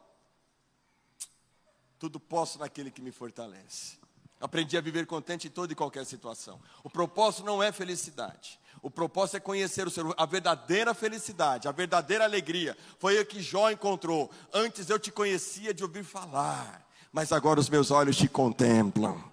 tudo 1.99 2.21
posso 2.21 2.59
naquele 2.59 2.91
que 2.91 3.03
me 3.03 3.11
fortalece. 3.11 3.99
Aprendi 4.41 4.77
a 4.77 4.83
viver 4.83 5.07
contente 5.07 5.49
em 5.49 5.51
toda 5.51 5.73
e 5.73 5.77
qualquer 5.77 6.05
situação. 6.05 6.61
O 6.85 6.91
propósito 6.91 7.45
não 7.45 7.63
é 7.63 7.73
felicidade. 7.73 8.61
O 8.83 8.91
propósito 8.91 9.39
é 9.39 9.41
conhecer 9.41 9.87
o 9.87 9.91
Senhor. 9.91 10.15
A 10.17 10.27
verdadeira 10.27 10.93
felicidade, 10.93 11.67
a 11.67 11.73
verdadeira 11.73 12.25
alegria. 12.25 12.77
Foi 12.99 13.19
o 13.19 13.27
que 13.27 13.41
Jó 13.41 13.71
encontrou. 13.71 14.31
Antes 14.53 14.91
eu 14.91 14.99
te 14.99 15.11
conhecia 15.11 15.73
de 15.73 15.83
ouvir 15.83 16.05
falar, 16.05 16.86
mas 17.17 17.33
agora 17.33 17.59
os 17.59 17.71
meus 17.71 17.91
olhos 17.91 18.15
te 18.15 18.29
contemplam. 18.29 19.25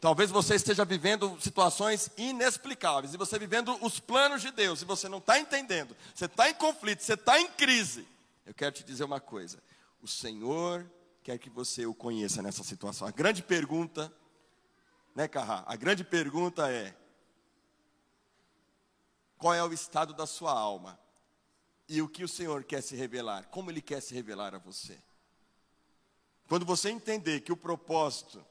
Talvez 0.00 0.30
você 0.30 0.54
esteja 0.54 0.84
vivendo 0.84 1.36
situações 1.40 2.08
inexplicáveis, 2.16 3.12
e 3.12 3.16
você 3.16 3.36
vivendo 3.36 3.76
os 3.84 3.98
planos 3.98 4.40
de 4.40 4.52
Deus, 4.52 4.82
e 4.82 4.84
você 4.84 5.08
não 5.08 5.18
está 5.18 5.36
entendendo, 5.36 5.96
você 6.14 6.26
está 6.26 6.48
em 6.48 6.54
conflito, 6.54 7.02
você 7.02 7.14
está 7.14 7.40
em 7.40 7.48
crise. 7.48 8.06
Eu 8.46 8.54
quero 8.54 8.70
te 8.70 8.84
dizer 8.84 9.02
uma 9.02 9.18
coisa: 9.18 9.60
o 10.00 10.06
Senhor 10.06 10.88
quer 11.24 11.38
que 11.38 11.50
você 11.50 11.86
o 11.86 11.92
conheça 11.92 12.40
nessa 12.40 12.62
situação. 12.62 13.08
A 13.08 13.10
grande 13.10 13.42
pergunta 13.42 14.12
né, 15.12 15.26
Carrá? 15.26 15.64
A 15.66 15.74
grande 15.74 16.04
pergunta 16.04 16.70
é: 16.70 16.94
qual 19.36 19.54
é 19.54 19.64
o 19.64 19.72
estado 19.72 20.14
da 20.14 20.24
sua 20.24 20.52
alma? 20.52 20.96
E 21.88 22.00
o 22.00 22.08
que 22.08 22.22
o 22.22 22.28
Senhor 22.28 22.62
quer 22.62 22.80
se 22.80 22.94
revelar? 22.94 23.46
Como 23.46 23.72
Ele 23.72 23.82
quer 23.82 24.00
se 24.00 24.14
revelar 24.14 24.54
a 24.54 24.58
você? 24.58 25.02
Quando 26.48 26.66
você 26.66 26.90
entender 26.90 27.40
que 27.40 27.52
o 27.52 27.56
propósito 27.56 28.44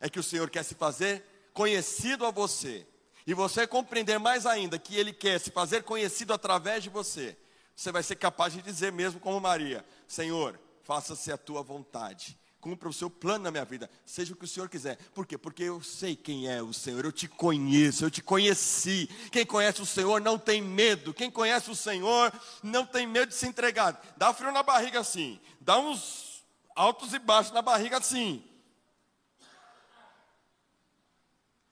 é 0.00 0.10
que 0.10 0.18
o 0.18 0.22
Senhor 0.22 0.50
quer 0.50 0.64
se 0.64 0.74
fazer 0.74 1.24
conhecido 1.54 2.26
a 2.26 2.30
você, 2.30 2.86
e 3.26 3.32
você 3.34 3.66
compreender 3.66 4.18
mais 4.18 4.46
ainda 4.46 4.78
que 4.78 4.94
Ele 4.94 5.12
quer 5.12 5.40
se 5.40 5.50
fazer 5.50 5.82
conhecido 5.82 6.32
através 6.34 6.82
de 6.82 6.90
você, 6.90 7.36
você 7.74 7.90
vai 7.90 8.02
ser 8.02 8.16
capaz 8.16 8.52
de 8.52 8.62
dizer 8.62 8.92
mesmo 8.92 9.18
como 9.18 9.40
Maria: 9.40 9.84
Senhor, 10.06 10.58
faça-se 10.82 11.32
a 11.32 11.38
tua 11.38 11.62
vontade 11.62 12.38
cumpra 12.66 12.88
o 12.88 12.92
seu 12.92 13.08
plano 13.08 13.44
na 13.44 13.50
minha 13.52 13.64
vida, 13.64 13.88
seja 14.04 14.32
o 14.32 14.36
que 14.36 14.44
o 14.44 14.48
Senhor 14.48 14.68
quiser. 14.68 14.98
Por 15.14 15.24
quê? 15.24 15.38
Porque 15.38 15.62
eu 15.62 15.80
sei 15.80 16.16
quem 16.16 16.48
é 16.48 16.60
o 16.60 16.72
Senhor, 16.72 17.04
eu 17.04 17.12
te 17.12 17.28
conheço, 17.28 18.04
eu 18.04 18.10
te 18.10 18.20
conheci. 18.20 19.08
Quem 19.30 19.46
conhece 19.46 19.80
o 19.80 19.86
Senhor 19.86 20.20
não 20.20 20.36
tem 20.36 20.60
medo, 20.60 21.14
quem 21.14 21.30
conhece 21.30 21.70
o 21.70 21.76
Senhor 21.76 22.32
não 22.64 22.84
tem 22.84 23.06
medo 23.06 23.28
de 23.28 23.36
se 23.36 23.46
entregar. 23.46 24.04
Dá 24.16 24.34
frio 24.34 24.50
na 24.50 24.64
barriga 24.64 24.98
assim, 24.98 25.38
dá 25.60 25.78
uns 25.78 26.35
altos 26.76 27.14
e 27.14 27.18
baixos 27.18 27.52
na 27.52 27.62
barriga 27.62 27.96
assim. 27.96 28.44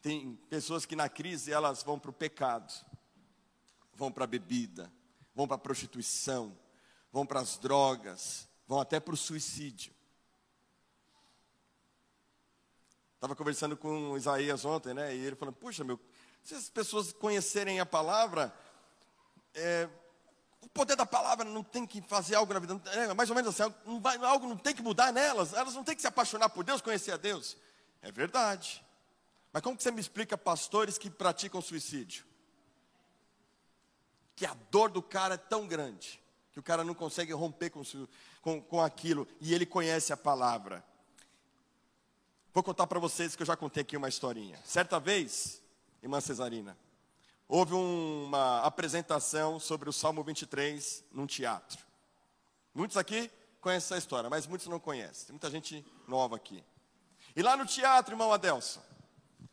Tem 0.01 0.35
pessoas 0.51 0.85
que 0.85 0.97
na 0.97 1.09
crise 1.09 1.53
elas 1.53 1.83
vão 1.83 1.99
para 1.99 2.11
o 2.11 2.15
pecado, 2.15 2.73
vão 3.95 4.11
para 4.11 4.25
a 4.25 4.27
bebida, 4.27 4.93
vão 5.35 5.47
para 5.47 5.57
a 5.57 5.59
prostituição, 5.59 6.59
vão 7.13 7.25
para 7.25 7.41
as 7.41 7.57
drogas, 7.57 8.49
vão 8.67 8.81
até 8.81 8.99
para 8.99 9.15
o 9.15 9.17
suicídio. 9.17 9.95
Estava 13.15 13.35
conversando 13.35 13.77
com 13.77 14.17
Isaías 14.17 14.65
ontem, 14.67 14.93
né? 14.93 15.15
E 15.15 15.19
ele 15.21 15.37
falando, 15.37 15.55
puxa, 15.55 15.83
meu, 15.83 15.99
se 16.43 16.55
as 16.55 16.69
pessoas 16.69 17.11
conhecerem 17.11 17.81
a 17.81 17.87
palavra, 17.87 18.55
é, 19.55 19.89
o 20.65 20.69
poder 20.69 20.97
da 20.97 21.05
palavra 21.05 21.45
não 21.45 21.63
tem 21.63 21.87
que 21.87 22.01
fazer 22.01 22.35
algo 22.35 22.53
na 22.53 22.59
vida, 22.59 22.81
é, 22.93 23.13
mais 23.13 23.29
ou 23.29 23.37
menos 23.37 23.61
assim, 23.61 23.73
não 23.85 24.01
vai, 24.01 24.17
algo 24.17 24.49
não 24.49 24.57
tem 24.57 24.75
que 24.75 24.83
mudar 24.83 25.13
nelas, 25.13 25.53
elas 25.53 25.75
não 25.75 25.85
têm 25.85 25.95
que 25.95 26.01
se 26.01 26.07
apaixonar 26.07 26.49
por 26.49 26.65
Deus, 26.65 26.81
conhecer 26.81 27.13
a 27.13 27.17
Deus. 27.17 27.57
É 28.01 28.11
verdade. 28.11 28.85
Mas 29.53 29.63
como 29.63 29.77
que 29.77 29.83
você 29.83 29.91
me 29.91 30.01
explica 30.01 30.37
pastores 30.37 30.97
que 30.97 31.11
praticam 31.11 31.61
suicídio? 31.61 32.25
Que 34.35 34.47
a 34.47 34.55
dor 34.71 34.91
do 34.91 35.03
cara 35.03 35.35
é 35.35 35.39
tão 35.39 35.67
grande, 35.67 36.21
que 36.53 36.59
o 36.59 36.63
cara 36.63 36.83
não 36.83 36.95
consegue 36.95 37.33
romper 37.33 37.71
com, 37.71 37.83
com, 38.41 38.61
com 38.63 38.81
aquilo, 38.81 39.29
e 39.41 39.55
ele 39.55 39.67
conhece 39.67 40.13
a 40.13 40.17
palavra. 40.17 40.83
Vou 42.53 42.63
contar 42.63 42.87
para 42.87 42.99
vocês 42.99 43.37
que 43.37 43.43
eu 43.43 43.47
já 43.47 43.57
contei 43.57 43.83
aqui 43.83 43.97
uma 43.97 44.09
historinha. 44.09 44.59
Certa 44.65 44.99
vez, 44.99 45.63
irmã 46.03 46.21
Cesarina, 46.21 46.77
houve 47.49 47.75
uma 47.75 48.61
apresentação 48.61 49.61
sobre 49.61 49.89
o 49.89 49.93
Salmo 49.93 50.23
23 50.23 51.05
num 51.13 51.27
teatro. 51.27 51.79
Muitos 52.75 52.97
aqui 52.97 53.31
conhecem 53.61 53.87
essa 53.87 53.99
história, 53.99 54.29
mas 54.29 54.47
muitos 54.47 54.67
não 54.67 54.79
conhecem. 54.79 55.27
Tem 55.27 55.33
muita 55.33 55.51
gente 55.51 55.85
nova 56.07 56.37
aqui. 56.37 56.63
E 57.35 57.43
lá 57.43 57.57
no 57.57 57.67
teatro, 57.67 58.15
irmão 58.15 58.33
Adelson, 58.33 58.83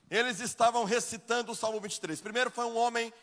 eles 0.09 0.39
estavam 0.39 0.83
recitando 0.83 1.51
o 1.51 1.55
Salmo 1.55 1.79
23. 1.79 2.19
Primeiro 2.21 2.51
foi 2.51 2.65
um 2.65 2.77
homem 2.77 3.13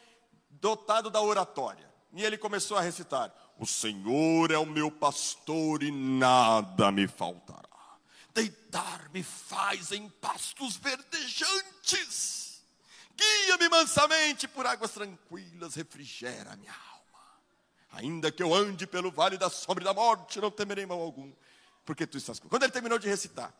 dotado 0.51 1.11
da 1.11 1.21
oratória. 1.21 1.89
E 2.13 2.25
ele 2.25 2.39
começou 2.39 2.77
a 2.77 2.81
recitar: 2.81 3.33
O 3.59 3.67
Senhor 3.67 4.51
é 4.51 4.59
o 4.59 4.65
meu 4.65 4.91
pastor 4.91 5.83
e 5.83 5.91
nada 5.91 6.91
me 6.91 7.07
faltará 7.07 7.69
deitar-me 8.39 9.25
faz 9.25 9.91
em 9.91 10.09
pastos 10.09 10.77
verdejantes, 10.77 12.48
guia-me 13.19 13.69
mansamente 13.69 14.47
por 14.47 14.67
águas 14.67 14.93
tranquilas, 14.93 15.75
refrigera 15.75 16.57
minha 16.57 16.73
alma. 16.73 17.25
Ainda 17.93 18.31
que 18.31 18.43
eu 18.43 18.55
ande 18.55 18.87
pelo 18.87 19.11
vale 19.11 19.37
da 19.37 19.51
sombra 19.51 19.83
e 19.83 19.85
da 19.85 19.93
morte, 19.93 20.41
não 20.41 20.51
temerei 20.51 20.87
mal 20.87 21.01
algum, 21.01 21.33
porque 21.85 22.07
tu 22.07 22.17
estás 22.17 22.39
comigo. 22.39 22.51
Quando 22.51 22.63
ele 22.63 22.73
terminou 22.73 22.99
de 22.99 23.09
recitar, 23.09 23.53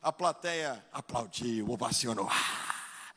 a 0.00 0.12
plateia 0.12 0.84
aplaudiu, 0.92 1.70
ovacionou. 1.70 2.28
Ah, 2.30 3.12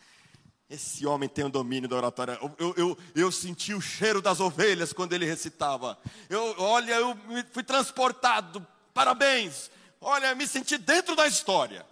esse 0.70 1.06
homem 1.06 1.30
tem 1.30 1.46
o 1.46 1.50
domínio 1.50 1.88
da 1.88 1.96
oratória. 1.96 2.38
Eu, 2.42 2.56
eu, 2.58 2.74
eu, 2.76 2.98
eu, 3.16 3.32
senti 3.32 3.74
o 3.74 3.82
cheiro 3.82 4.22
das 4.22 4.40
ovelhas 4.40 4.92
quando 4.92 5.14
ele 5.14 5.26
recitava. 5.26 5.98
Eu, 6.30 6.56
olha, 6.58 6.96
eu 6.96 7.18
fui 7.52 7.64
transportado. 7.64 8.66
Parabéns 8.94 9.70
olha, 10.02 10.34
me 10.36 10.48
senti 10.48 10.78
dentro 10.78 11.16
da 11.16 11.28
história. 11.28 11.86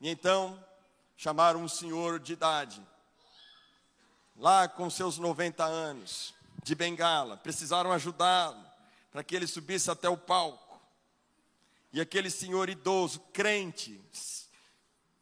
E 0.00 0.08
então, 0.08 0.62
chamaram 1.22 1.62
um 1.62 1.68
senhor 1.68 2.18
de 2.18 2.32
idade, 2.32 2.84
lá 4.34 4.66
com 4.66 4.90
seus 4.90 5.18
90 5.18 5.62
anos, 5.62 6.34
de 6.64 6.74
bengala, 6.74 7.36
precisaram 7.36 7.92
ajudá-lo 7.92 8.60
para 9.12 9.22
que 9.22 9.36
ele 9.36 9.46
subisse 9.46 9.88
até 9.88 10.08
o 10.08 10.16
palco. 10.16 10.82
E 11.92 12.00
aquele 12.00 12.28
senhor 12.28 12.68
idoso, 12.68 13.20
crente, 13.32 14.00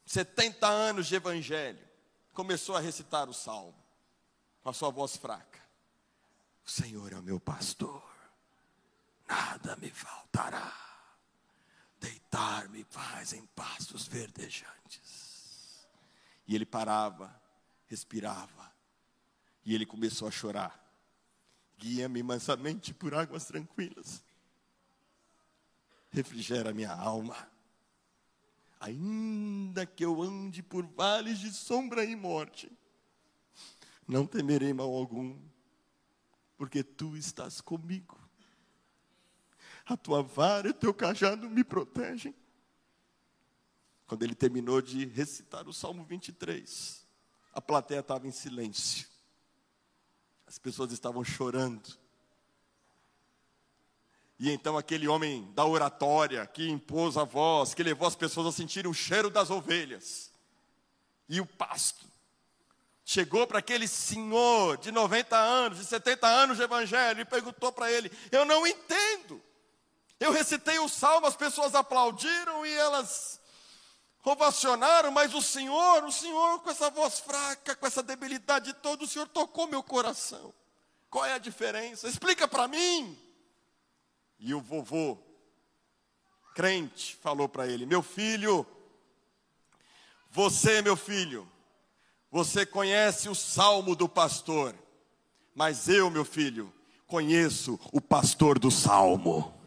70 0.07 0.66
anos 0.66 1.07
de 1.07 1.16
evangelho, 1.16 1.86
começou 2.32 2.78
a 2.78 2.80
recitar 2.80 3.28
o 3.28 3.34
salmo, 3.34 3.76
com 4.62 4.70
a 4.70 4.72
sua 4.72 4.88
voz 4.88 5.18
fraca: 5.18 5.61
O 6.64 6.70
Senhor 6.70 7.12
é 7.12 7.16
o 7.16 7.22
meu 7.22 7.38
pastor, 7.38 8.03
nada 9.28 9.76
me 9.76 9.90
faltará 9.90 10.74
deitar-me 12.01 12.84
paz 12.84 13.34
em 13.34 13.44
pastos 13.48 14.07
verdejantes. 14.07 15.30
E 16.47 16.55
ele 16.55 16.66
parava, 16.66 17.34
respirava, 17.86 18.72
e 19.64 19.74
ele 19.74 19.86
começou 19.86 20.26
a 20.26 20.30
chorar. 20.30 20.78
Guia-me 21.78 22.22
mansamente 22.22 22.93
por 22.93 23.14
águas 23.14 23.47
tranquilas. 23.47 24.22
Refrigera 26.11 26.72
minha 26.72 26.93
alma. 26.93 27.36
Ainda 28.80 29.86
que 29.86 30.05
eu 30.05 30.22
ande 30.22 30.62
por 30.62 30.86
vales 30.86 31.38
de 31.38 31.53
sombra 31.53 32.05
e 32.05 32.16
morte, 32.16 32.70
não 34.09 34.26
temerei 34.26 34.72
mal 34.72 34.93
algum, 34.93 35.38
porque 36.57 36.82
tu 36.82 37.16
estás 37.16 37.61
comigo 37.61 38.20
a 39.93 39.97
tua 39.97 40.22
vara 40.22 40.68
e 40.68 40.70
o 40.70 40.74
teu 40.74 40.95
cajado 40.95 41.49
me 41.51 41.64
protegem. 41.64 42.34
Quando 44.11 44.24
ele 44.24 44.34
terminou 44.34 44.82
de 44.82 45.06
recitar 45.06 45.68
o 45.68 45.72
Salmo 45.72 46.02
23, 46.02 47.06
a 47.54 47.61
plateia 47.61 48.00
estava 48.00 48.26
em 48.26 48.32
silêncio. 48.32 49.06
As 50.48 50.58
pessoas 50.58 50.90
estavam 50.90 51.22
chorando. 51.22 51.96
E 54.36 54.50
então 54.50 54.76
aquele 54.76 55.06
homem 55.06 55.48
da 55.52 55.64
oratória, 55.64 56.44
que 56.44 56.68
impôs 56.68 57.16
a 57.16 57.22
voz, 57.22 57.72
que 57.72 57.84
levou 57.84 58.08
as 58.08 58.16
pessoas 58.16 58.48
a 58.48 58.52
sentirem 58.52 58.90
o 58.90 58.94
cheiro 58.94 59.30
das 59.30 59.48
ovelhas 59.48 60.32
e 61.28 61.40
o 61.40 61.46
pasto, 61.46 62.04
chegou 63.04 63.46
para 63.46 63.61
aquele 63.61 63.86
senhor 63.86 64.76
de 64.78 64.90
90 64.90 65.36
anos, 65.36 65.78
de 65.78 65.84
70 65.84 66.26
anos 66.26 66.56
de 66.56 66.64
evangelho, 66.64 67.20
e 67.20 67.24
perguntou 67.24 67.70
para 67.70 67.92
ele: 67.92 68.11
Eu 68.32 68.44
não 68.44 68.66
entendo. 68.66 69.40
Eu 70.18 70.32
recitei 70.32 70.80
o 70.80 70.88
salmo, 70.88 71.28
as 71.28 71.36
pessoas 71.36 71.76
aplaudiram 71.76 72.66
e 72.66 72.72
elas 72.72 73.39
ovacionaram, 74.24 75.10
mas 75.10 75.34
o 75.34 75.40
Senhor, 75.40 76.04
o 76.04 76.12
Senhor 76.12 76.60
com 76.60 76.70
essa 76.70 76.90
voz 76.90 77.20
fraca, 77.20 77.74
com 77.74 77.86
essa 77.86 78.02
debilidade 78.02 78.72
toda, 78.74 79.04
o 79.04 79.08
Senhor 79.08 79.26
tocou 79.28 79.66
meu 79.66 79.82
coração. 79.82 80.52
Qual 81.08 81.24
é 81.24 81.34
a 81.34 81.38
diferença? 81.38 82.08
Explica 82.08 82.46
para 82.46 82.68
mim. 82.68 83.18
E 84.38 84.54
o 84.54 84.60
vovô, 84.60 85.18
crente, 86.54 87.16
falou 87.16 87.48
para 87.48 87.66
ele: 87.66 87.84
Meu 87.84 88.02
filho, 88.02 88.66
você, 90.30 90.80
meu 90.80 90.96
filho, 90.96 91.50
Você 92.30 92.64
conhece 92.64 93.28
o 93.28 93.34
salmo 93.34 93.96
do 93.96 94.08
pastor, 94.08 94.72
mas 95.52 95.88
eu, 95.88 96.08
meu 96.08 96.24
filho, 96.24 96.72
conheço 97.06 97.78
o 97.92 98.00
pastor 98.00 98.56
do 98.56 98.70
salmo. 98.70 99.59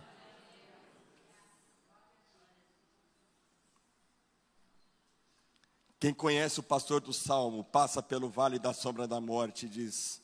Quem 6.03 6.13
conhece 6.13 6.59
o 6.59 6.63
pastor 6.63 6.99
do 6.99 7.13
salmo 7.13 7.63
passa 7.63 8.03
pelo 8.03 8.29
vale 8.29 8.59
da 8.59 8.73
sombra 8.73 9.07
da 9.07 9.21
morte 9.21 9.67
e 9.67 9.69
diz: 9.69 10.21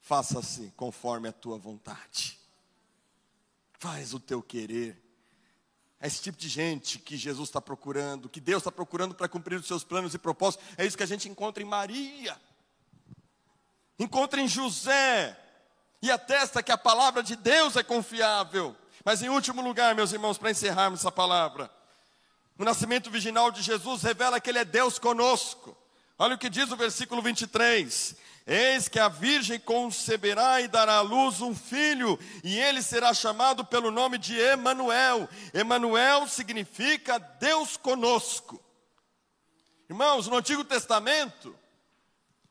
faça-se 0.00 0.72
conforme 0.76 1.28
a 1.28 1.32
tua 1.32 1.56
vontade, 1.56 2.36
faz 3.78 4.12
o 4.12 4.18
teu 4.18 4.42
querer. 4.42 5.00
É 6.00 6.08
esse 6.08 6.20
tipo 6.20 6.36
de 6.36 6.48
gente 6.48 6.98
que 6.98 7.16
Jesus 7.16 7.48
está 7.48 7.60
procurando, 7.60 8.28
que 8.28 8.40
Deus 8.40 8.60
está 8.60 8.72
procurando 8.72 9.14
para 9.14 9.28
cumprir 9.28 9.54
os 9.60 9.68
seus 9.68 9.84
planos 9.84 10.14
e 10.14 10.18
propósitos. 10.18 10.66
É 10.76 10.84
isso 10.84 10.96
que 10.96 11.04
a 11.04 11.06
gente 11.06 11.28
encontra 11.28 11.62
em 11.62 11.66
Maria, 11.66 12.36
encontra 14.00 14.40
em 14.40 14.48
José, 14.48 15.38
e 16.02 16.10
atesta 16.10 16.60
que 16.60 16.72
a 16.72 16.76
palavra 16.76 17.22
de 17.22 17.36
Deus 17.36 17.76
é 17.76 17.84
confiável. 17.84 18.74
Mas 19.04 19.22
em 19.22 19.28
último 19.28 19.62
lugar, 19.62 19.94
meus 19.94 20.12
irmãos, 20.12 20.38
para 20.38 20.50
encerrarmos 20.50 20.98
essa 20.98 21.12
palavra, 21.12 21.70
o 22.60 22.64
nascimento 22.64 23.10
virginal 23.10 23.50
de 23.50 23.62
Jesus 23.62 24.02
revela 24.02 24.38
que 24.38 24.50
Ele 24.50 24.58
é 24.58 24.66
Deus 24.66 24.98
conosco. 24.98 25.74
Olha 26.18 26.34
o 26.34 26.38
que 26.38 26.50
diz 26.50 26.70
o 26.70 26.76
versículo 26.76 27.22
23: 27.22 28.14
Eis 28.46 28.86
que 28.86 28.98
a 28.98 29.08
virgem 29.08 29.58
conceberá 29.58 30.60
e 30.60 30.68
dará 30.68 30.96
à 30.96 31.00
luz 31.00 31.40
um 31.40 31.54
filho, 31.54 32.18
e 32.44 32.58
ele 32.58 32.82
será 32.82 33.14
chamado 33.14 33.64
pelo 33.64 33.90
nome 33.90 34.18
de 34.18 34.38
Emanuel. 34.38 35.26
Emanuel 35.54 36.28
significa 36.28 37.18
Deus 37.18 37.78
conosco. 37.78 38.62
Irmãos, 39.88 40.26
no 40.26 40.36
Antigo 40.36 40.62
Testamento 40.62 41.56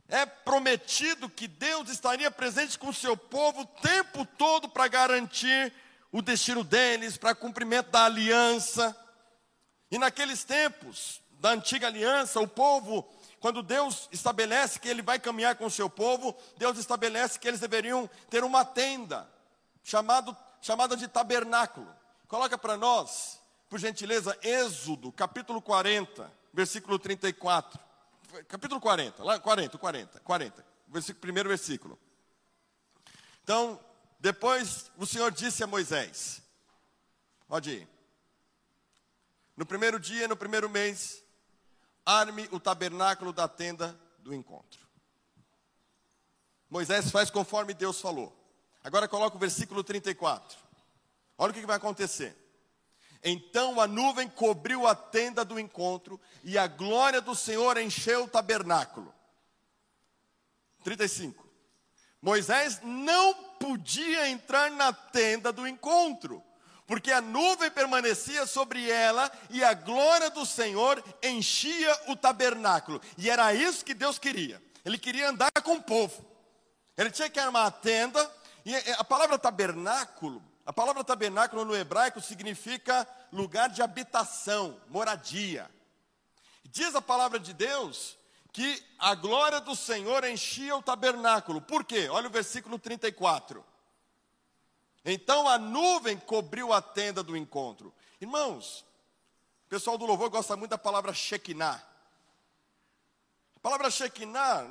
é 0.07 0.26
prometido 0.26 1.30
que 1.30 1.47
Deus 1.47 1.88
estaria 1.88 2.32
presente 2.32 2.80
com 2.80 2.89
o 2.89 2.93
seu 2.95 3.16
povo 3.16 3.62
o 3.62 3.66
tempo 3.66 4.26
todo 4.26 4.68
para 4.68 4.88
garantir 4.88 5.72
o 6.12 6.20
destino 6.20 6.64
deles, 6.64 7.16
para 7.16 7.36
cumprimento 7.36 7.91
da 7.91 8.05
aliança. 8.05 8.99
E 9.92 9.98
naqueles 9.98 10.44
tempos 10.44 11.22
da 11.40 11.52
antiga 11.52 11.88
aliança, 11.88 12.40
o 12.40 12.48
povo, 12.48 13.08
quando 13.40 13.64
Deus 13.64 14.08
estabelece 14.12 14.80
que 14.80 14.88
ele 14.88 15.02
vai 15.02 15.20
caminhar 15.20 15.56
com 15.56 15.66
o 15.66 15.72
seu 15.72 15.90
povo, 15.90 16.36
Deus 16.58 16.78
estabelece 16.78 17.40
que 17.40 17.48
eles 17.48 17.60
deveriam 17.60 18.10
ter 18.30 18.44
uma 18.44 18.64
tenda, 18.64 19.30
chamado, 19.84 20.36
chamada 20.62 20.96
de 20.96 21.08
tabernáculo. 21.08 21.88
Coloca 22.28 22.58
para 22.58 22.78
nós, 22.78 23.40
por 23.70 23.80
gentileza, 23.80 24.38
Êxodo, 24.44 25.12
capítulo 25.12 25.62
40, 25.62 26.32
versículo 26.54 27.00
34. 27.00 27.80
Capítulo 28.48 28.80
40, 28.80 29.24
lá 29.24 29.40
40, 29.40 29.78
40, 29.78 30.20
40, 30.20 30.66
versículo, 30.88 31.22
primeiro 31.22 31.50
versículo. 31.50 31.98
Então, 33.44 33.80
depois 34.20 34.92
o 34.98 35.06
Senhor 35.08 35.32
disse 35.32 35.64
a 35.64 35.68
Moisés: 35.68 36.42
Pode 37.48 37.72
ir. 37.72 37.99
No 39.60 39.66
primeiro 39.66 39.99
dia, 39.99 40.26
no 40.26 40.38
primeiro 40.38 40.70
mês, 40.70 41.22
arme 42.05 42.47
o 42.49 42.62
tabernáculo 42.62 43.34
da 43.34 43.45
tenda 43.45 43.93
do 44.20 44.34
encontro. 44.34 44.88
Moisés 46.70 47.12
faz 47.12 47.30
conforme 47.30 47.74
Deus 47.74 47.99
falou. 47.99 48.34
Agora 48.82 49.05
coloca 49.05 49.36
o 49.36 49.39
versículo 49.39 49.84
34. 49.84 50.57
Olha 51.38 51.51
o 51.51 51.53
que 51.53 51.66
vai 51.66 51.76
acontecer. 51.76 52.38
Então 53.22 53.82
a 53.82 53.86
nuvem 53.86 54.30
cobriu 54.30 54.88
a 54.88 54.95
tenda 54.95 55.43
do 55.43 55.60
encontro 55.60 56.18
e 56.41 56.57
a 56.57 56.66
glória 56.66 57.20
do 57.20 57.36
Senhor 57.36 57.78
encheu 57.78 58.24
o 58.24 58.30
tabernáculo. 58.30 59.14
35. 60.86 61.45
Moisés 62.22 62.80
não 62.82 63.34
podia 63.60 64.30
entrar 64.30 64.72
na 64.72 64.93
tenda 64.93 65.51
do 65.51 65.68
encontro, 65.68 66.41
porque 66.90 67.12
a 67.12 67.22
nuvem 67.22 67.70
permanecia 67.70 68.48
sobre 68.48 68.90
ela 68.90 69.32
e 69.52 69.64
a 69.64 69.76
glória 69.76 70.32
do 70.32 70.44
Senhor 70.44 71.04
enchia 71.22 71.96
o 72.08 72.16
tabernáculo. 72.16 73.00
E 73.16 73.30
era 73.30 73.54
isso 73.54 73.86
que 73.86 73.94
Deus 73.94 74.18
queria. 74.18 74.60
Ele 74.84 74.98
queria 74.98 75.30
andar 75.30 75.52
com 75.64 75.76
o 75.76 75.84
povo. 75.84 76.26
Ele 76.98 77.12
tinha 77.12 77.30
que 77.30 77.40
armar 77.40 77.68
a 77.68 77.72
tenda, 77.72 78.28
e 78.66 78.76
a 78.76 79.04
palavra 79.04 79.38
tabernáculo, 79.38 80.44
a 80.66 80.74
palavra 80.74 81.04
tabernáculo 81.04 81.64
no 81.64 81.76
hebraico 81.76 82.20
significa 82.22 83.08
lugar 83.32 83.70
de 83.70 83.84
habitação, 83.84 84.82
moradia. 84.88 85.70
Diz 86.66 86.96
a 86.96 87.02
palavra 87.04 87.40
de 87.40 87.54
Deus 87.54 88.18
que 88.52 88.84
a 88.98 89.14
glória 89.14 89.62
do 89.62 89.76
Senhor 89.76 90.24
enchia 90.24 90.76
o 90.76 90.82
tabernáculo. 90.82 91.62
Por 91.62 91.84
quê? 91.84 92.10
Olha 92.10 92.28
o 92.28 92.32
versículo 92.32 92.80
34. 92.80 93.64
Então 95.04 95.47
a 95.47 95.58
nuvem 95.58 96.18
cobriu 96.18 96.74
a 96.74 96.82
tenda 96.82 97.24
do 97.24 97.38
encontro. 97.38 97.93
Irmãos, 98.20 98.86
o 99.66 99.70
pessoal 99.70 99.97
do 99.97 100.06
louvor 100.06 100.30
gosta 100.30 100.56
muito 100.56 100.72
da 100.72 100.78
palavra 100.78 101.14
Shekinah. 101.14 101.82
A 103.56 103.60
palavra 103.62 103.89
Shekinah, 103.89 104.68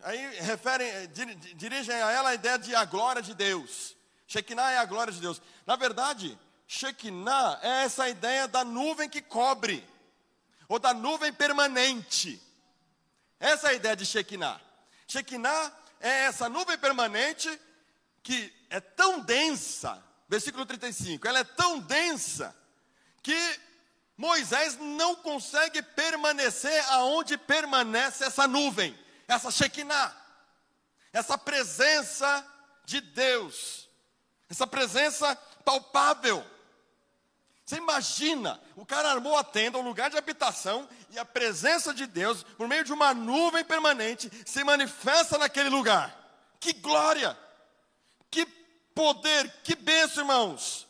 aí 0.00 0.40
referem, 0.40 0.88
eh, 0.88 1.06
dirigem 1.54 1.94
a 1.94 2.10
ela 2.10 2.28
a 2.30 2.34
ideia 2.34 2.58
de 2.58 2.74
a 2.74 2.84
glória 2.84 3.22
de 3.22 3.34
Deus. 3.34 3.96
Shekinah 4.26 4.72
é 4.72 4.78
a 4.78 4.84
glória 4.84 5.12
de 5.12 5.20
Deus. 5.20 5.40
Na 5.66 5.76
verdade, 5.76 6.38
Shekinah 6.66 7.60
é 7.62 7.84
essa 7.84 8.08
ideia 8.08 8.48
da 8.48 8.64
nuvem 8.64 9.08
que 9.08 9.22
cobre, 9.22 9.86
ou 10.68 10.78
da 10.78 10.94
nuvem 10.94 11.32
permanente. 11.32 12.40
Essa 13.38 13.68
é 13.68 13.70
a 13.70 13.74
ideia 13.74 13.96
de 13.96 14.06
Shekinah. 14.06 14.60
Shekinah 15.06 15.72
é 16.00 16.24
essa 16.24 16.48
nuvem 16.48 16.78
permanente 16.78 17.60
que 18.22 18.52
é 18.74 18.80
tão 18.80 19.20
densa, 19.20 20.02
versículo 20.28 20.66
35, 20.66 21.28
ela 21.28 21.38
é 21.38 21.44
tão 21.44 21.78
densa 21.78 22.52
que 23.22 23.60
Moisés 24.16 24.76
não 24.76 25.14
consegue 25.14 25.80
permanecer 25.80 26.84
aonde 26.90 27.38
permanece 27.38 28.24
essa 28.24 28.48
nuvem, 28.48 28.98
essa 29.28 29.48
Shekinah, 29.52 30.12
essa 31.12 31.38
presença 31.38 32.44
de 32.84 33.00
Deus, 33.00 33.88
essa 34.50 34.66
presença 34.66 35.36
palpável. 35.64 36.44
Você 37.64 37.76
imagina, 37.76 38.60
o 38.74 38.84
cara 38.84 39.12
armou 39.12 39.38
a 39.38 39.44
tenda, 39.44 39.78
um 39.78 39.82
lugar 39.82 40.10
de 40.10 40.18
habitação, 40.18 40.88
e 41.10 41.18
a 41.18 41.24
presença 41.24 41.94
de 41.94 42.08
Deus, 42.08 42.42
por 42.42 42.66
meio 42.66 42.82
de 42.82 42.92
uma 42.92 43.14
nuvem 43.14 43.64
permanente, 43.64 44.28
se 44.44 44.64
manifesta 44.64 45.38
naquele 45.38 45.68
lugar. 45.68 46.12
Que 46.58 46.72
glória! 46.72 47.43
Poder, 48.94 49.52
que 49.62 49.74
bênção, 49.74 50.22
irmãos. 50.22 50.86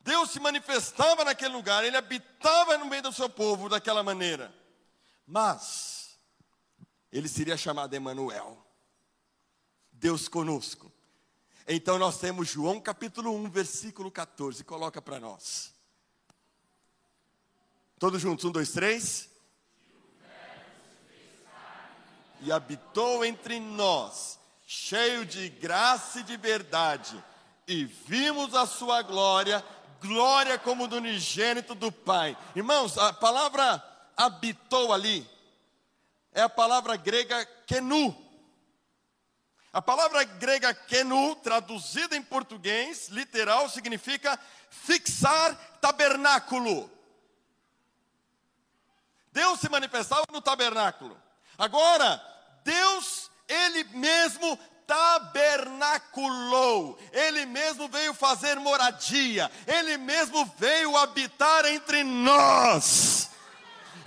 Deus 0.00 0.30
se 0.30 0.40
manifestava 0.40 1.24
naquele 1.24 1.52
lugar, 1.52 1.84
ele 1.84 1.96
habitava 1.96 2.78
no 2.78 2.86
meio 2.86 3.02
do 3.02 3.12
seu 3.12 3.28
povo 3.28 3.68
daquela 3.68 4.02
maneira. 4.02 4.54
Mas 5.26 6.18
ele 7.12 7.28
seria 7.28 7.56
chamado 7.56 7.92
Emanuel. 7.92 8.64
Deus 9.92 10.28
conosco. 10.28 10.90
Então 11.66 11.98
nós 11.98 12.18
temos 12.18 12.48
João 12.48 12.80
capítulo 12.80 13.34
1, 13.34 13.50
versículo 13.50 14.10
14. 14.10 14.64
Coloca 14.64 15.02
para 15.02 15.20
nós. 15.20 15.74
Todos 17.98 18.22
juntos, 18.22 18.46
um, 18.46 18.50
dois, 18.50 18.72
três. 18.72 19.28
E 22.40 22.50
habitou 22.50 23.24
entre 23.24 23.60
nós 23.60 24.37
cheio 24.70 25.24
de 25.24 25.48
graça 25.48 26.20
e 26.20 26.22
de 26.22 26.36
verdade, 26.36 27.24
e 27.66 27.86
vimos 27.86 28.54
a 28.54 28.66
sua 28.66 29.00
glória, 29.00 29.64
glória 29.98 30.58
como 30.58 30.86
do 30.86 30.96
unigênito 30.96 31.74
do 31.74 31.90
Pai. 31.90 32.36
Irmãos, 32.54 32.98
a 32.98 33.12
palavra 33.12 33.82
habitou 34.14 34.92
ali 34.92 35.26
é 36.32 36.42
a 36.42 36.48
palavra 36.48 36.96
grega 36.96 37.44
kenu. 37.66 38.14
A 39.72 39.82
palavra 39.82 40.22
grega 40.24 40.72
kenu, 40.72 41.34
traduzida 41.36 42.16
em 42.16 42.22
português, 42.22 43.08
literal, 43.08 43.68
significa 43.68 44.38
fixar 44.70 45.54
tabernáculo. 45.80 46.90
Deus 49.32 49.58
se 49.58 49.68
manifestava 49.68 50.24
no 50.30 50.40
tabernáculo. 50.40 51.20
Agora, 51.56 52.22
Deus 52.64 53.27
ele 53.48 53.84
mesmo 53.94 54.58
tabernaculou, 54.86 56.98
ele 57.12 57.46
mesmo 57.46 57.88
veio 57.88 58.12
fazer 58.14 58.58
moradia, 58.58 59.50
ele 59.66 59.98
mesmo 59.98 60.50
veio 60.58 60.96
habitar 60.96 61.66
entre 61.66 62.02
nós. 62.02 63.28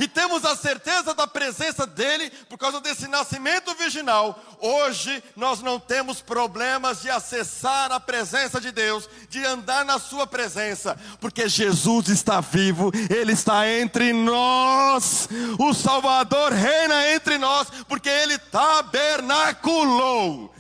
E 0.02 0.08
temos 0.08 0.44
a 0.46 0.56
certeza 0.56 1.14
da 1.14 1.28
presença 1.28 1.86
dele 1.86 2.32
por 2.50 2.58
causa 2.58 2.82
desse 2.82 3.08
nascimento 3.08 3.76
virginal. 3.76 4.44
Hoje 4.60 5.24
nós 5.36 5.62
não 5.62 5.80
temos 5.80 6.22
problemas 6.22 7.04
de 7.04 7.12
acessar 7.12 7.92
a 7.92 8.00
presença 8.00 8.60
de 8.60 8.72
Deus, 8.72 9.08
de 9.30 9.46
andar 9.46 9.86
na 9.86 10.00
sua 10.00 10.26
presença, 10.26 10.98
porque 11.20 11.48
Jesus 11.48 12.08
está 12.08 12.42
vivo, 12.42 12.92
ele 13.12 13.34
está 13.34 13.70
entre 13.70 14.12
nós. 14.12 15.30
O 15.60 15.72
Salvador 15.72 16.52
reina 16.52 17.14
entre 17.14 17.38
nós, 17.38 17.68
porque 17.88 18.10
ele 18.10 18.40
tabernaculou. 18.40 20.52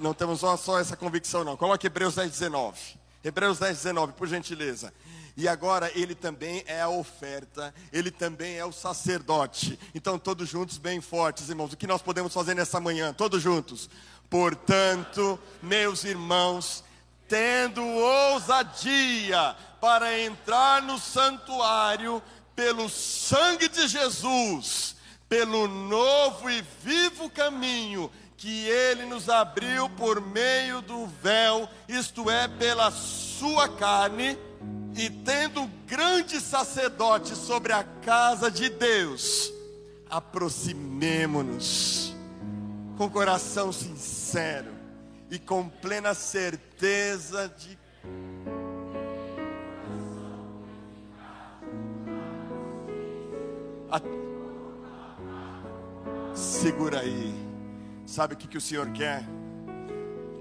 Não 0.00 0.12
temos 0.12 0.40
só, 0.40 0.80
essa 0.80 0.96
convicção, 0.96 1.44
não. 1.44 1.56
Coloque 1.56 1.86
Hebreus 1.86 2.16
10, 2.16 2.32
19. 2.32 2.80
Hebreus 3.22 3.60
10, 3.60 3.76
19, 3.76 4.14
por 4.14 4.26
gentileza. 4.26 4.92
E 5.36 5.46
agora 5.46 5.90
ele 5.94 6.14
também 6.14 6.64
é 6.66 6.80
a 6.80 6.88
oferta, 6.88 7.74
ele 7.92 8.10
também 8.10 8.56
é 8.56 8.64
o 8.64 8.72
sacerdote. 8.72 9.78
Então, 9.94 10.18
todos 10.18 10.48
juntos, 10.48 10.78
bem 10.78 11.00
fortes, 11.00 11.50
irmãos. 11.50 11.72
O 11.72 11.76
que 11.76 11.86
nós 11.86 12.00
podemos 12.00 12.32
fazer 12.32 12.54
nessa 12.54 12.80
manhã? 12.80 13.12
Todos 13.12 13.42
juntos. 13.42 13.90
Portanto, 14.30 15.38
meus 15.62 16.04
irmãos, 16.04 16.82
tendo 17.28 17.82
ousadia 17.82 19.54
para 19.80 20.18
entrar 20.18 20.80
no 20.80 20.98
santuário 20.98 22.22
pelo 22.54 22.88
sangue 22.88 23.68
de 23.68 23.86
Jesus, 23.86 24.96
pelo 25.28 25.68
novo 25.68 26.48
e 26.48 26.64
vivo 26.82 27.28
caminho 27.28 28.10
que 28.36 28.66
ele 28.68 29.06
nos 29.06 29.28
abriu 29.28 29.88
por 29.90 30.20
meio 30.20 30.80
do 30.80 31.06
véu, 31.06 31.68
isto 31.88 32.30
é, 32.30 32.48
pela 32.48 32.90
sua 32.90 33.68
carne 33.68 34.38
e 34.96 35.10
tendo 35.10 35.70
grande 35.86 36.40
sacerdote 36.40 37.36
sobre 37.36 37.72
a 37.72 37.84
casa 37.84 38.50
de 38.50 38.68
Deus, 38.70 39.52
aproximemo-nos 40.08 42.16
com 42.96 43.10
coração 43.10 43.72
sincero 43.72 44.72
e 45.30 45.38
com 45.38 45.68
plena 45.68 46.14
certeza 46.14 47.48
de. 47.48 47.76
Segura 56.34 57.00
aí. 57.00 57.34
Sabe 58.06 58.34
o 58.34 58.36
que, 58.36 58.48
que 58.48 58.58
o 58.58 58.60
Senhor 58.60 58.90
quer? 58.92 59.24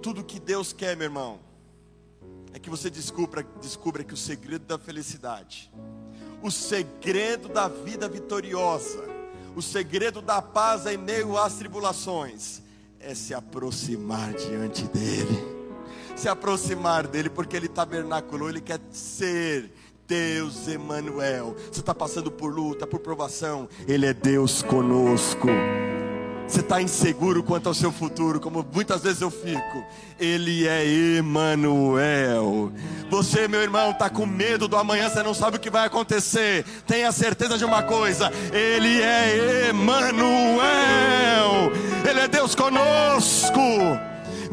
Tudo 0.01 0.23
que 0.23 0.39
Deus 0.39 0.71
quer, 0.71 0.95
meu 0.95 1.05
irmão, 1.05 1.39
é 2.55 2.59
que 2.59 2.69
você 2.69 2.89
descubra, 2.89 3.45
descubra 3.61 4.01
que 4.01 4.13
o 4.13 4.17
segredo 4.17 4.65
da 4.65 4.79
felicidade, 4.79 5.69
o 6.41 6.49
segredo 6.49 7.49
da 7.49 7.67
vida 7.67 8.07
vitoriosa, 8.07 9.03
o 9.57 9.61
segredo 9.61 10.21
da 10.21 10.41
paz 10.41 10.85
em 10.85 10.95
meio 10.95 11.37
às 11.37 11.55
tribulações, 11.55 12.61
é 12.97 13.13
se 13.13 13.33
aproximar 13.33 14.33
diante 14.35 14.85
dEle. 14.85 15.53
Se 16.15 16.29
aproximar 16.29 17.07
dEle, 17.07 17.29
porque 17.29 17.57
Ele 17.57 17.67
tabernaculou, 17.67 18.49
Ele 18.49 18.61
quer 18.61 18.79
ser 18.89 19.73
Deus 20.07 20.65
Emanuel. 20.69 21.57
Você 21.69 21.81
está 21.81 21.93
passando 21.93 22.31
por 22.31 22.53
luta, 22.53 22.87
por 22.87 23.01
provação, 23.01 23.67
Ele 23.85 24.05
é 24.05 24.13
Deus 24.13 24.63
conosco. 24.63 25.49
Você 26.47 26.59
está 26.59 26.81
inseguro 26.81 27.41
quanto 27.43 27.67
ao 27.67 27.73
seu 27.73 27.91
futuro, 27.91 28.39
como 28.39 28.65
muitas 28.73 29.01
vezes 29.01 29.21
eu 29.21 29.31
fico. 29.31 29.83
Ele 30.19 30.67
é 30.67 30.85
Emanuel. 31.17 32.71
Você, 33.09 33.47
meu 33.47 33.61
irmão, 33.61 33.91
está 33.91 34.09
com 34.09 34.25
medo 34.25 34.67
do 34.67 34.77
amanhã, 34.77 35.09
você 35.09 35.23
não 35.23 35.33
sabe 35.33 35.57
o 35.57 35.59
que 35.59 35.69
vai 35.69 35.87
acontecer. 35.87 36.63
Tenha 36.85 37.11
certeza 37.11 37.57
de 37.57 37.65
uma 37.65 37.83
coisa: 37.83 38.31
Ele 38.53 39.01
é 39.01 39.69
Emanuel. 39.69 40.61
Ele 42.07 42.19
é 42.19 42.27
Deus 42.27 42.53
conosco. 42.53 43.59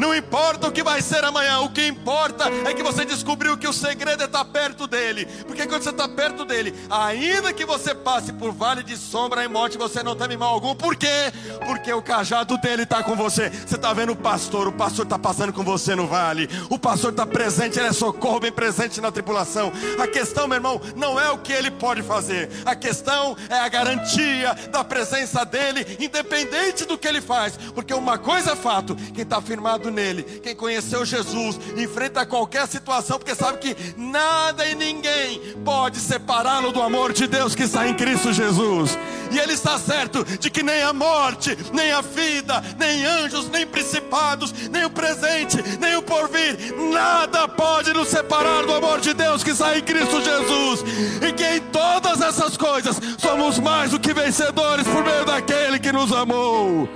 Não 0.02 0.12
importa 0.12 0.66
o 0.66 0.72
que 0.72 0.82
vai 0.82 1.00
ser 1.00 1.22
amanhã, 1.22 1.60
o 1.60 1.70
que 1.70 1.86
importa 1.86 2.50
é 2.68 2.74
que 2.74 2.82
você 2.82 3.04
descobriu 3.04 3.56
que 3.56 3.68
o 3.68 3.72
segredo 3.72 4.20
é 4.20 4.26
estar 4.26 4.44
perto 4.46 4.88
dele. 4.88 5.26
Porque 5.46 5.64
quando 5.64 5.84
você 5.84 5.90
está 5.90 6.08
perto 6.08 6.44
dele, 6.44 6.74
ainda 6.90 7.52
que 7.52 7.64
você 7.64 7.94
passe 7.94 8.32
por 8.32 8.50
vale 8.50 8.82
de 8.82 8.96
sombra 8.96 9.44
e 9.44 9.48
morte, 9.48 9.78
você 9.78 10.02
não 10.02 10.16
teme 10.16 10.36
mal 10.36 10.54
algum. 10.54 10.74
Por 10.74 10.96
quê? 10.96 11.32
Porque 11.64 11.92
o 11.92 12.02
cajado 12.02 12.58
dele 12.58 12.82
está 12.82 13.00
com 13.04 13.14
você. 13.14 13.48
Você 13.48 13.76
está 13.76 13.92
vendo 13.92 14.10
o 14.10 14.16
pastor, 14.16 14.66
o 14.66 14.72
pastor 14.72 15.04
está 15.04 15.16
passando 15.16 15.52
com 15.52 15.62
você 15.62 15.94
no 15.94 16.08
vale. 16.08 16.50
O 16.68 16.80
pastor 16.80 17.12
está 17.12 17.24
presente, 17.24 17.78
ele 17.78 17.86
é 17.86 17.92
socorro 17.92 18.40
bem 18.40 18.50
presente 18.50 19.00
na 19.00 19.12
tripulação. 19.12 19.72
A 20.02 20.08
questão, 20.08 20.48
meu 20.48 20.56
irmão, 20.56 20.80
não 20.96 21.20
é 21.20 21.30
o 21.30 21.38
que 21.38 21.52
ele 21.52 21.70
pode 21.70 22.02
fazer. 22.02 22.50
A 22.64 22.74
questão 22.74 23.36
é 23.48 23.60
a 23.60 23.68
garantia 23.68 24.52
da 24.72 24.82
presença 24.82 25.44
dele, 25.44 25.96
independente 26.00 26.84
do 26.84 26.98
que 26.98 27.06
ele 27.06 27.20
faz. 27.20 27.56
Porque 27.72 27.94
uma 27.94 28.18
coisa 28.18 28.54
é 28.54 28.56
fato: 28.56 28.96
quem 28.96 29.22
está 29.22 29.40
firmado 29.40 29.91
nele, 29.92 30.22
quem 30.42 30.56
conheceu 30.56 31.04
Jesus, 31.04 31.60
enfrenta 31.76 32.26
qualquer 32.26 32.66
situação, 32.66 33.18
porque 33.18 33.34
sabe 33.34 33.58
que 33.58 33.76
nada 33.96 34.66
e 34.66 34.74
ninguém 34.74 35.40
pode 35.64 35.98
separá-lo 35.98 36.72
do 36.72 36.82
amor 36.82 37.12
de 37.12 37.26
Deus 37.26 37.54
que 37.54 37.64
está 37.64 37.86
em 37.86 37.94
Cristo 37.94 38.32
Jesus. 38.32 38.98
E 39.30 39.38
ele 39.38 39.52
está 39.52 39.78
certo 39.78 40.24
de 40.24 40.50
que 40.50 40.62
nem 40.62 40.82
a 40.82 40.92
morte, 40.92 41.56
nem 41.72 41.92
a 41.92 42.00
vida, 42.00 42.62
nem 42.78 43.04
anjos, 43.04 43.48
nem 43.48 43.66
principados, 43.66 44.52
nem 44.70 44.84
o 44.84 44.90
presente, 44.90 45.62
nem 45.78 45.96
o 45.96 46.02
porvir, 46.02 46.74
nada 46.92 47.46
pode 47.46 47.92
nos 47.92 48.08
separar 48.08 48.66
do 48.66 48.74
amor 48.74 49.00
de 49.00 49.14
Deus 49.14 49.42
que 49.42 49.50
está 49.50 49.76
em 49.76 49.82
Cristo 49.82 50.20
Jesus. 50.22 50.84
E 51.26 51.32
que 51.32 51.44
em 51.44 51.60
todas 51.60 52.20
essas 52.20 52.56
coisas 52.56 53.00
somos 53.18 53.58
mais 53.58 53.90
do 53.90 54.00
que 54.00 54.12
vencedores 54.12 54.86
por 54.86 55.04
meio 55.04 55.24
daquele 55.24 55.78
que 55.78 55.92
nos 55.92 56.12
amou 56.12 56.88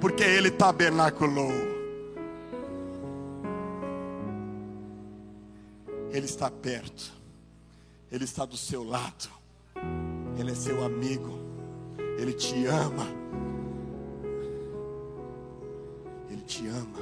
porque 0.00 0.22
Ele 0.22 0.50
tabernaculou. 0.50 1.65
Ele 6.10 6.26
está 6.26 6.50
perto, 6.50 7.12
Ele 8.10 8.24
está 8.24 8.44
do 8.44 8.56
seu 8.56 8.84
lado, 8.84 9.28
Ele 10.38 10.50
é 10.50 10.54
seu 10.54 10.84
amigo, 10.84 11.38
Ele 12.18 12.32
te 12.32 12.66
ama, 12.66 13.06
Ele 16.30 16.42
te 16.42 16.66
ama. 16.66 16.98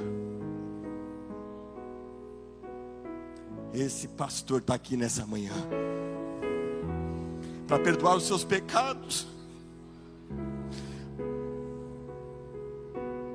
Esse 3.73 4.07
pastor 4.07 4.61
está 4.61 4.73
aqui 4.73 4.95
nessa 4.95 5.25
manhã 5.25 5.53
para 7.67 7.79
perdoar 7.79 8.15
os 8.15 8.25
seus 8.25 8.43
pecados. 8.43 9.27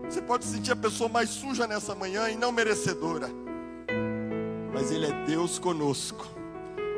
Você 0.09 0.23
pode 0.23 0.45
sentir 0.45 0.73
a 0.73 0.77
pessoa 0.77 1.09
mais 1.09 1.31
suja 1.31 1.67
nessa 1.67 1.95
manhã 1.95 2.29
e 2.31 2.37
não 2.37 2.51
merecedora. 2.51 3.29
Mas 4.73 4.91
Ele 4.91 5.07
é 5.07 5.25
Deus 5.27 5.59
conosco. 5.59 6.27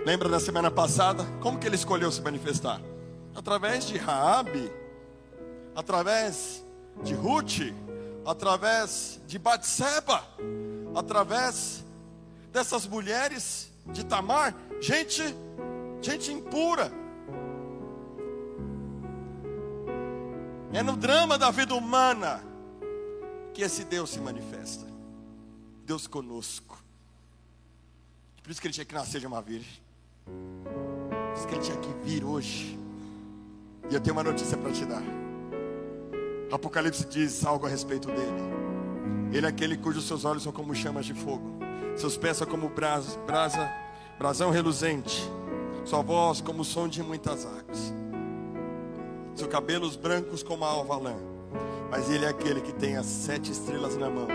Lembra 0.04 0.28
da 0.28 0.40
semana 0.40 0.70
passada? 0.70 1.24
Como 1.40 1.58
que 1.58 1.66
Ele 1.66 1.76
escolheu 1.76 2.10
se 2.10 2.20
manifestar? 2.20 2.80
Através 3.34 3.86
de 3.86 3.96
Raabe, 3.96 4.70
através 5.74 6.64
de 7.02 7.14
Ruth, 7.14 7.74
através 8.26 9.20
de 9.26 9.38
Batseba, 9.38 10.22
através 10.94 11.84
dessas 12.52 12.86
mulheres 12.86 13.72
de 13.86 14.04
Tamar, 14.04 14.54
gente, 14.80 15.22
gente 16.00 16.30
impura. 16.30 16.92
É 20.72 20.82
no 20.82 20.96
drama 20.96 21.36
da 21.38 21.50
vida 21.50 21.74
humana 21.74 22.42
que 23.52 23.62
esse 23.62 23.84
Deus 23.84 24.10
se 24.10 24.20
manifesta. 24.20 24.86
Deus 25.84 26.06
conosco. 26.06 26.81
Por 28.42 28.50
isso 28.50 28.60
que 28.60 28.66
ele 28.66 28.74
tinha 28.74 28.84
que 28.84 28.94
nascer 28.94 29.20
de 29.20 29.26
uma 29.26 29.40
virgem. 29.40 29.80
Por 30.24 31.36
isso 31.36 31.46
que 31.46 31.54
ele 31.54 31.62
tinha 31.62 31.76
que 31.76 31.92
vir 32.04 32.24
hoje. 32.24 32.78
E 33.90 33.94
eu 33.94 34.00
tenho 34.00 34.14
uma 34.14 34.22
notícia 34.22 34.56
para 34.56 34.72
te 34.72 34.84
dar. 34.84 35.02
Apocalipse 36.50 37.06
diz 37.06 37.44
algo 37.44 37.66
a 37.66 37.68
respeito 37.68 38.08
dele. 38.08 39.32
Ele 39.32 39.46
é 39.46 39.48
aquele 39.48 39.76
cujos 39.76 40.06
seus 40.06 40.24
olhos 40.24 40.42
são 40.42 40.52
como 40.52 40.74
chamas 40.74 41.06
de 41.06 41.14
fogo, 41.14 41.58
seus 41.96 42.18
pés 42.18 42.36
são 42.36 42.46
como 42.46 42.68
brasa, 42.68 43.18
brasa 43.20 43.72
brasão 44.18 44.50
reluzente, 44.50 45.22
sua 45.86 46.02
voz 46.02 46.42
como 46.42 46.60
o 46.60 46.64
som 46.64 46.86
de 46.86 47.02
muitas 47.02 47.46
águas, 47.46 47.94
seus 49.34 49.50
cabelos 49.50 49.96
brancos 49.96 50.42
como 50.42 50.64
a 50.66 50.68
alva 50.68 50.96
lã 50.96 51.32
mas 51.92 52.08
ele 52.08 52.24
é 52.24 52.28
aquele 52.28 52.62
que 52.62 52.72
tem 52.72 52.96
as 52.96 53.04
sete 53.04 53.52
estrelas 53.52 53.98
na 53.98 54.08
mão 54.08 54.26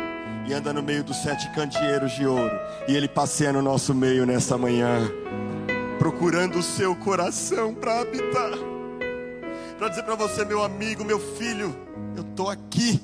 e 0.47 0.53
anda 0.53 0.71
no 0.71 0.81
meio 0.81 1.03
dos 1.03 1.17
sete 1.17 1.49
candeeiros 1.51 2.13
de 2.13 2.25
ouro. 2.25 2.57
E 2.87 2.95
ele 2.95 3.07
passeia 3.07 3.51
no 3.51 3.61
nosso 3.61 3.93
meio 3.93 4.25
nesta 4.25 4.57
manhã, 4.57 5.11
procurando 5.99 6.57
o 6.59 6.63
seu 6.63 6.95
coração 6.95 7.75
para 7.75 7.99
habitar. 7.99 8.51
Para 9.77 9.89
dizer 9.89 10.03
para 10.03 10.15
você, 10.15 10.45
meu 10.45 10.63
amigo, 10.63 11.03
meu 11.03 11.19
filho, 11.19 11.75
eu 12.15 12.23
estou 12.23 12.49
aqui. 12.49 13.01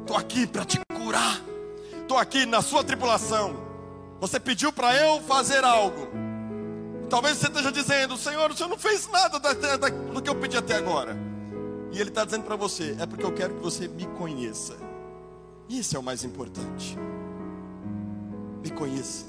Estou 0.00 0.16
aqui 0.16 0.46
para 0.46 0.64
te 0.64 0.80
curar. 0.94 1.40
Estou 2.00 2.16
aqui 2.16 2.46
na 2.46 2.62
sua 2.62 2.82
tripulação. 2.82 3.68
Você 4.18 4.40
pediu 4.40 4.72
para 4.72 4.96
eu 4.96 5.20
fazer 5.22 5.62
algo. 5.62 6.08
Talvez 7.10 7.36
você 7.36 7.46
esteja 7.46 7.70
dizendo, 7.70 8.16
Senhor, 8.16 8.50
o 8.50 8.56
Senhor 8.56 8.68
não 8.68 8.78
fez 8.78 9.08
nada 9.08 9.38
da, 9.38 9.52
da, 9.52 9.88
do 9.88 10.22
que 10.22 10.28
eu 10.28 10.34
pedi 10.34 10.56
até 10.56 10.74
agora. 10.74 11.16
E 11.92 12.00
Ele 12.00 12.10
está 12.10 12.24
dizendo 12.24 12.44
para 12.44 12.56
você, 12.56 12.96
é 12.98 13.06
porque 13.06 13.24
eu 13.24 13.32
quero 13.32 13.54
que 13.54 13.62
você 13.62 13.86
me 13.86 14.06
conheça. 14.06 14.87
Isso 15.68 15.96
é 15.96 15.98
o 15.98 16.02
mais 16.02 16.24
importante. 16.24 16.96
Me 18.62 18.70
conheça. 18.70 19.26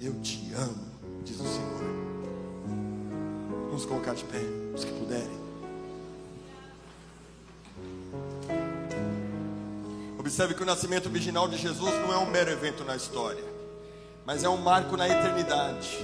Eu 0.00 0.14
te 0.20 0.52
amo, 0.54 0.86
diz 1.24 1.38
o 1.40 1.44
Senhor. 1.44 1.76
Vamos 3.66 3.84
colocar 3.84 4.14
de 4.14 4.24
pé, 4.24 4.40
os 4.74 4.84
que 4.84 4.92
puderem. 4.92 5.46
Observe 10.18 10.54
que 10.54 10.62
o 10.62 10.66
nascimento 10.66 11.08
original 11.08 11.46
de 11.46 11.56
Jesus 11.56 11.92
não 12.02 12.12
é 12.12 12.18
um 12.18 12.30
mero 12.30 12.50
evento 12.50 12.82
na 12.84 12.96
história, 12.96 13.44
mas 14.24 14.42
é 14.42 14.48
um 14.48 14.56
marco 14.56 14.96
na 14.96 15.06
eternidade. 15.06 15.98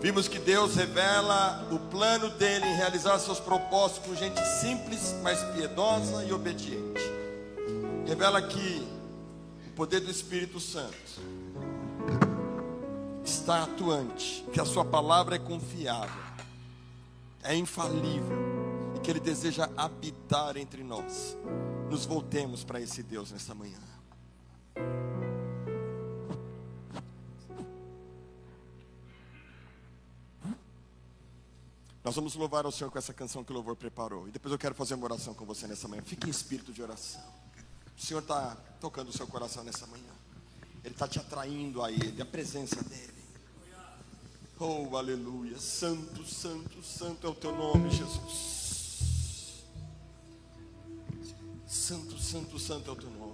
Vimos 0.00 0.28
que 0.28 0.38
Deus 0.38 0.76
revela 0.76 1.66
o 1.72 1.78
plano 1.90 2.30
dele 2.30 2.64
em 2.64 2.76
realizar 2.76 3.18
seus 3.18 3.40
propósitos 3.40 4.06
com 4.06 4.14
gente 4.14 4.40
simples, 4.60 5.14
mas 5.22 5.42
piedosa 5.54 6.24
e 6.24 6.32
obediente. 6.32 7.02
Revela 8.06 8.40
que 8.40 8.86
o 9.66 9.70
poder 9.72 10.00
do 10.00 10.10
Espírito 10.10 10.60
Santo 10.60 10.96
está 13.24 13.64
atuante, 13.64 14.44
que 14.52 14.60
a 14.60 14.64
sua 14.64 14.84
palavra 14.84 15.34
é 15.34 15.38
confiável, 15.38 16.22
é 17.42 17.56
infalível 17.56 18.38
e 18.96 19.00
que 19.00 19.10
ele 19.10 19.20
deseja 19.20 19.68
habitar 19.76 20.56
entre 20.56 20.84
nós 20.84 21.36
nos 21.90 22.04
voltemos 22.04 22.62
para 22.62 22.80
esse 22.80 23.02
Deus 23.02 23.32
nesta 23.32 23.54
manhã. 23.54 23.78
Nós 32.08 32.14
vamos 32.14 32.34
louvar 32.36 32.64
ao 32.64 32.72
Senhor 32.72 32.90
com 32.90 32.96
essa 32.96 33.12
canção 33.12 33.44
que 33.44 33.52
o 33.52 33.54
louvor 33.54 33.76
preparou. 33.76 34.26
E 34.26 34.30
depois 34.30 34.50
eu 34.50 34.58
quero 34.58 34.74
fazer 34.74 34.94
uma 34.94 35.04
oração 35.04 35.34
com 35.34 35.44
você 35.44 35.66
nessa 35.66 35.86
manhã. 35.86 36.00
Fique 36.00 36.26
em 36.26 36.30
espírito 36.30 36.72
de 36.72 36.82
oração. 36.82 37.20
O 37.94 38.00
Senhor 38.00 38.20
está 38.20 38.56
tocando 38.80 39.10
o 39.10 39.12
seu 39.12 39.26
coração 39.26 39.62
nessa 39.62 39.86
manhã. 39.86 40.14
Ele 40.82 40.94
está 40.94 41.06
te 41.06 41.18
atraindo 41.18 41.84
a 41.84 41.92
Ele, 41.92 42.22
a 42.22 42.24
presença 42.24 42.82
dEle. 42.82 43.12
Oh, 44.58 44.96
aleluia. 44.96 45.58
Santo, 45.58 46.24
santo, 46.24 46.82
santo 46.82 47.26
é 47.26 47.30
o 47.30 47.34
teu 47.34 47.54
nome, 47.54 47.90
Jesus. 47.90 49.64
Santo, 51.66 52.18
santo, 52.18 52.58
santo 52.58 52.88
é 52.88 52.92
o 52.94 52.96
teu 52.96 53.10
nome. 53.10 53.27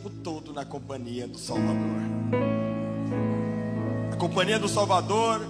Tempo 0.00 0.08
todo 0.08 0.52
na 0.54 0.64
companhia 0.64 1.28
do 1.28 1.38
Salvador. 1.38 2.00
A 4.10 4.16
companhia 4.16 4.58
do 4.58 4.66
Salvador 4.66 5.46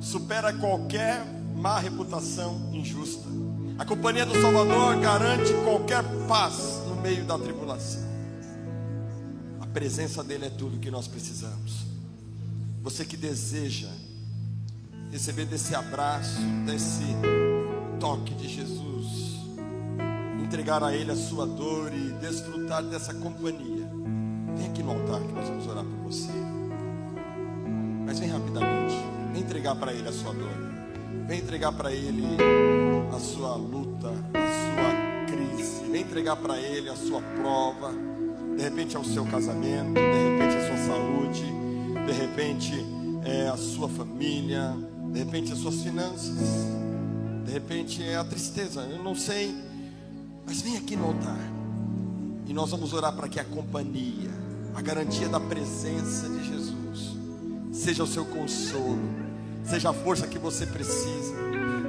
supera 0.00 0.52
qualquer 0.52 1.24
má 1.56 1.80
reputação 1.80 2.70
injusta. 2.72 3.26
A 3.76 3.84
companhia 3.84 4.24
do 4.24 4.40
Salvador 4.40 5.00
garante 5.00 5.52
qualquer 5.64 6.04
paz 6.28 6.80
no 6.86 6.94
meio 6.94 7.24
da 7.24 7.36
tribulação. 7.36 8.06
A 9.60 9.66
presença 9.66 10.22
dele 10.22 10.46
é 10.46 10.50
tudo 10.50 10.78
que 10.78 10.92
nós 10.92 11.08
precisamos. 11.08 11.84
Você 12.82 13.04
que 13.04 13.16
deseja 13.16 13.88
receber 15.10 15.44
desse 15.44 15.74
abraço, 15.74 16.40
desse 16.64 17.04
toque 17.98 18.32
de 18.34 18.48
Jesus, 18.48 19.38
entregar 20.48 20.82
a 20.82 20.94
Ele 20.94 21.10
a 21.10 21.16
sua 21.16 21.46
dor 21.46 21.92
e 21.92 22.12
desfrutar 22.20 22.82
dessa 22.82 23.12
companhia, 23.12 23.87
vem 24.56 24.66
aqui 24.66 24.82
no 24.82 24.92
altar 24.92 25.20
que 25.20 25.32
nós 25.32 25.48
vamos 25.48 25.66
orar 25.66 25.84
por 25.84 26.12
você. 26.12 26.32
Mas 28.04 28.18
vem 28.18 28.28
rapidamente, 28.28 28.96
vem 29.32 29.42
entregar 29.42 29.74
para 29.76 29.92
Ele 29.92 30.08
a 30.08 30.12
sua 30.12 30.32
dor, 30.32 30.50
vem 31.26 31.40
entregar 31.40 31.72
para 31.72 31.92
Ele 31.92 32.24
a 33.14 33.18
sua 33.18 33.54
luta, 33.56 34.08
a 34.08 34.46
sua 34.48 35.26
crise, 35.26 35.90
vem 35.90 36.02
entregar 36.02 36.36
para 36.36 36.58
Ele 36.58 36.88
a 36.88 36.96
sua 36.96 37.20
prova. 37.20 37.92
De 38.56 38.62
repente 38.62 38.96
é 38.96 38.98
o 38.98 39.04
seu 39.04 39.24
casamento, 39.24 39.94
de 39.94 40.00
repente 40.00 40.56
é 40.56 40.58
a 40.58 40.66
sua 40.66 40.94
saúde, 40.94 41.44
de 42.06 42.12
repente 42.12 42.86
é 43.24 43.48
a 43.48 43.56
sua 43.56 43.88
família, 43.88 44.74
de 45.12 45.18
repente 45.18 45.52
as 45.52 45.58
suas 45.58 45.82
finanças, 45.82 46.36
de 47.44 47.52
repente 47.52 48.02
é 48.02 48.16
a 48.16 48.24
tristeza, 48.24 48.80
eu 48.82 49.02
não 49.02 49.14
sei, 49.14 49.54
mas 50.44 50.60
vem 50.60 50.76
aqui 50.76 50.96
no 50.96 51.06
altar 51.06 51.38
e 52.48 52.54
nós 52.54 52.70
vamos 52.70 52.94
orar 52.94 53.14
para 53.14 53.28
que 53.28 53.38
a 53.38 53.44
companhia, 53.44 54.30
a 54.78 54.80
garantia 54.80 55.28
da 55.28 55.40
presença 55.40 56.28
de 56.28 56.44
Jesus, 56.46 57.16
seja 57.72 58.04
o 58.04 58.06
seu 58.06 58.24
consolo, 58.24 59.00
seja 59.64 59.90
a 59.90 59.92
força 59.92 60.24
que 60.28 60.38
você 60.38 60.66
precisa, 60.66 61.34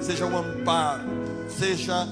seja 0.01 0.25
o 0.25 0.35
amparo, 0.35 1.07
seja 1.47 2.07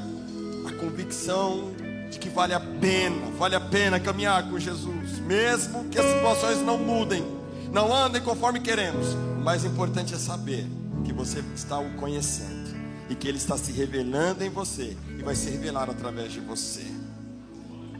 a 0.67 0.71
convicção 0.73 1.71
de 2.11 2.19
que 2.19 2.29
vale 2.29 2.53
a 2.53 2.59
pena, 2.59 3.25
vale 3.39 3.55
a 3.55 3.59
pena 3.59 3.99
caminhar 3.99 4.47
com 4.51 4.59
Jesus, 4.59 5.17
mesmo 5.17 5.85
que 5.85 5.97
as 5.97 6.05
situações 6.05 6.59
não 6.59 6.77
mudem, 6.77 7.25
não 7.73 7.91
andem 7.91 8.21
conforme 8.21 8.59
queremos. 8.59 9.15
O 9.15 9.41
mais 9.41 9.65
importante 9.65 10.13
é 10.13 10.17
saber 10.19 10.67
que 11.03 11.11
você 11.11 11.43
está 11.55 11.79
o 11.79 11.89
conhecendo 11.93 12.69
e 13.09 13.15
que 13.15 13.27
Ele 13.27 13.39
está 13.39 13.57
se 13.57 13.71
revelando 13.71 14.43
em 14.43 14.49
você 14.51 14.95
e 15.17 15.23
vai 15.23 15.33
se 15.33 15.49
revelar 15.49 15.89
através 15.89 16.31
de 16.31 16.39
você. 16.39 16.85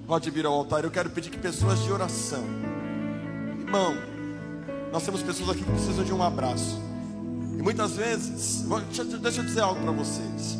Pode 0.07 0.29
vir 0.31 0.45
ao 0.45 0.53
altar. 0.53 0.83
Eu 0.83 0.91
quero 0.91 1.09
pedir 1.09 1.29
que 1.29 1.37
pessoas 1.37 1.79
de 1.83 1.91
oração, 1.91 2.43
irmão, 3.59 3.93
nós 4.91 5.03
temos 5.03 5.21
pessoas 5.21 5.49
aqui 5.49 5.63
que 5.63 5.71
precisam 5.71 6.03
de 6.05 6.13
um 6.13 6.23
abraço. 6.23 6.81
E 7.57 7.61
muitas 7.61 7.91
vezes, 7.97 8.63
deixa, 9.21 9.41
eu 9.41 9.43
dizer 9.43 9.61
algo 9.61 9.81
para 9.81 9.91
vocês. 9.91 10.57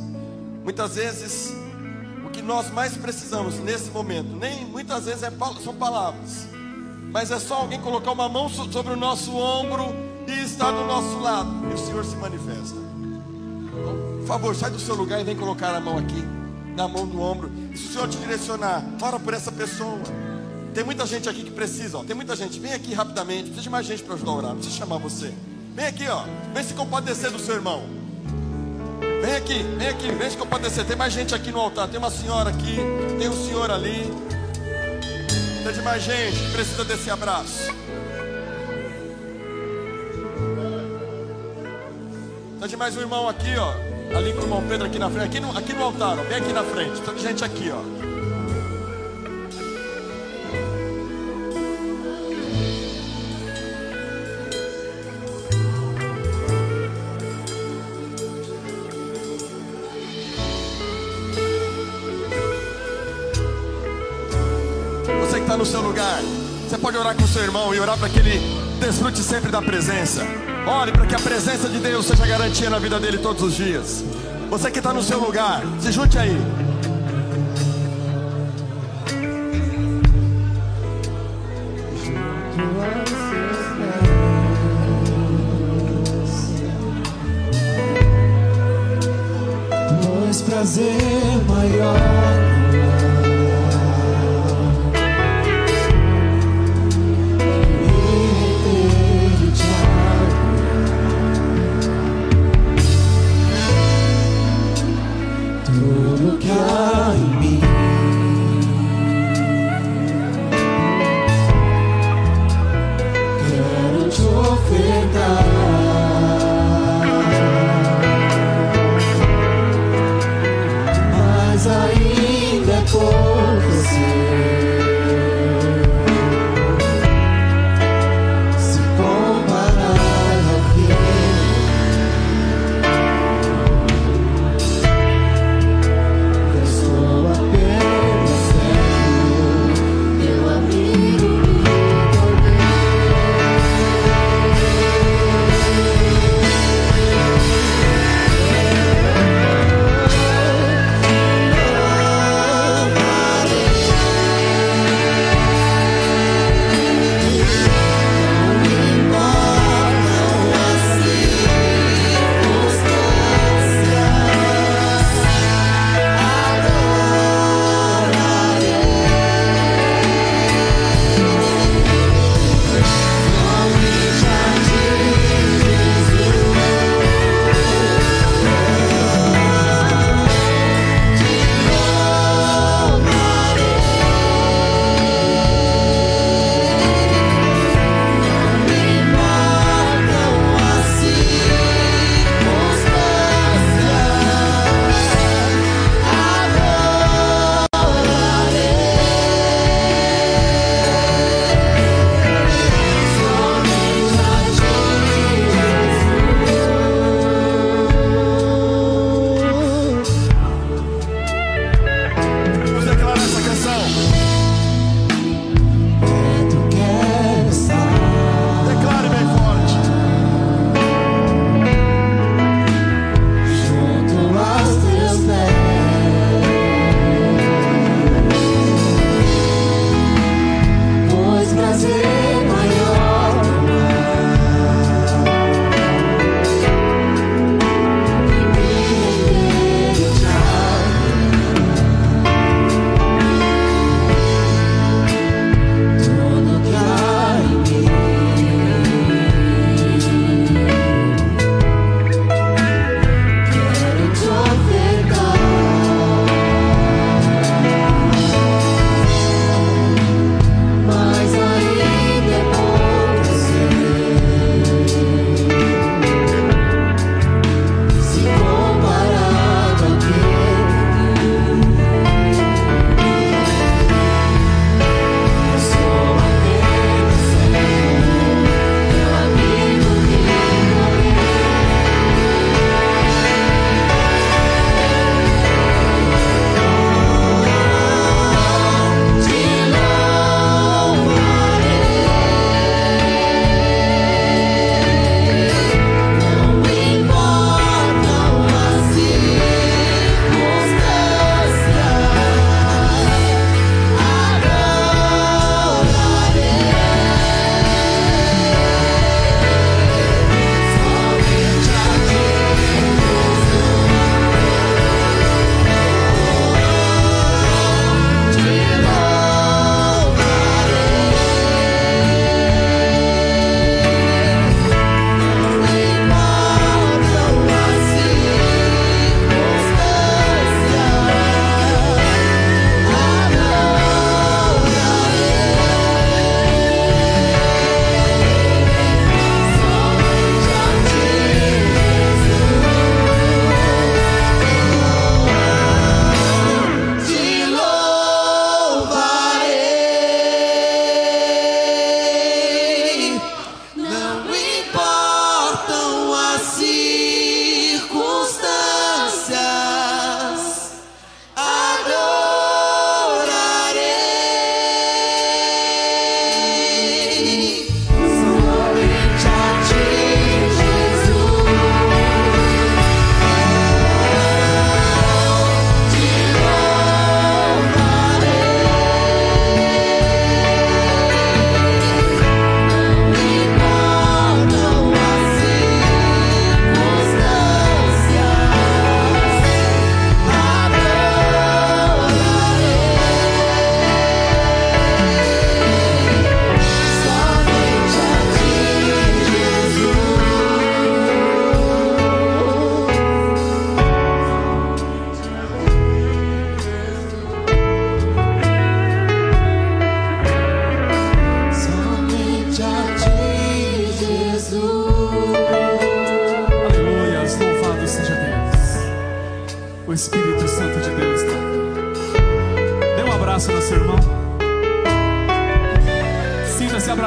Muitas 0.63 0.95
vezes, 0.95 1.53
o 2.25 2.29
que 2.29 2.41
nós 2.41 2.69
mais 2.71 2.97
precisamos 2.97 3.57
nesse 3.59 3.89
momento, 3.89 4.35
nem 4.35 4.65
muitas 4.65 5.05
vezes 5.05 5.23
é, 5.23 5.31
são 5.63 5.73
palavras, 5.75 6.45
mas 7.09 7.31
é 7.31 7.39
só 7.39 7.61
alguém 7.61 7.79
colocar 7.79 8.11
uma 8.11 8.27
mão 8.27 8.49
so- 8.49 8.69
sobre 8.69 8.91
o 8.91 8.97
nosso 8.97 9.33
ombro 9.33 9.85
e 10.27 10.43
estar 10.43 10.71
do 10.71 10.83
nosso 10.85 11.19
lado, 11.19 11.49
e 11.71 11.73
o 11.73 11.77
Senhor 11.77 12.03
se 12.03 12.17
manifesta. 12.17 12.75
Então, 12.75 14.17
por 14.19 14.27
favor, 14.27 14.55
sai 14.55 14.71
do 14.71 14.79
seu 14.79 14.95
lugar 14.95 15.21
e 15.21 15.23
vem 15.23 15.37
colocar 15.37 15.73
a 15.73 15.79
mão 15.79 15.97
aqui, 15.97 16.21
na 16.75 16.85
mão 16.85 17.07
do 17.07 17.21
ombro. 17.21 17.49
Se 17.77 17.89
o 17.89 17.91
Senhor 17.91 18.09
te 18.09 18.17
direcionar, 18.17 18.83
ora 19.01 19.19
por 19.19 19.33
essa 19.33 19.51
pessoa. 19.51 19.99
Tem 20.73 20.83
muita 20.83 21.05
gente 21.05 21.29
aqui 21.29 21.43
que 21.43 21.51
precisa, 21.51 21.99
ó. 21.99 22.03
Tem 22.03 22.15
muita 22.15 22.35
gente. 22.35 22.59
Vem 22.59 22.73
aqui 22.73 22.93
rapidamente. 22.93 23.43
Precisa 23.43 23.61
de 23.61 23.69
mais 23.69 23.85
gente 23.85 24.03
para 24.03 24.15
ajudar 24.15 24.31
a 24.31 24.35
orar. 24.35 24.55
Precisa 24.55 24.75
chamar 24.75 24.97
você. 24.97 25.33
Vem 25.75 25.85
aqui, 25.85 26.07
ó. 26.07 26.23
Vem 26.53 26.63
se 26.63 26.73
compadecer 26.73 27.31
do 27.31 27.39
seu 27.39 27.55
irmão. 27.55 27.83
Vem 29.21 29.35
aqui, 29.35 29.63
vem 29.77 29.87
aqui, 29.87 30.11
vem 30.11 30.29
se 30.29 30.37
compadecer. 30.37 30.85
Tem 30.85 30.95
mais 30.95 31.13
gente 31.13 31.35
aqui 31.35 31.51
no 31.51 31.59
altar. 31.59 31.87
Tem 31.87 31.99
uma 31.99 32.11
senhora 32.11 32.49
aqui, 32.49 32.77
tem 33.17 33.29
um 33.29 33.45
senhor 33.45 33.69
ali. 33.69 34.11
Tem 35.63 35.73
de 35.73 35.81
mais 35.81 36.03
gente 36.03 36.37
que 36.37 36.51
precisa 36.51 36.83
desse 36.83 37.09
abraço. 37.09 37.73
Tem 42.59 42.67
de 42.67 42.77
mais 42.77 42.95
um 42.97 43.01
irmão 43.01 43.27
aqui, 43.27 43.55
ó. 43.57 43.96
Ali 44.15 44.33
com 44.33 44.39
o 44.39 44.43
irmão 44.43 44.63
Pedro 44.67 44.87
aqui 44.87 44.99
na 44.99 45.09
frente. 45.09 45.25
Aqui 45.25 45.39
no, 45.39 45.57
aqui 45.57 45.73
no 45.73 45.83
altar, 45.83 46.17
ó. 46.19 46.23
Vem 46.23 46.37
aqui 46.37 46.53
na 46.53 46.63
frente. 46.63 47.01
Tem 47.01 47.17
gente 47.17 47.43
aqui, 47.43 47.71
ó. 47.71 47.81
Você 65.21 65.35
que 65.35 65.41
está 65.41 65.57
no 65.57 65.65
seu 65.65 65.81
lugar, 65.81 66.21
você 66.67 66.77
pode 66.77 66.97
orar 66.97 67.15
com 67.15 67.23
o 67.23 67.27
seu 67.27 67.43
irmão 67.43 67.73
e 67.73 67.79
orar 67.79 67.97
para 67.97 68.09
que 68.09 68.19
ele 68.19 68.39
desfrute 68.79 69.19
sempre 69.19 69.51
da 69.51 69.61
presença. 69.61 70.46
Ore 70.67 70.91
para 70.91 71.05
que 71.05 71.15
a 71.15 71.19
presença 71.19 71.69
de 71.69 71.79
Deus 71.79 72.05
seja 72.05 72.27
garantia 72.27 72.69
na 72.69 72.77
vida 72.77 72.99
dele 72.99 73.17
todos 73.19 73.41
os 73.41 73.53
dias. 73.55 74.03
Você 74.49 74.69
que 74.69 74.79
está 74.79 74.93
no 74.93 75.01
seu 75.01 75.19
lugar, 75.19 75.63
se 75.79 75.91
junte 75.91 76.17
aí. 76.17 76.37
Prazer 90.57 91.06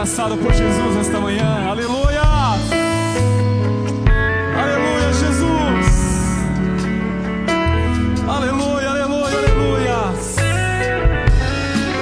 abraçado 0.01 0.35
por 0.39 0.51
Jesus 0.51 0.97
nesta 0.97 1.21
manhã. 1.21 1.69
Aleluia! 1.69 2.23
Aleluia, 4.57 5.13
Jesus! 5.13 5.87
Aleluia, 8.27 8.89
aleluia, 8.89 9.37
aleluia! 9.37 9.99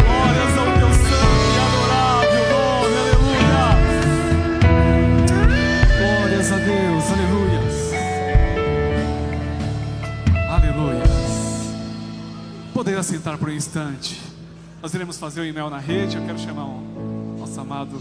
Glórias 0.06 0.58
ao 0.58 0.66
teu 0.78 0.90
santo 0.94 1.42
e 1.42 1.58
adorável 1.66 2.44
nome, 2.54 2.96
aleluia! 3.02 3.66
Glórias 5.98 6.52
a 6.52 6.58
Deus, 6.58 7.04
aleluias! 7.12 7.76
Aleluias! 10.48 11.74
Poder 12.72 12.96
assentar 12.96 13.36
por 13.38 13.48
um 13.48 13.52
instante. 13.52 14.20
Nós 14.80 14.94
iremos 14.94 15.18
fazer 15.18 15.40
o 15.40 15.44
e-mail 15.44 15.68
na 15.68 15.78
rede. 15.78 16.16
Eu 16.16 16.24
quero 16.24 16.38
chamar 16.38 16.62
nosso 16.62 16.87
amado 17.68 18.00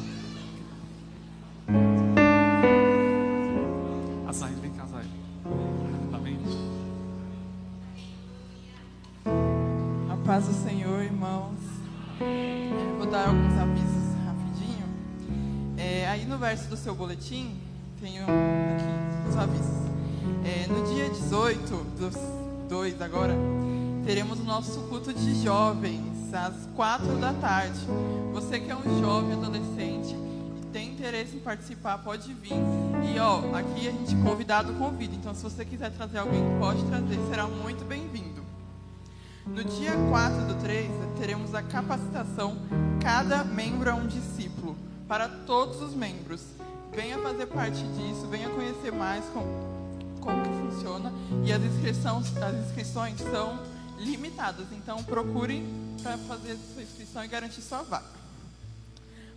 Azael. 4.25 4.55
Vem 4.61 4.71
cá. 4.71 4.85
Rapidamente. 5.91 6.57
A 10.09 10.25
paz 10.25 10.45
do 10.45 10.53
Senhor, 10.53 11.03
irmãos. 11.03 11.59
Vou 12.97 13.07
dar 13.07 13.27
alguns 13.27 13.57
avisos 13.59 14.15
rapidinho. 14.25 14.85
É, 15.77 16.07
aí 16.07 16.25
no 16.25 16.37
verso 16.37 16.69
do 16.69 16.77
seu 16.77 16.95
boletim, 16.95 17.59
um, 18.01 18.23
aqui 18.23 19.29
os 19.29 19.35
avisos. 19.35 19.87
É, 20.45 20.65
no 20.67 20.93
dia 20.93 21.09
18 21.09 21.75
dos 21.99 22.15
2 22.69 23.01
agora, 23.01 23.35
teremos 24.05 24.39
o 24.39 24.43
nosso 24.43 24.79
culto 24.83 25.13
de 25.13 25.43
jovens, 25.43 26.06
às 26.33 26.53
4 26.75 27.17
da 27.17 27.33
tarde. 27.33 27.79
Você 28.33 28.59
que 28.59 28.71
é 28.71 28.75
um 28.75 29.01
jovem 29.01 29.33
adolescente 29.33 30.15
e 30.61 30.65
tem 30.71 30.89
interesse 30.89 31.35
em 31.35 31.39
participar, 31.39 31.97
pode 31.99 32.33
vir. 32.33 32.53
E 33.13 33.19
ó, 33.19 33.39
aqui 33.55 33.87
a 33.87 33.91
gente 33.91 34.15
convidado 34.23 34.73
convida. 34.73 35.15
Então, 35.15 35.33
se 35.33 35.43
você 35.43 35.63
quiser 35.65 35.91
trazer 35.91 36.19
alguém, 36.19 36.43
pode 36.59 36.83
trazer, 36.85 37.17
será 37.29 37.47
muito 37.47 37.85
bem-vindo. 37.85 38.45
No 39.45 39.63
dia 39.63 39.93
4 40.09 40.45
do 40.45 40.55
3, 40.55 40.91
teremos 41.17 41.55
a 41.55 41.61
capacitação 41.61 42.57
Cada 43.07 43.41
membro 43.41 43.89
é 43.89 43.93
um 43.93 44.05
discípulo, 44.05 44.75
para 45.07 45.29
todos 45.29 45.81
os 45.81 45.93
membros. 45.93 46.41
Venha 46.93 47.17
fazer 47.19 47.45
parte 47.45 47.81
disso, 47.81 48.27
venha 48.27 48.49
conhecer 48.49 48.91
mais 48.91 49.23
como, 49.33 49.47
como 50.19 50.43
que 50.43 50.49
funciona. 50.49 51.13
E 51.45 51.53
as 51.53 51.63
inscrições, 51.63 52.35
as 52.35 52.67
inscrições 52.67 53.17
são 53.21 53.59
limitadas, 53.97 54.67
então 54.71 55.03
procure 55.03 55.63
para 56.01 56.17
fazer 56.19 56.57
sua 56.73 56.83
inscrição 56.83 57.23
e 57.23 57.27
garantir 57.27 57.61
sua 57.61 57.81
vaga. 57.83 58.17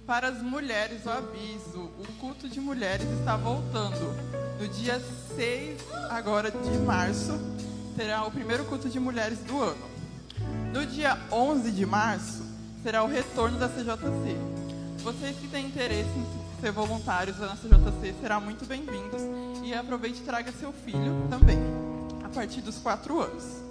Para 0.06 0.28
as 0.28 0.42
mulheres, 0.42 1.04
o 1.06 1.10
aviso: 1.10 1.90
o 1.98 2.06
culto 2.18 2.48
de 2.48 2.60
mulheres 2.60 3.06
está 3.18 3.36
voltando. 3.36 4.14
No 4.60 4.68
dia 4.68 5.00
6 5.36 5.80
agora 6.10 6.50
de 6.50 6.78
março, 6.78 7.32
terá 7.96 8.24
o 8.24 8.30
primeiro 8.30 8.64
culto 8.64 8.88
de 8.88 8.98
mulheres 9.00 9.38
do 9.40 9.62
ano. 9.62 9.90
No 10.72 10.84
dia 10.84 11.18
11 11.30 11.70
de 11.70 11.86
março, 11.86 12.42
será 12.82 13.02
o 13.02 13.06
retorno 13.06 13.58
da 13.58 13.68
CJC. 13.68 14.36
Vocês 15.02 15.36
que 15.36 15.48
têm 15.48 15.66
interesse 15.66 16.10
em 16.10 16.60
ser 16.60 16.72
voluntários 16.72 17.38
na 17.38 17.56
CJC 17.56 18.14
serão 18.20 18.40
muito 18.40 18.66
bem-vindos 18.66 19.22
e 19.64 19.72
aproveite 19.72 20.20
e 20.20 20.24
traga 20.24 20.52
seu 20.52 20.72
filho 20.72 21.26
também, 21.30 21.58
a 22.24 22.28
partir 22.28 22.60
dos 22.60 22.78
4 22.78 23.20
anos. 23.20 23.69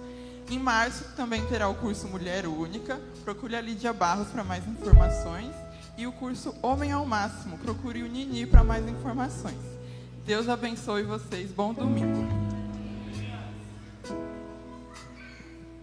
Em 0.49 0.57
março 0.57 1.03
também 1.15 1.45
terá 1.45 1.69
o 1.69 1.76
curso 1.76 2.07
Mulher 2.07 2.47
Única, 2.47 2.99
procure 3.23 3.55
a 3.55 3.61
Lídia 3.61 3.93
Barros 3.93 4.30
para 4.30 4.43
mais 4.43 4.67
informações 4.67 5.53
e 5.95 6.07
o 6.07 6.11
curso 6.11 6.55
Homem 6.63 6.91
ao 6.91 7.05
Máximo, 7.05 7.55
procure 7.59 8.01
o 8.01 8.07
Nini 8.07 8.47
para 8.47 8.63
mais 8.63 8.88
informações. 8.88 9.59
Deus 10.26 10.49
abençoe 10.49 11.03
vocês, 11.03 11.51
bom 11.51 11.71
domingo. 11.71 12.27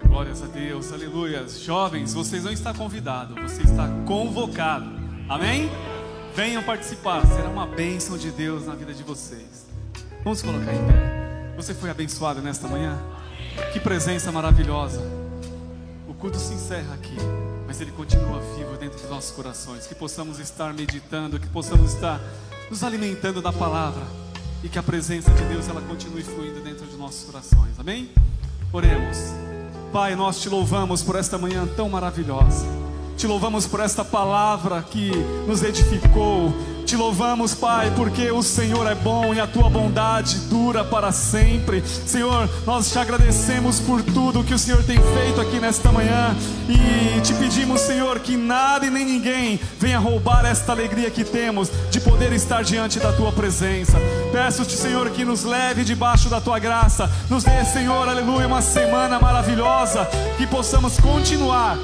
Glórias 0.05 0.43
a 0.43 0.47
Deus, 0.47 0.93
aleluia. 0.93 1.47
Jovens, 1.47 2.13
vocês 2.13 2.43
não 2.43 2.51
estão 2.51 2.75
convidados, 2.75 3.41
você 3.41 3.63
está 3.63 3.89
convocado. 4.05 4.87
Amém? 5.29 5.71
Venham 6.35 6.63
participar, 6.65 7.25
será 7.25 7.49
uma 7.49 7.67
bênção 7.67 8.19
de 8.19 8.33
Deus 8.33 8.67
na 8.67 8.75
vida 8.75 8.93
de 8.93 9.05
vocês. 9.05 9.67
Vamos 10.25 10.43
colocar 10.43 10.75
em 10.75 10.87
pé. 10.87 11.55
Você 11.57 11.73
foi 11.73 11.89
abençoado 11.89 12.43
nesta 12.43 12.67
manhã? 12.67 13.16
Que 13.73 13.81
presença 13.81 14.31
maravilhosa. 14.33 15.01
O 16.09 16.15
culto 16.15 16.39
se 16.39 16.55
encerra 16.55 16.95
aqui, 16.95 17.17
mas 17.67 17.81
ele 17.81 17.91
continua 17.93 18.41
vivo 18.57 18.77
dentro 18.77 18.99
dos 18.99 19.11
nossos 19.11 19.31
corações. 19.33 19.87
Que 19.87 19.95
possamos 19.95 20.39
estar 20.39 20.73
meditando, 20.73 21.39
que 21.39 21.49
possamos 21.49 21.95
estar 21.95 22.21
nos 22.71 22.83
alimentando 22.83 23.43
da 23.43 23.53
palavra 23.53 24.03
e 24.63 24.69
que 24.69 24.79
a 24.79 24.83
presença 24.83 25.31
de 25.31 25.45
Deus 25.45 25.69
ela 25.69 25.81
continue 25.83 26.23
fluindo 26.23 26.61
dentro 26.61 26.87
de 26.87 26.97
nossos 26.97 27.25
corações. 27.25 27.79
Amém? 27.79 28.11
Oremos. 28.73 29.19
Pai, 29.93 30.17
nós 30.17 30.41
te 30.41 30.49
louvamos 30.49 31.03
por 31.03 31.17
esta 31.17 31.39
manhã 31.39 31.67
tão 31.77 31.89
maravilhosa. 31.89 32.67
Te 33.17 33.27
louvamos 33.27 33.67
por 33.67 33.81
esta 33.81 34.05
palavra 34.05 34.83
que 34.83 35.11
nos 35.47 35.63
edificou. 35.63 36.53
Te 36.87 36.95
louvamos, 36.95 37.53
Pai, 37.53 37.93
porque 37.97 38.31
o 38.31 38.45
Senhor 38.45 38.87
é 38.87 38.95
bom 38.95 39.35
e 39.35 39.41
a 39.41 39.47
tua 39.47 39.69
bondade 39.69 40.39
dura 40.49 40.85
para 40.85 41.11
sempre. 41.11 41.83
Senhor, 41.85 42.49
nós 42.65 42.93
te 42.93 42.97
agradecemos 42.97 43.81
por 43.81 44.01
tudo 44.05 44.45
que 44.45 44.55
o 44.55 44.59
Senhor 44.59 44.85
tem 44.85 44.97
feito 44.97 45.41
aqui 45.41 45.59
nesta 45.59 45.91
manhã 45.91 46.37
e 46.69 47.21
te 47.23 47.35
pedimos, 47.35 47.81
Senhor, 47.81 48.21
que 48.21 48.37
nada 48.37 48.87
e 48.87 48.91
nem 48.91 49.05
ninguém 49.05 49.59
venha 49.81 49.99
roubar 49.99 50.47
esta 50.47 50.71
alegria 50.71 51.11
que 51.11 51.25
temos 51.25 51.73
de 51.91 51.99
poder 51.99 52.33
estar 52.33 52.63
diante 52.63 53.01
da 53.01 53.13
tua 53.13 53.33
presença. 53.33 53.99
Peço-te, 54.31 54.77
Senhor, 54.77 55.11
que 55.11 55.25
nos 55.25 55.43
leve 55.43 55.83
debaixo 55.83 56.29
da 56.29 56.41
tua 56.41 56.61
graça. 56.61 57.11
Nos 57.29 57.43
dê, 57.43 57.65
Senhor, 57.65 58.09
aleluia, 58.09 58.47
uma 58.47 58.63
semana 58.63 59.19
maravilhosa, 59.19 60.09
que 60.39 60.47
possamos 60.47 61.01
continuar 61.01 61.77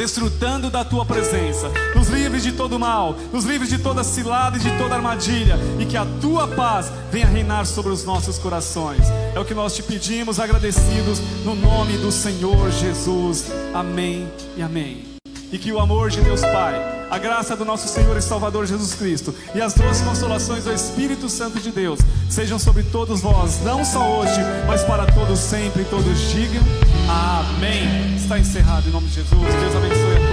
desfrutando 0.00 0.70
da 0.70 0.82
tua 0.82 1.04
presença. 1.04 1.70
Nos 1.94 2.08
livres 2.08 2.42
de 2.42 2.52
todo 2.52 2.78
mal, 2.78 3.14
nos 3.30 3.44
livres 3.44 3.68
de 3.68 3.76
toda 3.76 4.02
cilada 4.02 4.56
e 4.56 4.60
de 4.60 4.70
toda 4.78 4.94
armadilha, 4.94 5.58
e 5.78 5.84
que 5.84 5.94
a 5.94 6.06
tua 6.22 6.48
paz 6.48 6.90
venha 7.12 7.26
reinar 7.26 7.66
sobre 7.66 7.92
os 7.92 8.02
nossos 8.02 8.38
corações. 8.38 9.02
É 9.34 9.38
o 9.38 9.44
que 9.44 9.52
nós 9.52 9.76
te 9.76 9.82
pedimos, 9.82 10.40
agradecidos, 10.40 11.20
no 11.44 11.54
nome 11.54 11.98
do 11.98 12.10
Senhor 12.10 12.70
Jesus. 12.70 13.52
Amém 13.74 14.26
e 14.56 14.62
amém. 14.62 15.04
E 15.52 15.58
que 15.58 15.70
o 15.70 15.78
amor 15.78 16.08
de 16.08 16.22
Deus 16.22 16.40
Pai, 16.40 17.06
a 17.10 17.18
graça 17.18 17.54
do 17.54 17.66
nosso 17.66 17.86
Senhor 17.86 18.16
e 18.16 18.22
Salvador 18.22 18.64
Jesus 18.64 18.94
Cristo 18.94 19.34
e 19.54 19.60
as 19.60 19.74
doces 19.74 20.00
consolações 20.00 20.64
do 20.64 20.72
Espírito 20.72 21.28
Santo 21.28 21.60
de 21.60 21.70
Deus 21.70 22.00
sejam 22.30 22.58
sobre 22.58 22.84
todos 22.84 23.20
vós, 23.20 23.60
não 23.62 23.84
só 23.84 24.20
hoje, 24.20 24.40
mas 24.66 24.82
para 24.82 25.04
todos 25.12 25.38
sempre. 25.38 25.82
E 25.82 25.84
todos 25.84 26.18
digam 26.30 26.62
amém. 27.06 28.19
Está 28.30 28.38
encerrado 28.38 28.88
em 28.88 28.92
nome 28.92 29.08
de 29.08 29.14
Jesus. 29.14 29.40
Deus 29.42 29.74
abençoe. 29.74 30.29